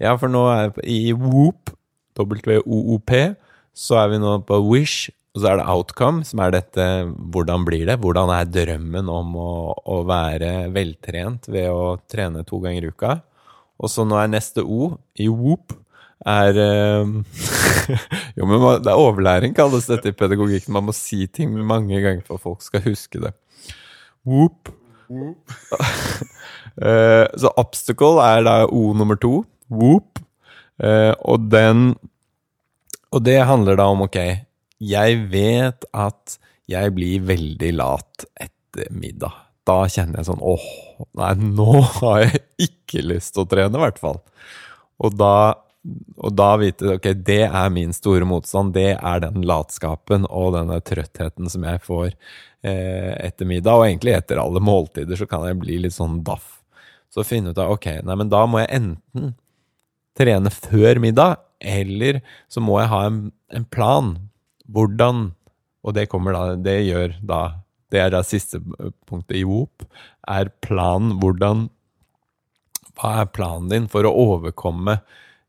Ja, 0.00 0.16
for 0.16 0.32
nå 0.32 0.46
er 0.54 0.72
i 0.88 1.12
WOOP, 1.12 1.74
W-O-O-P, 2.16 3.16
så 3.76 4.00
er 4.00 4.14
vi 4.14 4.20
nå 4.22 4.38
på 4.48 4.56
Wish, 4.70 5.10
og 5.30 5.42
så 5.42 5.52
er 5.52 5.60
det 5.60 5.66
outcome, 5.70 6.24
som 6.26 6.40
er 6.42 6.54
dette 6.56 6.84
hvordan 7.30 7.62
blir 7.66 7.84
det? 7.86 8.00
Hvordan 8.02 8.32
er 8.34 8.48
drømmen 8.50 9.10
om 9.12 9.36
å, 9.38 9.52
å 9.78 10.00
være 10.08 10.72
veltrent 10.74 11.46
ved 11.46 11.68
å 11.70 12.00
trene 12.10 12.42
to 12.48 12.58
ganger 12.64 12.88
i 12.88 12.90
uka? 12.90 13.20
Og 13.78 13.92
så 13.92 14.02
nå 14.04 14.18
er 14.18 14.32
neste 14.32 14.64
O, 14.66 14.96
i 15.14 15.28
Whoop, 15.30 15.76
er 16.26 16.58
um, 17.06 17.20
Jo, 18.36 18.48
men 18.50 18.66
det 18.82 18.90
er 18.90 18.98
overlæring, 18.98 19.54
kalles 19.56 19.86
dette 19.88 20.10
i 20.10 20.18
pedagogikken. 20.18 20.74
Man 20.74 20.90
må 20.90 20.96
si 20.96 21.22
ting 21.30 21.54
mange 21.54 22.02
ganger 22.02 22.26
for 22.26 22.36
at 22.36 22.46
folk 22.48 22.66
skal 22.66 22.82
huske 22.90 23.22
det. 23.22 23.32
Whoop. 24.26 24.74
Whoop. 25.06 25.56
uh, 26.82 27.30
så 27.38 27.54
obstacle 27.54 28.18
er 28.26 28.44
da 28.50 28.58
O 28.66 28.90
nummer 28.98 29.14
to. 29.14 29.44
Whoop. 29.70 30.18
Uh, 30.82 31.14
og 31.22 31.50
den 31.52 31.92
Og 33.14 33.22
det 33.26 33.42
handler 33.46 33.78
da 33.78 33.90
om, 33.94 34.08
ok 34.10 34.49
jeg 34.80 35.24
vet 35.32 35.84
at 35.92 36.38
jeg 36.70 36.94
blir 36.96 37.24
veldig 37.28 37.70
lat 37.76 38.26
etter 38.40 38.90
middag. 38.94 39.34
Da 39.68 39.84
kjenner 39.90 40.20
jeg 40.20 40.30
sånn 40.30 40.42
åh, 40.42 40.68
nei, 41.20 41.32
nå 41.40 41.80
har 42.00 42.22
jeg 42.24 42.44
ikke 42.70 43.02
lyst 43.04 43.34
til 43.34 43.44
å 43.44 43.50
trene, 43.50 43.76
i 43.76 43.82
hvert 43.82 44.00
fall. 44.00 44.20
Og 45.00 45.16
da, 45.18 45.56
og 46.20 46.36
da 46.36 46.50
vite 46.60 46.96
ok, 46.96 47.10
det 47.26 47.42
er 47.48 47.74
min 47.74 47.92
store 47.96 48.28
motstand. 48.28 48.72
Det 48.76 48.94
er 48.96 49.24
den 49.24 49.44
latskapen 49.48 50.26
og 50.28 50.54
denne 50.56 50.80
trøttheten 50.84 51.50
som 51.52 51.66
jeg 51.66 51.82
får 51.84 52.08
eh, 52.10 53.12
etter 53.20 53.48
middag. 53.48 53.76
Og 53.76 53.88
egentlig 53.88 54.16
etter 54.16 54.40
alle 54.42 54.62
måltider 54.64 55.20
så 55.20 55.28
kan 55.28 55.46
jeg 55.48 55.60
bli 55.60 55.80
litt 55.84 55.96
sånn 55.96 56.22
daff. 56.26 56.58
Så 57.10 57.26
finne 57.26 57.52
ut 57.52 57.60
av 57.60 57.74
ok, 57.74 57.92
nei, 58.06 58.16
men 58.16 58.32
da 58.32 58.44
må 58.46 58.62
jeg 58.62 58.72
enten 58.80 59.32
trene 60.18 60.52
før 60.52 61.00
middag, 61.02 61.40
eller 61.60 62.20
så 62.50 62.62
må 62.62 62.78
jeg 62.80 62.90
ha 62.92 63.00
en, 63.08 63.22
en 63.56 63.66
plan 63.72 64.14
hvordan 64.72 65.30
Og 65.84 65.94
det 65.96 66.08
kommer 66.12 66.36
da 66.36 66.56
Det 66.60 66.78
gjør 66.86 67.16
da 67.24 67.40
Det 67.92 68.00
er 68.00 68.10
da 68.14 68.22
siste 68.26 68.60
punktet 69.08 69.40
i 69.40 69.44
WOP, 69.44 69.84
er 70.28 70.52
planen 70.62 71.16
hvordan 71.20 71.68
Hva 72.94 73.14
er 73.22 73.30
planen 73.34 73.70
din 73.72 73.88
for 73.90 74.06
å 74.06 74.12
overkomme 74.12 75.00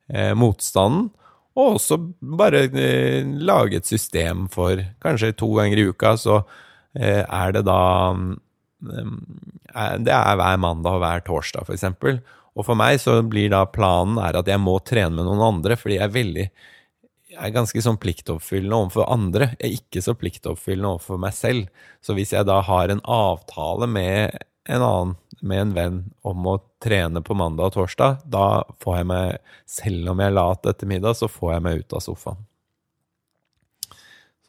eh, 0.10 0.32
motstanden? 0.34 1.10
Og 1.60 1.76
også 1.76 1.98
bare 2.40 2.64
eh, 2.70 3.28
lage 3.44 3.82
et 3.82 3.90
system 3.90 4.48
for 4.52 4.80
Kanskje 5.04 5.34
to 5.38 5.52
ganger 5.58 5.82
i 5.82 5.88
uka, 5.92 6.16
så 6.18 6.42
eh, 6.96 7.22
er 7.22 7.58
det 7.58 7.66
da 7.68 7.82
mm, 8.16 9.18
Det 10.06 10.16
er 10.16 10.40
hver 10.40 10.62
mandag 10.64 10.96
og 10.96 11.04
hver 11.04 11.26
torsdag, 11.28 11.68
eksempel. 11.76 12.22
Og 12.56 12.68
for 12.68 12.80
meg 12.80 13.00
så 13.04 13.20
blir 13.24 13.52
da 13.52 13.66
planen 13.68 14.20
er 14.20 14.40
at 14.40 14.50
jeg 14.50 14.60
må 14.64 14.78
trene 14.84 15.14
med 15.16 15.28
noen 15.28 15.44
andre, 15.46 15.78
fordi 15.80 16.00
jeg 16.00 16.08
er 16.08 16.16
veldig 16.16 16.48
er 17.42 17.56
ganske 17.56 17.82
sånn 17.84 18.00
pliktoppfyllende 18.02 18.78
overfor 18.78 19.10
andre. 19.12 19.52
Jeg 19.58 19.68
er 19.68 19.80
ikke 19.80 20.04
så 20.06 20.16
pliktoppfyllende 20.18 20.96
overfor 20.96 21.20
meg 21.22 21.36
selv. 21.38 21.84
Så 22.04 22.16
hvis 22.18 22.34
jeg 22.36 22.48
da 22.50 22.60
har 22.66 22.92
en 22.92 23.04
avtale 23.04 23.90
med 23.90 24.38
en 24.70 24.82
annen, 24.86 25.16
med 25.42 25.62
en 25.62 25.74
venn, 25.74 26.00
om 26.22 26.48
å 26.48 26.60
trene 26.84 27.24
på 27.26 27.34
mandag 27.38 27.72
og 27.72 27.78
torsdag, 27.80 28.22
da 28.30 28.62
får 28.84 29.00
jeg 29.00 29.10
meg, 29.10 29.54
selv 29.70 30.12
om 30.14 30.22
jeg 30.22 30.32
er 30.32 30.38
lat 30.38 30.68
etter 30.70 30.90
middag, 30.90 31.18
så 31.18 31.30
får 31.32 31.56
jeg 31.56 31.66
meg 31.66 31.82
ut 31.82 31.98
av 31.98 32.04
sofaen. 32.06 32.44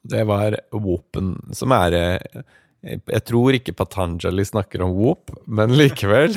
Det 0.03 0.25
var 0.27 0.59
Whopen, 0.75 1.37
som 1.55 1.73
er 1.77 1.95
Jeg, 1.95 2.99
jeg 3.07 3.23
tror 3.29 3.55
ikke 3.55 3.77
Patanjali 3.79 4.43
snakker 4.43 4.83
om 4.83 4.97
whoop, 4.97 5.31
men 5.47 5.71
likevel 5.79 6.35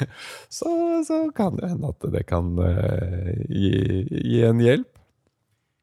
så, 0.56 0.70
så 1.06 1.20
kan 1.36 1.54
det 1.54 1.68
hende 1.70 1.92
at 1.94 2.08
det 2.10 2.24
kan 2.26 2.48
uh, 2.58 3.30
gi, 3.46 4.02
gi, 4.10 4.40
en 4.42 4.58
hjelp. 4.58 4.90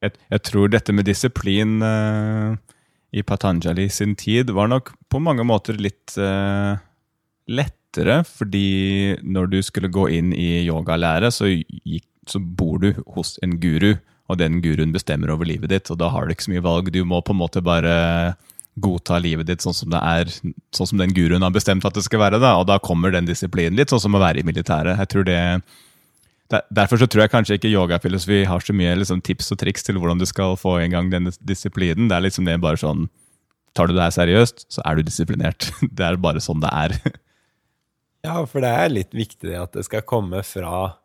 Jeg, 0.01 0.15
jeg, 0.33 0.43
tror 0.49 0.71
dette 0.73 0.93
med 0.95 1.05
disiplin 1.05 1.81
uh, 1.85 2.55
i 3.13 3.21
Patanjali 3.21 3.87
sin 3.93 4.15
tid 4.17 4.49
var 4.55 4.71
nok 4.71 4.93
på 5.11 5.21
mange 5.21 5.45
måter 5.45 5.77
litt 5.77 6.15
uh, 6.17 6.73
lettere, 7.51 8.21
fordi 8.25 9.17
når 9.21 9.51
du 9.51 9.59
skulle 9.65 9.91
gå 9.93 10.07
inn 10.17 10.31
i 10.33 10.63
yogalære, 10.65 11.29
så, 11.33 11.51
gikk, 11.51 12.07
så 12.29 12.41
bor 12.41 12.79
du 12.81 12.93
hos 13.15 13.35
en 13.45 13.59
guru, 13.61 13.93
og 14.31 14.39
den 14.39 14.61
guruen 14.63 14.93
bestemmer 14.95 15.33
over 15.33 15.45
livet 15.45 15.73
ditt, 15.73 15.91
og 15.91 15.99
da 15.99 16.09
har 16.13 16.25
du 16.25 16.33
ikke 16.33 16.47
så 16.47 16.53
mye 16.53 16.65
valg. 16.65 16.89
Du 16.93 17.03
må 17.05 17.19
på 17.21 17.35
en 17.35 17.41
måte 17.41 17.61
bare 17.61 17.93
godta 18.79 19.17
livet 19.19 19.49
ditt 19.49 19.63
sånn 19.63 19.75
som 19.75 19.91
det 19.91 19.99
er, 19.99 20.31
sånn 20.71 20.89
som 20.93 21.01
den 21.01 21.11
guruen 21.13 21.43
har 21.43 21.51
bestemt 21.53 21.85
at 21.85 21.97
det 21.97 22.05
skal 22.05 22.23
være. 22.23 22.39
Da, 22.41 22.55
og 22.61 22.69
da 22.69 22.79
kommer 22.79 23.11
den 23.13 23.27
disiplinen 23.27 23.77
litt, 23.77 23.91
sånn 23.91 24.05
som 24.07 24.15
å 24.15 24.23
være 24.23 24.41
i 24.41 24.47
militæret. 24.47 24.97
Jeg 25.03 25.11
tror 25.11 25.27
det, 25.27 25.41
Derfor 26.51 26.99
så 26.99 27.07
tror 27.07 27.23
jeg 27.23 27.31
kanskje 27.31 27.57
ikke 27.57 27.71
yogafilosofi 27.71 28.43
har 28.49 28.63
så 28.63 28.75
mye 28.75 28.95
liksom, 28.99 29.21
tips 29.23 29.53
og 29.53 29.59
triks 29.61 29.85
til 29.87 29.99
hvordan 30.01 30.19
du 30.19 30.27
skal 30.27 30.57
få 30.59 30.77
i 30.81 30.89
gang 30.91 31.11
denne 31.11 31.31
disiplinen. 31.47 32.09
Det 32.11 32.17
er 32.17 32.25
liksom 32.27 32.47
det 32.47 32.59
bare 32.63 32.81
sånn 32.81 33.07
Tar 33.71 33.87
du 33.87 33.93
det 33.95 34.03
her 34.03 34.11
seriøst, 34.11 34.65
så 34.67 34.81
er 34.83 34.97
du 34.97 35.05
disiplinert. 35.07 35.69
Det 35.95 36.03
er 36.03 36.17
bare 36.19 36.41
sånn 36.43 36.59
det 36.59 36.71
er. 36.75 36.97
Ja, 38.21 38.35
for 38.45 38.61
det 38.61 38.69
er 38.69 38.91
litt 38.91 39.15
viktig 39.17 39.55
at 39.57 39.71
det 39.73 39.81
skal 39.87 40.03
komme 40.05 40.43
fra 40.45 40.99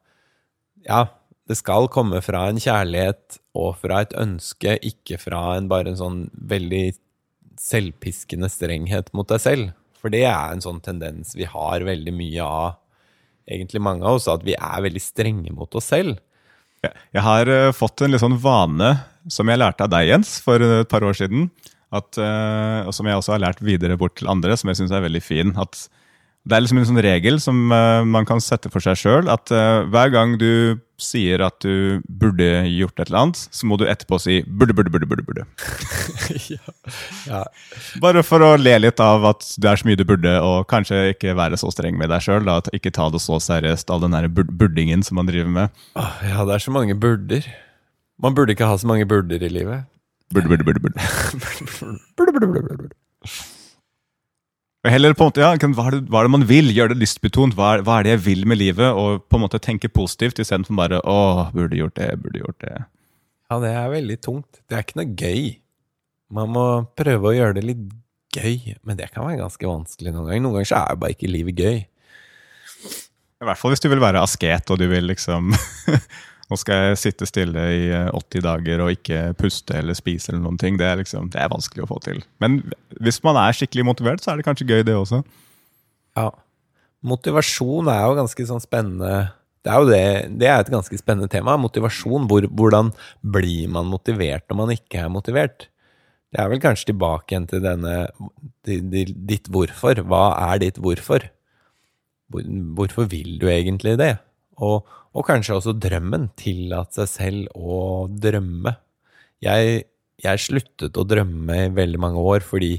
Ja, 0.85 1.07
det 1.49 1.57
skal 1.57 1.87
komme 1.89 2.21
fra 2.21 2.43
en 2.51 2.59
kjærlighet 2.61 3.39
og 3.57 3.79
fra 3.81 4.03
et 4.05 4.13
ønske, 4.19 4.75
ikke 4.85 5.17
fra 5.23 5.55
en 5.57 5.71
bare 5.71 5.95
en 5.95 6.01
sånn 6.01 6.19
veldig 6.37 6.91
selvpiskende 7.63 8.51
strenghet 8.53 9.13
mot 9.17 9.31
deg 9.31 9.41
selv. 9.41 9.71
For 9.97 10.13
det 10.13 10.27
er 10.29 10.53
en 10.53 10.61
sånn 10.61 10.83
tendens 10.85 11.33
vi 11.39 11.49
har 11.49 11.87
veldig 11.87 12.13
mye 12.19 12.45
av, 12.45 12.77
egentlig 13.47 13.83
mange 13.83 14.07
av 14.07 14.19
oss, 14.19 14.29
at 14.31 14.45
vi 14.47 14.57
er 14.57 14.85
veldig 14.85 15.03
strenge 15.03 15.55
mot 15.55 15.79
oss 15.79 15.91
selv. 15.95 16.19
Jeg 16.87 17.23
har 17.25 17.49
uh, 17.51 17.75
fått 17.75 18.05
en 18.05 18.13
litt 18.13 18.23
sånn 18.23 18.39
vane 18.39 18.93
som 19.33 19.49
jeg 19.51 19.59
lærte 19.59 19.87
av 19.87 19.91
deg, 19.91 20.11
Jens, 20.13 20.37
for 20.45 20.63
et 20.63 20.91
par 20.91 21.07
år 21.07 21.17
siden. 21.19 21.49
At, 21.95 22.19
uh, 22.19 22.87
og 22.87 22.93
som 22.95 23.09
jeg 23.09 23.19
også 23.19 23.35
har 23.35 23.43
lært 23.43 23.63
videre 23.65 23.99
bort 23.99 24.17
til 24.19 24.31
andre, 24.31 24.55
som 24.59 24.71
jeg 24.71 24.81
syns 24.81 24.95
er 24.95 25.05
veldig 25.07 25.23
fin. 25.25 25.55
At 25.59 25.87
det 26.47 26.57
er 26.57 26.63
liksom 26.65 26.79
en 26.81 26.89
sånn 26.89 27.05
regel 27.05 27.41
som 27.43 27.73
uh, 27.75 28.07
man 28.07 28.27
kan 28.29 28.43
sette 28.43 28.71
for 28.71 28.85
seg 28.85 28.99
sjøl, 29.01 29.31
at 29.33 29.51
hver 29.51 30.13
gang 30.15 30.37
du 30.41 30.79
sier 31.01 31.43
at 31.45 31.59
du 31.61 32.01
burde 32.09 32.47
gjort 32.71 33.01
et 33.01 33.11
eller 33.11 33.27
annet, 33.27 33.41
så 33.53 33.69
må 33.69 33.77
du 33.77 33.85
etterpå 33.89 34.19
si 34.21 34.39
burde, 34.47 34.75
burde, 34.77 34.91
burde, 34.93 35.09
burde. 35.09 35.25
burde. 35.27 35.45
ja. 36.55 36.73
Ja. 37.29 37.43
Bare 38.03 38.23
for 38.27 38.45
å 38.45 38.55
le 38.61 38.77
litt 38.81 39.03
av 39.05 39.27
at 39.29 39.45
det 39.61 39.71
er 39.71 39.81
så 39.81 39.89
mye 39.89 39.99
du 40.01 40.07
burde, 40.09 40.33
og 40.41 40.67
kanskje 40.73 41.13
ikke 41.13 41.37
være 41.37 41.61
så 41.61 41.71
streng 41.75 41.99
med 42.01 42.11
deg 42.13 42.25
sjøl. 42.25 42.49
Ikke 42.77 42.95
ta 42.95 43.11
det 43.13 43.21
så 43.25 43.39
seriøst, 43.43 43.93
all 43.93 44.07
den 44.07 44.17
der 44.17 44.31
burdingen 44.31 45.05
som 45.07 45.21
man 45.21 45.29
driver 45.29 45.53
med. 45.53 45.85
Oh, 45.99 46.15
ja, 46.25 46.47
det 46.49 46.57
er 46.57 46.65
så 46.65 46.75
mange 46.75 46.97
burder. 46.99 47.45
Man 48.23 48.37
burde 48.37 48.57
ikke 48.57 48.71
ha 48.71 48.79
så 48.81 48.89
mange 48.89 49.09
burder 49.09 49.43
i 49.45 49.53
livet. 49.53 49.85
Burde, 50.33 50.49
burde, 50.49 50.65
burde, 50.65 50.81
burde. 50.81 51.13
burde, 52.17 52.33
burde, 52.33 52.49
burde, 52.49 52.81
burde. 52.81 52.97
Heller 54.87 55.15
på 55.17 55.25
en 55.25 55.31
måte, 55.31 55.43
ja, 55.43 55.53
hva, 55.57 55.85
er 55.89 55.97
det, 55.97 56.03
hva 56.13 56.21
er 56.21 56.29
det 56.29 56.33
man 56.35 56.47
vil? 56.49 56.71
Gjøre 56.75 56.95
det 56.95 57.01
lystbetont. 57.03 57.57
Hva 57.59 57.77
er, 57.77 57.85
hva 57.87 57.99
er, 57.99 58.07
det 58.07 58.15
jeg 58.15 58.23
vil 58.27 58.47
med 58.49 58.61
livet? 58.61 58.87
Og 58.95 59.25
på 59.27 59.39
en 59.39 59.45
måte 59.47 59.61
tenke 59.63 59.91
positivt 59.93 60.39
istedenfor 60.43 60.79
bare 60.79 61.01
'Å, 61.03 61.51
burde 61.55 61.79
gjort 61.81 61.97
det, 61.99 62.11
burde 62.23 62.43
gjort 62.43 62.59
det'. 62.63 62.87
Ja, 63.51 63.61
det 63.63 63.71
er 63.71 63.89
veldig 63.91 64.19
tungt. 64.23 64.61
Det 64.67 64.77
er 64.77 64.85
ikke 64.85 65.01
noe 65.01 65.15
gøy. 65.15 65.43
Man 66.35 66.51
må 66.51 66.67
prøve 66.99 67.31
å 67.31 67.37
gjøre 67.37 67.59
det 67.59 67.65
litt 67.65 67.85
gøy, 68.37 68.75
men 68.83 68.99
det 68.99 69.13
kan 69.13 69.27
være 69.27 69.43
ganske 69.45 69.69
vanskelig 69.69 70.13
noen 70.13 70.27
ganger. 70.27 70.43
Noen 70.43 70.59
ganger 70.59 70.71
så 70.73 70.81
er 70.83 70.99
bare 71.01 71.15
ikke 71.15 71.31
livet 71.31 71.61
gøy. 71.63 71.79
I 73.37 73.47
hvert 73.47 73.61
fall 73.61 73.75
hvis 73.75 73.85
du 73.85 73.91
vil 73.93 74.03
være 74.03 74.23
asket 74.25 74.71
og 74.73 74.81
du 74.81 74.87
vil 74.91 75.07
liksom 75.11 75.53
Nå 76.47 76.59
skal 76.61 76.91
jeg 76.91 76.99
sitte 77.01 77.27
stille 77.27 77.63
i 77.75 77.87
80 77.91 78.39
eh, 78.39 78.43
dager 78.45 78.83
og 78.85 78.93
ikke 78.95 79.23
puste 79.39 79.75
eller 79.81 79.97
spise 79.99 80.31
eller 80.31 80.45
noen 80.45 80.61
ting. 80.63 80.77
Det 80.79 80.87
er, 80.87 81.01
liksom, 81.01 81.31
det 81.35 81.41
er 81.43 81.51
vanskelig 81.51 81.87
å 81.87 81.91
få 81.91 81.99
til. 82.05 82.21
Men 82.43 82.61
hvis 83.03 83.19
man 83.27 83.39
er 83.41 83.57
skikkelig 83.57 83.89
motivert, 83.89 84.23
så 84.23 84.33
er 84.33 84.39
det 84.39 84.47
kanskje 84.47 84.69
gøy, 84.69 84.85
det 84.87 84.95
også. 84.95 85.25
Ja. 86.17 86.31
Motivasjon 87.07 87.91
er 87.91 88.05
jo 88.07 88.21
ganske 88.21 88.47
sånn 88.49 88.63
spennende 88.63 89.27
det 89.67 89.75
er 89.75 89.87
det, 89.89 90.03
det 90.39 90.47
er 90.47 90.61
et 90.63 90.71
ganske 90.71 90.95
spennende 90.95 91.27
tema. 91.27 91.57
Motivasjon. 91.59 92.29
Hvor, 92.31 92.45
hvordan 92.55 92.93
blir 93.19 93.73
man 93.75 93.89
motivert 93.91 94.47
når 94.47 94.61
man 94.61 94.73
ikke 94.77 95.01
er 95.03 95.11
motivert? 95.11 95.67
Det 96.31 96.39
er 96.43 96.53
vel 96.53 96.63
kanskje 96.63 96.93
tilbake 96.93 97.35
igjen 97.35 97.49
til 97.51 97.65
denne 97.65 97.97
ditt 98.63 99.51
hvorfor. 99.51 100.05
Hva 100.07 100.29
er 100.53 100.63
ditt 100.63 100.79
hvorfor? 100.83 101.27
Hvorfor 102.31 103.11
vil 103.11 103.41
du 103.43 103.49
egentlig 103.51 103.97
det? 103.99 104.13
Og, 104.65 104.87
og 105.17 105.27
kanskje 105.27 105.59
også 105.59 105.75
drømmen. 105.81 106.31
Tillate 106.39 107.03
seg 107.03 107.11
selv 107.13 107.59
å 107.59 108.07
drømme. 108.11 108.77
Jeg, 109.45 109.83
jeg, 110.23 110.45
sluttet 110.45 110.97
å 110.97 111.05
drømme 111.09 111.67
i 111.67 111.75
veldig 111.77 112.01
mange 112.01 112.23
år 112.25 112.45
fordi, 112.47 112.79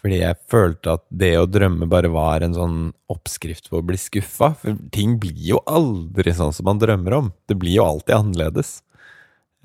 fordi 0.00 0.18
jeg 0.24 0.40
følte 0.50 0.96
at 0.98 1.04
det 1.22 1.34
å 1.38 1.46
drømme 1.46 1.86
bare 1.90 2.10
var 2.10 2.42
en 2.42 2.56
sånn 2.56 2.80
oppskrift 3.12 3.70
på 3.70 3.78
å 3.78 3.86
bli 3.86 4.00
skuffa. 4.00 4.52
For 4.58 4.80
ting 4.94 5.18
blir 5.22 5.38
jo 5.52 5.62
aldri 5.70 6.34
sånn 6.34 6.54
som 6.56 6.66
man 6.70 6.82
drømmer 6.82 7.20
om. 7.20 7.30
Det 7.46 7.58
blir 7.60 7.78
jo 7.78 7.86
alltid 7.86 8.16
annerledes. 8.18 8.80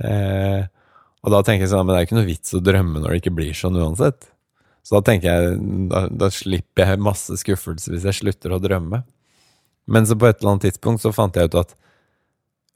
Eh, 0.04 0.70
og 1.24 1.32
da 1.32 1.40
tenker 1.46 1.66
jeg 1.66 1.72
sånn, 1.72 1.86
men 1.88 1.96
det 1.96 2.02
er 2.02 2.08
ikke 2.08 2.20
noe 2.20 2.30
vits 2.30 2.56
å 2.58 2.62
drømme 2.64 3.00
når 3.02 3.14
det 3.14 3.20
ikke 3.22 3.38
blir 3.38 3.58
sånn 3.58 3.80
uansett. 3.80 4.30
Så 4.84 4.98
da 4.98 5.06
tenker 5.08 5.32
jeg, 5.32 5.60
da, 5.92 6.06
da 6.12 6.28
slipper 6.34 6.92
jeg 6.92 7.04
masse 7.04 7.38
skuffelse 7.40 7.94
hvis 7.94 8.08
jeg 8.10 8.20
slutter 8.20 8.56
å 8.56 8.60
drømme. 8.62 9.00
Men 9.88 10.08
så 10.08 10.18
på 10.20 10.30
et 10.30 10.40
eller 10.40 10.56
annet 10.56 10.70
tidspunkt 10.70 11.04
så 11.04 11.14
fant 11.16 11.36
jeg 11.38 11.52
ut 11.52 11.64
at 11.64 11.74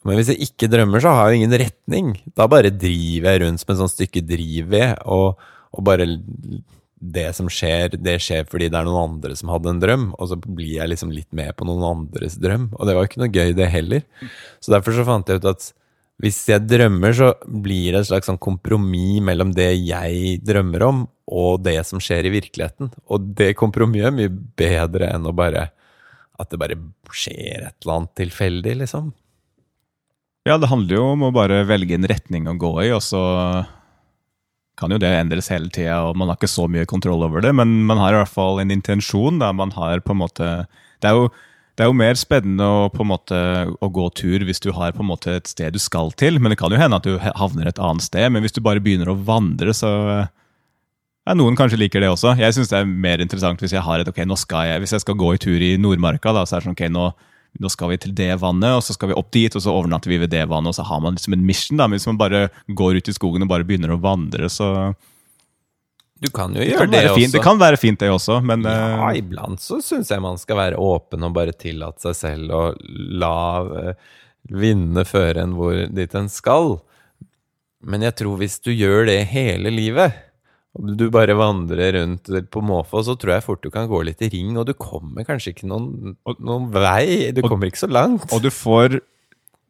men 0.05 0.15
hvis 0.15 0.29
jeg 0.31 0.45
ikke 0.45 0.69
drømmer, 0.71 1.01
så 1.03 1.11
har 1.11 1.29
jeg 1.29 1.41
ingen 1.41 1.57
retning. 1.59 2.11
Da 2.37 2.45
bare 2.47 2.71
driver 2.71 3.33
jeg 3.33 3.41
rundt 3.43 3.59
som 3.59 3.73
et 3.73 3.79
sånt 3.81 3.91
stykke 3.91 4.21
drivved, 4.23 5.01
og, 5.11 5.41
og 5.75 5.83
bare 5.83 6.05
det 6.97 7.25
som 7.37 7.49
skjer, 7.51 7.97
det 8.01 8.15
skjer 8.23 8.47
fordi 8.49 8.69
det 8.71 8.79
er 8.79 8.87
noen 8.87 9.17
andre 9.17 9.35
som 9.37 9.51
hadde 9.53 9.73
en 9.73 9.81
drøm, 9.81 10.05
og 10.17 10.31
så 10.31 10.37
blir 10.39 10.77
jeg 10.79 10.93
liksom 10.93 11.11
litt 11.13 11.29
med 11.35 11.51
på 11.57 11.67
noen 11.67 11.83
andres 11.89 12.37
drøm. 12.41 12.69
Og 12.77 12.87
det 12.87 12.95
var 12.95 13.03
jo 13.03 13.11
ikke 13.11 13.21
noe 13.23 13.33
gøy, 13.33 13.51
det 13.57 13.67
heller. 13.73 14.05
Så 14.63 14.73
derfor 14.73 14.95
så 14.95 15.05
fant 15.07 15.29
jeg 15.29 15.41
ut 15.41 15.51
at 15.51 15.67
hvis 16.23 16.39
jeg 16.49 16.65
drømmer, 16.65 17.13
så 17.13 17.33
blir 17.45 17.91
det 17.93 18.01
et 18.01 18.09
slags 18.09 18.29
sånn 18.31 18.39
kompromiss 18.41 19.21
mellom 19.27 19.51
det 19.53 19.69
jeg 19.75 20.39
drømmer 20.45 20.87
om, 20.87 21.03
og 21.27 21.59
det 21.61 21.77
som 21.85 22.01
skjer 22.01 22.25
i 22.25 22.33
virkeligheten. 22.33 22.89
Og 23.13 23.33
det 23.37 23.51
kompromisset 23.59 24.09
er 24.09 24.15
mye 24.15 24.33
bedre 24.57 25.11
enn 25.13 25.27
å 25.29 25.35
bare 25.35 25.67
at 26.37 26.51
det 26.51 26.59
bare 26.61 26.77
skjer 27.13 27.67
et 27.69 27.75
eller 27.81 27.95
annet 27.95 28.13
tilfeldig, 28.19 28.75
liksom. 28.83 29.09
Ja, 30.47 30.55
det 30.61 30.69
handler 30.71 30.95
jo 30.95 31.07
om 31.15 31.25
å 31.27 31.33
bare 31.35 31.65
velge 31.67 31.97
en 31.97 32.07
retning 32.07 32.47
å 32.47 32.55
gå 32.59 32.71
i, 32.85 32.91
og 32.95 33.01
så 33.03 33.21
kan 34.77 34.93
jo 34.93 34.99
det 35.01 35.09
endres 35.09 35.49
hele 35.51 35.71
tida, 35.73 36.03
og 36.05 36.17
man 36.19 36.29
har 36.29 36.37
ikke 36.37 36.51
så 36.51 36.67
mye 36.69 36.87
kontroll 36.87 37.25
over 37.25 37.41
det, 37.43 37.51
men 37.57 37.73
man 37.89 37.99
har 37.99 38.13
i 38.13 38.19
hvert 38.21 38.31
fall 38.31 38.61
en 38.61 38.71
intensjon 38.73 39.41
der 39.41 39.55
man 39.57 39.73
har 39.75 40.03
på 40.05 40.13
en 40.13 40.21
måte 40.21 40.49
Det 41.01 41.09
er 41.09 41.17
jo, 41.17 41.27
det 41.77 41.83
er 41.83 41.89
jo 41.89 41.97
mer 41.97 42.17
spennende 42.17 42.65
å, 42.65 42.85
på 42.93 43.03
en 43.03 43.11
måte, 43.11 43.39
å 43.81 43.89
gå 43.93 44.07
tur 44.17 44.45
hvis 44.45 44.61
du 44.63 44.71
har 44.77 44.93
på 44.93 45.03
en 45.03 45.11
måte 45.11 45.35
et 45.37 45.49
sted 45.49 45.73
du 45.73 45.81
skal 45.81 46.13
til, 46.17 46.39
men 46.39 46.53
det 46.53 46.59
kan 46.61 46.73
jo 46.73 46.79
hende 46.79 46.97
at 46.97 47.05
du 47.05 47.17
havner 47.21 47.69
et 47.69 47.81
annet 47.81 48.05
sted. 48.05 48.31
Men 48.33 48.45
hvis 48.45 48.55
du 48.55 48.63
bare 48.65 48.81
begynner 48.81 49.11
å 49.13 49.19
vandre, 49.27 49.75
så 49.77 49.91
ja, 51.27 51.33
Noen 51.35 51.57
kanskje 51.59 51.79
liker 51.81 52.03
det 52.03 52.07
også. 52.07 52.37
Jeg 52.39 52.55
syns 52.55 52.69
det 52.71 52.77
er 52.79 52.87
mer 52.87 53.19
interessant 53.23 53.59
hvis 53.59 53.73
jeg 53.75 53.83
har 53.83 53.99
et, 53.99 54.07
ok, 54.07 54.21
nå 54.23 54.37
skal 54.39 54.69
jeg, 54.69 54.83
hvis 54.83 54.93
jeg 54.95 55.03
skal 55.03 55.17
gå 55.19 55.33
i 55.35 55.41
tur 55.43 55.63
i 55.63 55.73
Nordmarka. 55.81 56.31
da, 56.31 56.45
så 56.47 56.55
er 56.55 56.63
det 56.63 56.69
sånn, 56.69 56.77
ok, 56.77 56.85
nå, 56.93 57.09
nå 57.63 57.71
skal 57.73 57.91
vi 57.91 57.97
til 57.99 58.13
det 58.15 58.29
vannet, 58.39 58.77
og 58.77 58.85
så 58.85 58.95
skal 58.95 59.11
vi 59.11 59.17
opp 59.19 59.27
dit, 59.35 59.51
og 59.51 59.63
så 59.63 59.73
overnatter 59.75 60.13
vi 60.13 60.21
ved 60.21 60.31
det 60.31 60.45
vannet. 60.47 60.71
og 60.71 60.77
Så 60.77 60.85
har 60.87 61.01
man 61.03 61.17
liksom 61.17 61.35
en 61.35 61.45
mission. 61.45 61.77
da, 61.77 61.89
men 61.89 61.99
Hvis 61.99 62.07
man 62.07 62.19
bare 62.21 62.47
går 62.67 63.01
ut 63.01 63.11
i 63.11 63.15
skogen 63.15 63.43
og 63.43 63.51
bare 63.51 63.67
begynner 63.67 63.91
å 63.91 63.99
vandre, 63.99 64.47
så 64.47 64.95
Du 66.17 66.31
kan 66.33 66.55
jo 66.55 66.63
gjøre 66.63 66.87
det, 66.87 67.01
det 67.03 67.09
også. 67.11 67.31
Det 67.35 67.43
kan 67.43 67.59
være 67.59 67.77
fint, 67.77 67.99
det 67.99 68.09
også, 68.09 68.39
men 68.41 68.63
Ja, 68.63 69.03
uh, 69.05 69.11
iblant 69.13 69.61
så 69.61 69.81
syns 69.85 70.09
jeg 70.09 70.23
man 70.23 70.39
skal 70.41 70.57
være 70.57 70.79
åpen 70.81 71.21
og 71.27 71.35
bare 71.35 71.53
tillate 71.53 72.07
seg 72.07 72.15
selv 72.15 72.55
å 72.55 72.63
la 73.21 73.35
uh, 73.61 73.91
vindene 74.49 75.03
føre 75.05 75.43
en 75.43 75.53
hvor 75.59 75.83
dit 75.91 76.15
en 76.15 76.31
skal. 76.31 76.79
Men 77.83 78.01
jeg 78.01 78.15
tror 78.23 78.39
hvis 78.39 78.57
du 78.63 78.71
gjør 78.71 79.05
det 79.11 79.27
hele 79.29 79.69
livet 79.69 80.23
du 80.77 81.07
bare 81.13 81.35
vandrer 81.37 81.95
rundt 81.97 82.29
på 82.53 82.61
måfå, 82.61 83.01
så 83.05 83.15
tror 83.17 83.37
jeg 83.37 83.45
fort 83.45 83.63
du 83.65 83.71
kan 83.73 83.89
gå 83.89 84.01
litt 84.05 84.21
i 84.25 84.29
ring, 84.33 84.57
og 84.59 84.67
du 84.69 84.75
kommer 84.77 85.25
kanskje 85.27 85.55
ikke 85.55 85.69
noen, 85.69 86.17
noen 86.37 86.67
vei. 86.73 87.31
Du 87.35 87.41
kommer 87.45 87.71
ikke 87.71 87.85
så 87.85 87.91
langt. 87.91 88.29
Og 88.35 88.43
du 88.43 88.51
får 88.53 88.99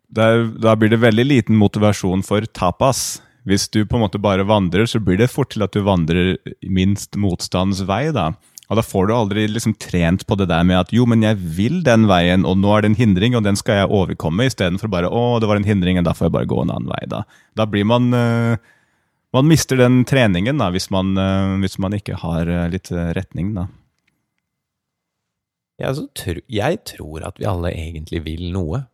der, 0.08 0.46
Da 0.60 0.76
blir 0.76 0.92
det 0.92 1.04
veldig 1.04 1.26
liten 1.28 1.58
motivasjon 1.60 2.24
for 2.28 2.44
tapas. 2.56 3.22
Hvis 3.48 3.70
du 3.72 3.86
på 3.86 3.96
en 3.96 4.04
måte 4.04 4.20
bare 4.20 4.48
vandrer, 4.48 4.88
så 4.88 5.00
blir 5.00 5.20
det 5.20 5.32
fort 5.32 5.54
til 5.56 5.64
at 5.64 5.76
du 5.76 5.84
vandrer 5.88 6.36
minst 6.64 7.16
motstandens 7.16 7.86
vei. 7.88 8.12
da. 8.12 8.34
Og 8.68 8.80
da 8.80 8.84
får 8.84 9.08
du 9.08 9.14
aldri 9.16 9.46
liksom 9.48 9.78
trent 9.80 10.26
på 10.28 10.36
det 10.36 10.50
der 10.52 10.66
med 10.68 10.82
at 10.82 10.92
jo, 10.92 11.06
men 11.08 11.24
jeg 11.24 11.40
vil 11.40 11.80
den 11.86 12.08
veien, 12.10 12.44
og 12.44 12.58
nå 12.60 12.74
er 12.76 12.84
det 12.84 12.92
en 12.92 13.00
hindring, 13.00 13.38
og 13.38 13.46
den 13.46 13.56
skal 13.56 13.82
jeg 13.82 13.94
overkomme, 13.96 14.48
istedenfor 14.50 14.92
bare 14.92 15.08
å, 15.08 15.40
det 15.40 15.48
var 15.48 15.62
en 15.62 15.68
hindring, 15.68 16.02
og 16.02 16.08
da 16.08 16.16
får 16.18 16.28
jeg 16.28 16.36
bare 16.36 16.50
gå 16.52 16.60
en 16.64 16.74
annen 16.76 16.92
vei. 16.92 17.04
Da, 17.08 17.24
da 17.56 17.68
blir 17.70 17.88
man 17.88 18.12
uh, 18.12 18.60
man 19.38 19.50
mister 19.50 19.80
den 19.80 20.02
treningen 20.08 20.62
da, 20.62 20.70
hvis 20.74 20.90
man, 20.94 21.14
eh, 21.18 21.56
hvis 21.64 21.78
man 21.82 21.96
ikke 21.98 22.18
har 22.22 22.50
eh, 22.50 22.68
litt 22.74 22.92
eh, 22.94 23.12
retning. 23.18 23.54
da. 23.58 23.68
Ja, 25.78 25.94
tro, 25.94 26.42
jeg 26.50 26.82
tror 26.90 27.26
at 27.28 27.38
vi 27.38 27.46
alle 27.46 27.74
egentlig 27.76 28.24
vil 28.26 28.48
noe. 28.54 28.88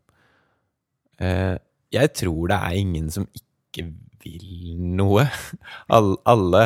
Jeg 1.24 2.10
tror 2.20 2.50
det 2.52 2.58
er 2.58 2.76
ingen 2.76 3.06
som 3.14 3.30
ikke 3.32 3.86
vil 4.26 4.74
noe. 4.98 5.24
Alle, 5.96 6.18
alle 6.28 6.64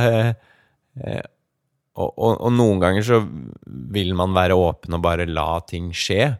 og, 1.98 2.10
og, 2.16 2.32
og, 2.32 2.50
noen 2.56 2.82
ganger 2.82 3.06
så 3.06 3.20
vil 3.22 4.16
man 4.18 4.34
være 4.34 4.58
åpen 4.58 4.98
og 4.98 5.04
bare 5.06 5.28
la 5.30 5.60
ting 5.70 5.92
skje, 5.94 6.32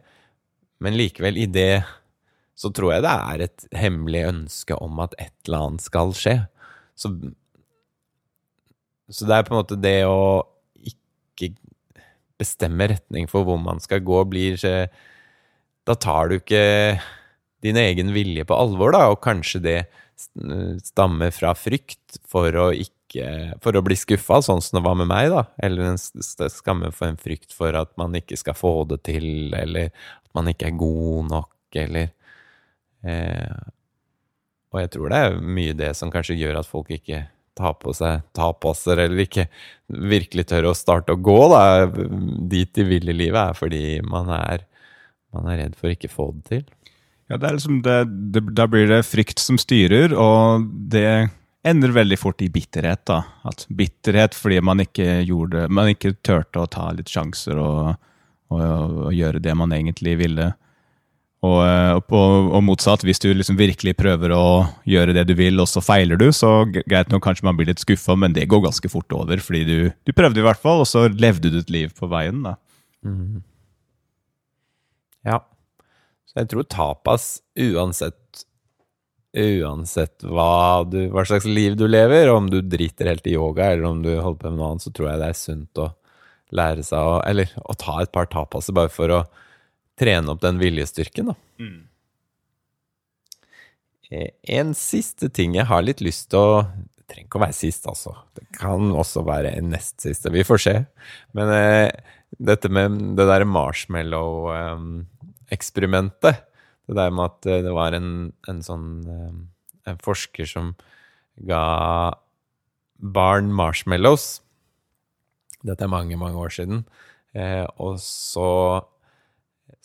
men 0.82 0.98
likevel, 0.98 1.38
i 1.38 1.46
det 1.46 1.84
så 2.58 2.72
tror 2.74 2.96
jeg 2.96 3.04
det 3.06 3.14
er 3.14 3.44
et 3.46 3.66
hemmelig 3.78 4.24
ønske 4.32 4.78
om 4.82 4.98
at 5.04 5.14
et 5.22 5.34
eller 5.46 5.68
annet 5.68 5.86
skal 5.86 6.14
skje. 6.18 6.36
Så, 6.98 7.12
så 9.08 9.28
det 9.28 9.36
er 9.36 9.46
på 9.46 9.54
en 9.54 9.60
måte 9.60 9.78
det 9.78 10.00
å 10.08 10.42
ikke 10.88 11.52
bestemme 12.38 12.90
retning 12.90 13.30
for 13.30 13.46
hvor 13.46 13.60
man 13.62 13.80
skal 13.82 14.02
gå, 14.04 14.22
blir 14.30 14.58
Da 15.88 15.94
tar 15.94 16.28
du 16.28 16.38
ikke 16.38 16.98
din 17.64 17.78
egen 17.80 18.12
vilje 18.14 18.44
på 18.46 18.54
alvor, 18.54 18.92
da, 18.94 19.08
og 19.10 19.22
kanskje 19.24 19.62
det 19.64 19.78
stammer 20.84 21.30
fra 21.34 21.54
frykt 21.54 22.18
for 22.26 22.54
å 22.58 22.68
ikke 22.74 22.94
for 23.64 23.72
å 23.78 23.82
bli 23.86 23.96
skuffa, 23.96 24.40
sånn 24.44 24.60
som 24.60 24.78
det 24.78 24.84
var 24.84 24.98
med 24.98 25.08
meg, 25.08 25.30
da. 25.32 25.46
Eller 25.64 25.94
en 25.94 25.98
skamme 25.98 26.90
for 26.92 27.08
en 27.08 27.18
frykt 27.20 27.54
for 27.56 27.72
at 27.78 27.94
man 28.00 28.14
ikke 28.18 28.36
skal 28.36 28.58
få 28.58 28.82
det 28.90 29.00
til, 29.08 29.54
eller 29.56 29.88
at 29.88 30.30
man 30.36 30.50
ikke 30.50 30.68
er 30.68 30.76
god 30.78 31.30
nok, 31.30 31.54
eller 31.80 32.10
eh, 33.06 33.56
Og 34.74 34.82
jeg 34.82 34.92
tror 34.94 35.12
det 35.12 35.18
er 35.24 35.36
mye 35.58 35.76
det 35.76 35.92
som 35.96 36.12
kanskje 36.12 36.36
gjør 36.38 36.60
at 36.60 36.68
folk 36.68 36.90
ikke 36.92 37.24
tar 37.58 37.74
på 37.82 37.92
seg 37.96 38.22
tapasser, 38.36 39.00
eller 39.02 39.24
ikke 39.24 39.48
virkelig 39.88 40.46
tør 40.52 40.70
å 40.70 40.76
starte 40.76 41.14
å 41.14 41.20
gå 41.20 41.38
da, 41.52 41.62
dit 41.88 42.70
de 42.76 42.86
vil 42.86 43.10
i 43.10 43.16
livet, 43.16 43.40
er 43.40 43.58
fordi 43.58 43.82
man 44.06 44.30
er, 44.36 44.66
man 45.34 45.48
er 45.50 45.64
redd 45.64 45.78
for 45.78 45.92
ikke 45.92 46.12
få 46.12 46.30
det 46.36 46.44
til. 46.52 46.66
Ja, 47.28 47.36
liksom 47.42 47.82
det, 47.84 47.98
det, 48.32 48.44
Da 48.56 48.64
blir 48.70 48.86
det 48.88 49.02
frykt 49.04 49.42
som 49.42 49.58
styrer, 49.60 50.14
og 50.16 50.68
det 50.92 51.28
ender 51.66 51.92
veldig 51.92 52.18
fort 52.20 52.40
i 52.44 52.48
bitterhet. 52.52 53.04
da. 53.08 53.22
At 53.48 53.66
Bitterhet 53.68 54.36
fordi 54.38 54.60
man 54.64 54.80
ikke 54.80 55.20
gjorde, 55.26 55.66
man 55.68 55.90
ikke 55.92 56.14
turte 56.24 56.62
å 56.62 56.70
ta 56.70 56.88
litt 56.96 57.10
sjanser 57.12 57.60
og, 57.60 57.98
og, 58.54 58.62
og 59.08 59.12
gjøre 59.12 59.42
det 59.44 59.56
man 59.58 59.74
egentlig 59.76 60.16
ville. 60.22 60.52
Og, 61.38 61.58
og, 61.62 62.00
på, 62.10 62.18
og, 62.50 62.62
motsatt, 62.66 63.04
hvis 63.06 63.20
du 63.22 63.28
liksom 63.30 63.58
virkelig 63.60 63.94
prøver 64.00 64.32
å 64.34 64.46
gjøre 64.90 65.14
det 65.14 65.28
du 65.28 65.36
vil, 65.38 65.60
og 65.62 65.68
så 65.70 65.82
feiler 65.84 66.18
du, 66.18 66.32
så 66.34 66.64
greit 66.66 67.12
nok 67.12 67.22
kanskje 67.22 67.46
man 67.46 67.58
blir 67.58 67.70
litt 67.70 67.82
skuffa, 67.82 68.16
men 68.18 68.34
det 68.34 68.48
går 68.50 68.64
ganske 68.64 68.90
fort 68.90 69.14
over. 69.14 69.38
Fordi 69.44 69.62
du, 69.68 69.76
du, 70.02 70.14
prøvde 70.16 70.42
i 70.42 70.46
hvert 70.48 70.62
fall, 70.62 70.82
og 70.82 70.90
så 70.90 71.06
levde 71.06 71.52
du 71.54 71.60
et 71.60 71.70
liv 71.70 71.94
på 71.94 72.10
veien. 72.10 72.42
da. 72.42 72.56
Mm. 73.06 73.44
Ja. 75.28 75.44
Så 76.26 76.42
jeg 76.42 76.50
tror 76.50 76.68
tapas, 76.70 77.36
uansett 77.58 78.44
Uansett 79.38 80.24
hva, 80.24 80.82
du, 80.88 81.02
hva, 81.12 81.22
slags 81.28 81.44
liv 81.44 81.74
du 81.76 81.84
lever, 81.86 82.30
om 82.32 82.46
du 82.48 82.62
driter 82.64 83.10
helt 83.10 83.26
i 83.28 83.34
yoga 83.36 83.66
eller 83.70 83.84
om 83.84 83.98
du 84.02 84.08
holder 84.16 84.38
på 84.40 84.48
med 84.48 84.56
noe 84.56 84.70
annet, 84.72 84.86
så 84.86 84.92
tror 84.96 85.10
jeg 85.10 85.20
det 85.20 85.28
er 85.28 85.36
sunt 85.36 85.80
å 85.84 85.88
lære 86.56 86.86
seg 86.86 87.10
å 87.10 87.18
Eller 87.28 87.52
å 87.60 87.76
ta 87.76 87.98
et 88.00 88.10
par 88.10 88.30
tapasser 88.32 88.74
bare 88.74 88.90
for 88.90 89.12
å 89.12 89.20
trene 89.98 90.30
opp 90.32 90.40
den 90.44 90.58
viljestyrken, 90.60 91.26
da. 91.32 91.36
Mm. 91.60 91.80
Eh, 94.10 94.30
en 94.58 94.70
siste 94.78 95.28
ting 95.34 95.50
jeg 95.58 95.66
har 95.68 95.82
litt 95.84 96.00
lyst 96.04 96.24
til 96.32 96.40
å 96.40 96.66
Det 97.08 97.14
trenger 97.14 97.28
ikke 97.30 97.40
å 97.40 97.46
være 97.46 97.56
sist, 97.56 97.84
altså. 97.88 98.12
Det 98.36 98.44
kan 98.58 98.82
også 98.92 99.24
være 99.24 99.50
en 99.56 99.72
nest 99.72 99.96
siste. 100.04 100.28
Vi 100.28 100.44
får 100.44 100.58
se. 100.60 100.84
Men 101.32 101.48
eh, 101.54 101.88
dette 102.36 102.68
med 102.68 103.16
det 103.16 103.24
derre 103.30 103.48
marshmallow-eksperimentet 103.48 106.48
det 106.88 106.96
der 106.96 107.12
med 107.12 107.28
at 107.28 107.46
eh, 107.46 107.62
det 107.64 107.74
var 107.76 107.96
en, 107.96 108.32
en 108.48 108.60
sånn 108.64 108.88
eh, 109.12 109.32
en 109.88 110.00
forsker 110.04 110.48
som 110.48 110.72
ga 111.48 111.62
barn 112.98 113.52
marshmallows. 113.54 114.40
Dette 115.64 115.84
er 115.84 115.92
mange, 115.92 116.16
mange 116.20 116.40
år 116.40 116.54
siden. 116.54 116.84
Eh, 117.36 117.64
og 117.76 118.00
så 118.02 118.48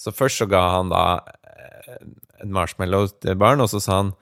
Så 0.04 0.12
først 0.16 0.42
så 0.42 0.50
ga 0.52 0.62
han 0.76 0.92
da 0.92 1.06
eh, 1.48 2.00
en 2.44 2.54
marshmallow 2.56 3.08
til 3.24 3.40
barn, 3.40 3.64
og 3.64 3.72
så 3.72 3.82
sa 3.84 4.00
han 4.02 4.14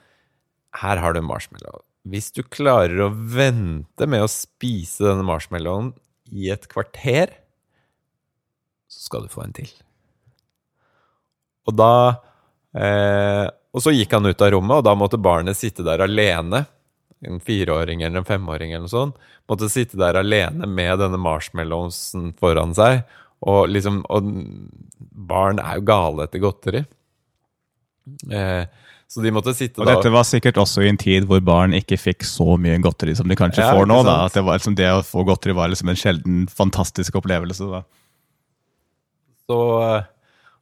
her 0.82 1.02
har 1.02 1.14
du 1.14 1.20
en 1.20 1.28
marshmallow. 1.28 1.82
Hvis 2.08 2.32
du 2.34 2.42
klarer 2.46 3.02
å 3.04 3.12
vente 3.12 4.08
med 4.10 4.24
å 4.24 4.32
spise 4.32 5.04
denne 5.04 5.26
marshmallowen 5.28 5.92
i 6.32 6.52
et 6.54 6.70
kvarter, 6.72 7.34
så 8.92 9.08
skal 9.10 9.26
du 9.26 9.34
få 9.34 9.44
en 9.44 9.58
til. 9.58 9.72
Og 11.70 11.76
da 11.78 11.94
Eh, 12.72 13.48
og 13.72 13.84
så 13.84 13.94
gikk 13.94 14.14
han 14.16 14.28
ut 14.28 14.44
av 14.44 14.54
rommet, 14.54 14.80
og 14.80 14.86
da 14.88 14.96
måtte 14.98 15.20
barnet 15.22 15.60
sitte 15.60 15.86
der 15.88 16.04
alene. 16.06 16.66
En 17.22 17.40
fireåring 17.44 18.02
eller 18.02 18.24
en 18.24 18.28
femåring 18.28 18.72
eller 18.74 18.88
noe 18.88 18.92
sånt. 18.92 19.18
Måtte 19.50 19.70
sitte 19.70 20.00
der 20.00 20.18
alene 20.18 20.68
med 20.68 20.98
denne 21.04 21.20
marshmallowsen 21.22 22.32
foran 22.40 22.74
seg. 22.78 23.04
Og 23.42 23.72
liksom 23.74 24.04
Og 24.14 24.28
barn 25.32 25.62
er 25.62 25.80
jo 25.80 25.86
gale 25.88 26.28
etter 26.28 26.44
godteri. 26.44 26.84
Eh, 28.30 28.64
så 29.12 29.24
de 29.24 29.32
måtte 29.34 29.54
sitte 29.54 29.82
og 29.82 29.86
da 29.86 29.96
Og 29.96 30.00
dette 30.00 30.14
var 30.14 30.26
sikkert 30.28 30.60
også 30.62 30.86
i 30.86 30.90
en 30.92 31.00
tid 31.00 31.26
hvor 31.30 31.42
barn 31.44 31.76
ikke 31.78 32.00
fikk 32.00 32.26
så 32.28 32.56
mye 32.62 32.80
godteri 32.84 33.16
som 33.18 33.28
de 33.30 33.38
kanskje 33.38 33.66
ja, 33.66 33.74
får 33.76 33.90
nå. 33.90 34.00
da, 34.08 34.22
At 34.28 34.38
det, 34.38 34.46
var 34.48 34.62
liksom 34.62 34.78
det 34.80 34.88
å 34.94 35.04
få 35.06 35.26
godteri 35.28 35.58
var 35.58 35.72
liksom 35.74 35.92
en 35.92 36.00
sjelden 36.00 36.46
fantastisk 36.52 37.18
opplevelse. 37.20 37.68
da. 37.72 37.84
Så 39.50 39.60
eh, 39.84 40.10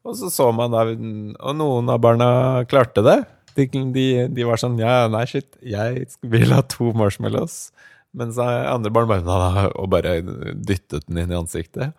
og 0.07 0.15
så 0.17 0.31
så 0.31 0.47
man 0.55 0.73
da 0.73 0.85
Og 0.87 1.53
noen 1.59 1.91
av 1.91 2.01
barna 2.01 2.29
klarte 2.69 3.03
det. 3.05 3.19
De, 3.57 3.65
de, 3.67 4.05
de, 4.31 4.43
var 4.47 4.61
sånn 4.61 4.79
Ja, 4.79 5.07
nei, 5.11 5.25
shit, 5.27 5.51
jeg 5.65 6.07
vil 6.21 6.53
ha 6.55 6.63
to 6.63 6.93
marshmallows. 6.95 7.69
Mens 8.15 8.39
andre 8.39 8.91
barn 8.93 9.09
bare, 9.09 9.67
og 9.79 9.89
bare 9.91 10.19
dyttet 10.55 11.09
den 11.09 11.25
inn 11.25 11.33
i 11.33 11.37
ansiktet. 11.37 11.93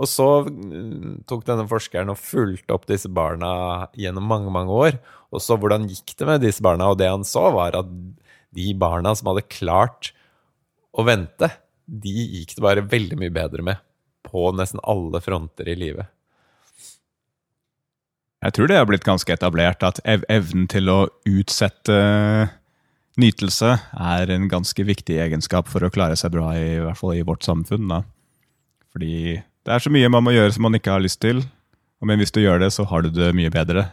Og 0.00 0.08
så 0.08 0.26
mm, 0.46 1.26
tok 1.28 1.44
denne 1.48 1.66
forskeren 1.68 2.12
og 2.12 2.20
fulgte 2.20 2.72
opp 2.72 2.86
disse 2.88 3.10
barna 3.12 3.50
gjennom 3.98 4.24
mange 4.30 4.52
mange 4.54 4.72
år. 4.72 4.96
Og 5.30 5.44
så 5.44 5.58
hvordan 5.60 5.88
gikk 5.90 6.14
det 6.16 6.28
med 6.28 6.44
disse 6.44 6.64
barna? 6.64 6.88
Og 6.90 6.98
det 7.00 7.10
han 7.10 7.26
så, 7.26 7.50
var 7.52 7.76
at 7.76 7.90
de 8.56 8.70
barna 8.80 9.12
som 9.14 9.30
hadde 9.30 9.48
klart 9.52 10.12
å 10.96 11.04
vente, 11.06 11.50
de 11.84 12.14
gikk 12.40 12.56
det 12.56 12.64
bare 12.64 12.86
veldig 12.86 13.18
mye 13.20 13.34
bedre 13.34 13.66
med 13.66 13.84
på 14.26 14.48
nesten 14.56 14.82
alle 14.88 15.20
fronter 15.22 15.68
i 15.68 15.76
livet. 15.78 16.08
Jeg 18.40 18.56
tror 18.56 18.70
det 18.70 18.78
har 18.78 18.88
blitt 18.88 19.04
ganske 19.04 19.34
etablert 19.34 19.84
at 19.84 20.00
ev 20.08 20.24
evnen 20.32 20.64
til 20.70 20.88
å 20.88 21.00
utsette 21.28 21.96
nytelse 23.20 23.74
er 24.00 24.32
en 24.32 24.46
ganske 24.48 24.84
viktig 24.86 25.18
egenskap 25.20 25.68
for 25.68 25.84
å 25.84 25.92
klare 25.92 26.16
seg 26.16 26.32
bra, 26.32 26.54
i 26.56 26.78
hvert 26.80 26.96
fall 26.96 27.18
i 27.18 27.26
vårt 27.26 27.44
samfunn. 27.44 27.90
Da. 27.90 28.00
Fordi 28.94 29.42
det 29.70 29.76
er 29.76 29.84
så 29.84 29.90
mye 29.94 30.10
man 30.10 30.24
må 30.26 30.32
gjøre 30.34 30.50
som 30.56 30.64
man 30.66 30.74
ikke 30.74 30.90
har 30.90 31.02
lyst 31.04 31.20
til. 31.22 31.44
Men 32.02 32.18
hvis 32.18 32.32
du 32.34 32.40
gjør 32.42 32.58
det, 32.58 32.72
så 32.74 32.82
har 32.90 33.04
du 33.04 33.12
det 33.14 33.28
mye 33.38 33.52
bedre. 33.54 33.84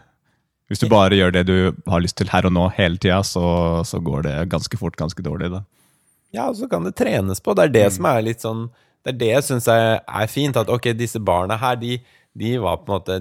Hvis 0.72 0.82
du 0.82 0.88
bare 0.90 1.16
gjør 1.16 1.36
det 1.36 1.44
du 1.46 1.58
har 1.86 2.02
lyst 2.02 2.18
til 2.18 2.32
her 2.32 2.48
og 2.50 2.56
nå 2.56 2.66
hele 2.74 2.98
tida, 2.98 3.20
så, 3.24 3.84
så, 3.86 4.02
går 4.02 4.26
det 4.26 4.36
ganske 4.50 4.80
fort 4.80 4.98
ganske 4.98 5.22
dårlig. 5.22 5.52
da. 5.54 5.62
Ja, 6.34 6.50
og 6.50 6.58
så 6.58 6.66
kan 6.72 6.88
det 6.88 6.96
trenes 6.98 7.44
på. 7.44 7.54
Det 7.54 7.68
er 7.68 7.76
det 7.76 7.86
mm. 7.92 7.96
som 8.00 8.10
er 8.10 8.26
litt 8.26 8.44
sånn 8.44 8.68
Det 9.06 9.14
er 9.14 9.20
det 9.22 9.30
jeg 9.36 9.46
syns 9.52 9.70
er, 9.70 10.02
er, 10.02 10.28
fint. 10.28 10.58
At 10.58 10.74
ok, 10.74 10.90
disse 10.98 11.22
barna 11.22 11.60
her, 11.62 11.78
de, 11.78 12.00
de 12.34 12.58
var 12.64 12.82
på 12.82 12.90
en 12.90 12.98
måte 12.98 13.20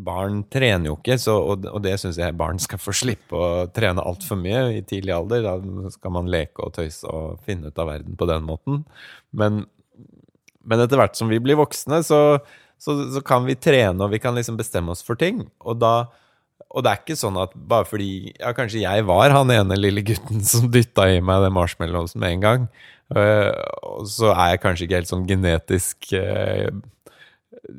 barn 0.00 0.44
trener 0.52 0.92
jo 0.92 0.94
ikke, 1.00 1.16
så, 1.18 1.34
og, 1.50 1.64
og, 1.66 1.80
det 1.82 1.96
syns 1.98 2.20
jeg 2.20 2.36
barn 2.38 2.60
skal 2.62 2.78
få 2.78 2.92
slippe 2.94 3.34
å 3.34 3.66
trene 3.74 4.04
altfor 4.06 4.38
mye 4.38 4.68
i 4.76 4.84
tidlig 4.86 5.16
alder. 5.16 5.48
Da 5.48 5.90
skal 5.96 6.14
man 6.14 6.30
leke 6.30 6.68
og 6.68 6.76
tøyse 6.76 7.08
og 7.08 7.40
finne 7.48 7.72
ut 7.72 7.80
av 7.80 7.90
verden 7.90 8.20
på 8.20 8.28
den 8.30 8.46
måten. 8.46 8.84
Men, 9.32 9.64
men 10.64 10.82
etter 10.82 11.00
hvert 11.00 11.18
som 11.18 11.30
vi 11.32 11.40
blir 11.42 11.58
voksne, 11.60 12.02
så, 12.06 12.38
så, 12.80 12.96
så, 13.14 13.22
kan 13.24 13.46
vi 13.48 13.58
trene, 13.58 13.98
og 14.04 14.12
vi 14.14 14.20
kan 14.22 14.36
liksom 14.36 14.58
bestemme 14.60 14.94
oss 14.94 15.04
for 15.06 15.18
ting. 15.20 15.44
Og, 15.64 15.80
da, 15.80 16.10
og 16.68 16.84
det 16.84 16.92
er 16.92 17.02
ikke 17.02 17.18
sånn 17.18 17.38
at 17.40 17.54
bare 17.54 17.88
fordi 17.88 18.32
Ja, 18.36 18.54
kanskje 18.56 18.84
jeg 18.84 19.08
var 19.08 19.34
han 19.34 19.52
ene 19.54 19.78
lille 19.78 20.04
gutten 20.06 20.44
som 20.46 20.70
dytta 20.72 21.08
i 21.10 21.20
meg 21.24 21.46
den 21.46 21.56
marshmallowsen 21.56 22.22
med 22.22 22.36
en 22.36 22.46
gang. 22.46 22.70
øh, 23.16 23.52
så 24.06 24.34
er 24.36 24.54
jeg 24.54 24.64
kanskje 24.64 24.86
ikke 24.86 25.00
helt 25.00 25.12
sånn 25.12 25.28
genetisk 25.28 26.12
øh, 26.14 26.70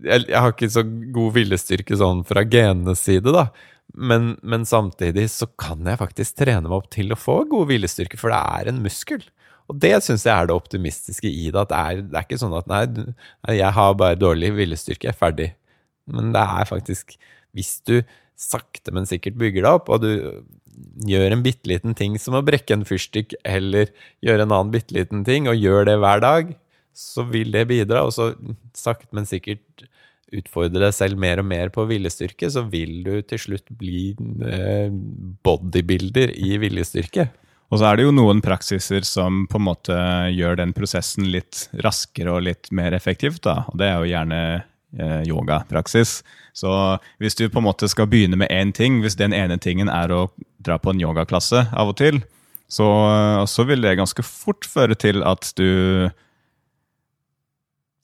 jeg, 0.05 0.25
jeg, 0.27 0.37
har 0.37 0.53
ikke 0.53 0.71
så 0.71 0.83
god 0.85 1.35
viljestyrke 1.35 1.97
sånn 1.99 2.23
fra 2.27 2.43
genenes 2.47 3.03
side, 3.03 3.33
da. 3.33 3.49
Men, 3.91 4.35
men, 4.39 4.63
samtidig 4.67 5.27
så 5.33 5.49
kan 5.59 5.83
jeg 5.87 5.99
faktisk 5.99 6.37
trene 6.39 6.63
meg 6.69 6.77
opp 6.77 6.91
til 6.93 7.11
å 7.11 7.19
få 7.19 7.41
god 7.51 7.67
viljestyrke, 7.73 8.19
for 8.19 8.31
det 8.31 8.39
er 8.39 8.71
en 8.71 8.81
muskel. 8.83 9.23
Og 9.71 9.79
det 9.79 9.93
syns 10.03 10.25
jeg 10.27 10.35
er 10.35 10.49
det 10.49 10.55
optimistiske 10.55 11.29
i 11.29 11.49
det. 11.49 11.61
At 11.63 11.71
det 11.71 11.81
er, 11.81 12.01
det 12.03 12.19
er 12.19 12.27
ikke 12.27 12.41
sånn 12.41 12.57
at 12.57 12.67
nei, 12.71 12.83
jeg 13.55 13.75
har 13.77 13.99
bare 13.99 14.19
dårlig 14.19 14.51
viljestyrke, 14.57 15.11
er 15.11 15.17
ferdig. 15.17 15.51
Men 16.11 16.33
det 16.35 16.41
er 16.41 16.67
faktisk 16.69 17.15
Hvis 17.55 17.81
du 17.87 17.99
sakte, 18.39 18.93
men 18.95 19.05
sikkert 19.05 19.35
bygger 19.37 19.65
deg 19.65 19.75
opp, 19.75 19.89
og 19.91 20.05
du 20.05 20.11
gjør 21.05 21.33
en 21.35 21.43
bitte 21.43 21.67
liten 21.69 21.93
ting 21.97 22.15
som 22.19 22.37
å 22.37 22.43
brekke 22.45 22.73
en 22.73 22.85
fyrstikk, 22.87 23.35
eller 23.43 23.91
gjøre 24.23 24.47
en 24.47 24.53
annen 24.55 24.71
bitte 24.73 24.95
liten 24.95 25.25
ting, 25.27 25.49
og 25.51 25.59
gjør 25.59 25.89
det 25.89 25.97
hver 26.01 26.23
dag, 26.23 26.53
så 26.95 27.25
vil 27.27 27.51
det 27.53 27.67
bidra, 27.69 28.05
og 28.07 28.15
så 28.15 28.31
sakte, 28.77 29.11
men 29.15 29.27
sikkert 29.29 29.85
utfordre 30.31 30.79
deg 30.85 30.95
selv 30.95 31.19
mer 31.19 31.41
og 31.43 31.47
mer 31.49 31.71
på 31.75 31.85
viljestyrke, 31.89 32.47
så 32.51 32.63
vil 32.71 33.01
du 33.03 33.13
til 33.27 33.41
slutt 33.45 33.71
bli 33.77 34.13
eh, 34.47 34.87
bodybuilder 35.43 36.31
i 36.39 36.55
viljestyrke. 36.61 37.27
Og 37.71 37.79
så 37.79 37.87
er 37.87 37.97
det 37.97 38.05
jo 38.05 38.15
noen 38.15 38.41
praksiser 38.43 39.05
som 39.07 39.45
på 39.47 39.59
en 39.59 39.67
måte 39.69 39.95
gjør 40.35 40.59
den 40.59 40.73
prosessen 40.75 41.29
litt 41.31 41.69
raskere 41.85 42.33
og 42.35 42.43
litt 42.49 42.67
mer 42.75 42.91
effektivt. 42.97 43.43
da, 43.47 43.63
og 43.71 43.77
Det 43.79 43.87
er 43.87 43.95
jo 43.95 44.11
gjerne 44.11 44.41
eh, 44.99 45.21
yogapraksis. 45.31 46.19
Så 46.53 46.71
hvis 47.23 47.39
du 47.39 47.47
på 47.47 47.61
en 47.61 47.69
måte 47.69 47.87
skal 47.87 48.09
begynne 48.11 48.35
med 48.35 48.51
én 48.51 48.73
ting, 48.75 48.99
hvis 48.99 49.15
den 49.15 49.31
ene 49.33 49.55
tingen 49.57 49.87
er 49.87 50.11
å 50.11 50.25
dra 50.59 50.77
på 50.77 50.91
en 50.91 50.99
yogaklasse 50.99 51.69
av 51.71 51.93
og 51.93 51.95
til, 52.01 52.19
så, 52.71 52.87
så 53.47 53.63
vil 53.67 53.83
det 53.83 53.97
ganske 53.99 54.23
fort 54.23 54.67
føre 54.67 54.95
til 54.95 55.23
at 55.27 55.53
du 55.55 56.11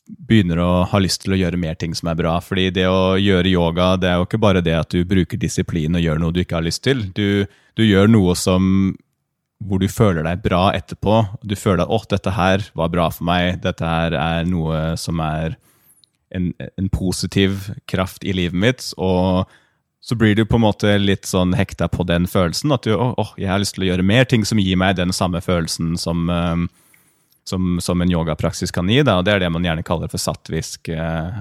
begynner 0.07 0.59
å 0.63 0.71
ha 0.87 0.99
lyst 1.03 1.25
til 1.25 1.35
å 1.35 1.39
gjøre 1.39 1.59
mer 1.59 1.75
ting 1.79 1.95
som 1.95 2.07
er 2.11 2.17
bra. 2.19 2.37
Fordi 2.43 2.69
det 2.75 2.87
å 2.87 3.17
gjøre 3.19 3.51
yoga, 3.51 3.89
det 3.99 4.11
er 4.11 4.21
jo 4.21 4.27
ikke 4.27 4.41
bare 4.43 4.63
det 4.63 4.75
at 4.79 4.95
du 4.95 5.03
bruker 5.07 5.39
disiplin 5.39 5.95
og 5.95 6.03
gjør 6.03 6.23
noe 6.23 6.35
du 6.35 6.41
ikke 6.43 6.59
har 6.59 6.67
lyst 6.67 6.85
til. 6.87 7.03
Du, 7.15 7.43
du 7.75 7.83
gjør 7.83 8.11
noe 8.11 8.35
som 8.39 8.95
hvor 9.63 9.81
du 9.81 9.87
føler 9.89 10.23
deg 10.23 10.43
bra 10.43 10.71
etterpå. 10.77 11.39
Du 11.41 11.55
føler 11.55 11.83
at 11.83 11.89
'å, 11.89 12.01
dette 12.09 12.31
her 12.31 12.63
var 12.75 12.89
bra 12.89 13.09
for 13.09 13.25
meg', 13.25 13.61
dette 13.61 13.85
her 13.85 14.13
er 14.13 14.45
noe 14.45 14.97
som 14.97 15.19
er 15.19 15.57
en, 16.31 16.53
en 16.77 16.89
positiv 16.89 17.71
kraft 17.87 18.23
i 18.23 18.33
livet 18.33 18.53
mitt. 18.53 18.93
Og 18.97 19.47
så 20.01 20.15
blir 20.15 20.35
du 20.35 20.45
på 20.45 20.55
en 20.55 20.67
måte 20.67 20.97
litt 20.99 21.25
sånn 21.25 21.55
hekta 21.57 21.87
på 21.87 22.05
den 22.05 22.27
følelsen. 22.27 22.71
At 22.71 22.83
du 22.83 22.93
'å, 22.93 23.15
å 23.17 23.33
jeg 23.37 23.49
har 23.49 23.59
lyst 23.59 23.75
til 23.75 23.87
å 23.87 23.91
gjøre 23.93 24.05
mer 24.05 24.25
ting 24.25 24.45
som 24.45 24.59
gir 24.59 24.77
meg 24.77 24.95
den 24.95 25.11
samme 25.11 25.41
følelsen 25.41 25.97
som' 25.97 26.29
um, 26.29 26.69
som, 27.49 27.81
som 27.81 28.01
en 28.01 28.11
yogapraksis 28.11 28.71
kan 28.71 28.89
gi. 28.89 29.01
Da, 29.03 29.17
og 29.19 29.25
Det 29.25 29.33
er 29.33 29.45
det 29.45 29.51
man 29.53 29.65
gjerne 29.65 29.85
kaller 29.87 30.11
for 30.11 30.21
sattvisk 30.21 30.89
eh, 30.91 31.37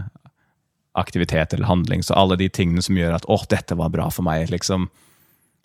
aktivitet 0.96 1.54
eller 1.54 1.68
handling. 1.68 2.04
Så 2.06 2.14
alle 2.14 2.38
de 2.40 2.48
tingene 2.48 2.82
som 2.82 2.96
gjør 2.96 3.18
at 3.18 3.26
'å, 3.26 3.40
dette 3.50 3.76
var 3.76 3.90
bra 3.90 4.08
for 4.10 4.22
meg'. 4.22 4.50
liksom, 4.50 4.88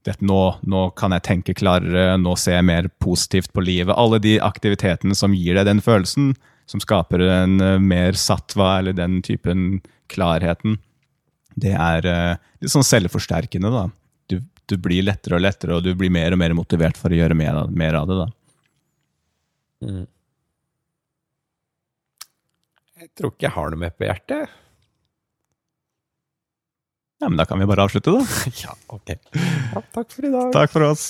dette, 0.07 0.25
nå, 0.25 0.39
nå, 0.65 0.85
kan 0.97 1.13
jeg 1.13 1.25
tenke 1.27 1.55
klarere, 1.57 2.15
nå 2.17 2.33
ser 2.39 2.57
jeg 2.57 2.67
mer 2.67 2.87
positivt 3.03 3.51
på 3.53 3.63
livet. 3.63 3.93
Alle 3.93 4.17
de 4.21 4.39
aktivitetene 4.41 5.17
som 5.17 5.35
gir 5.37 5.57
deg 5.57 5.67
den 5.67 5.81
følelsen, 5.85 6.31
som 6.69 6.81
skaper 6.81 7.21
en 7.27 7.59
uh, 7.61 7.75
mer 7.77 8.17
sattva, 8.17 8.79
eller 8.79 8.97
den 8.97 9.19
typen 9.25 9.81
klarheten, 10.11 10.79
det 11.59 11.75
er 11.75 12.07
uh, 12.07 12.39
litt 12.63 12.73
sånn 12.73 12.87
selvforsterkende. 12.87 13.69
da. 13.73 13.83
Du, 14.31 14.39
du, 14.71 14.77
blir 14.81 15.05
lettere 15.05 15.37
og 15.37 15.45
lettere, 15.45 15.77
og 15.77 15.85
du 15.85 15.93
blir 15.97 16.13
mer 16.13 16.33
og 16.33 16.41
mer 16.41 16.55
motivert 16.57 16.97
for 16.97 17.13
å 17.13 17.21
gjøre 17.21 17.37
mer, 17.37 17.61
mer 17.69 17.99
av 18.01 18.09
det. 18.09 18.17
da. 18.23 18.27
Mm. 19.85 20.01
Jeg 23.01 23.13
tror 23.17 23.33
ikke 23.33 23.47
jeg 23.47 23.57
har 23.57 23.71
noe 23.73 23.81
mer 23.81 23.93
på 23.97 24.05
hjertet. 24.05 24.57
Ja, 27.21 27.29
men 27.29 27.37
da 27.37 27.45
kan 27.45 27.59
vi 27.59 27.65
bare 27.69 27.83
avslutte, 27.85 28.11
da. 28.11 28.25
ja, 28.63 28.75
ok. 28.87 29.09
Ja, 29.73 29.81
takk 29.93 30.09
for 30.09 30.25
i 30.25 30.31
dag. 30.33 30.53
Takk 30.55 30.71
for 30.73 30.81
oss. 30.89 31.03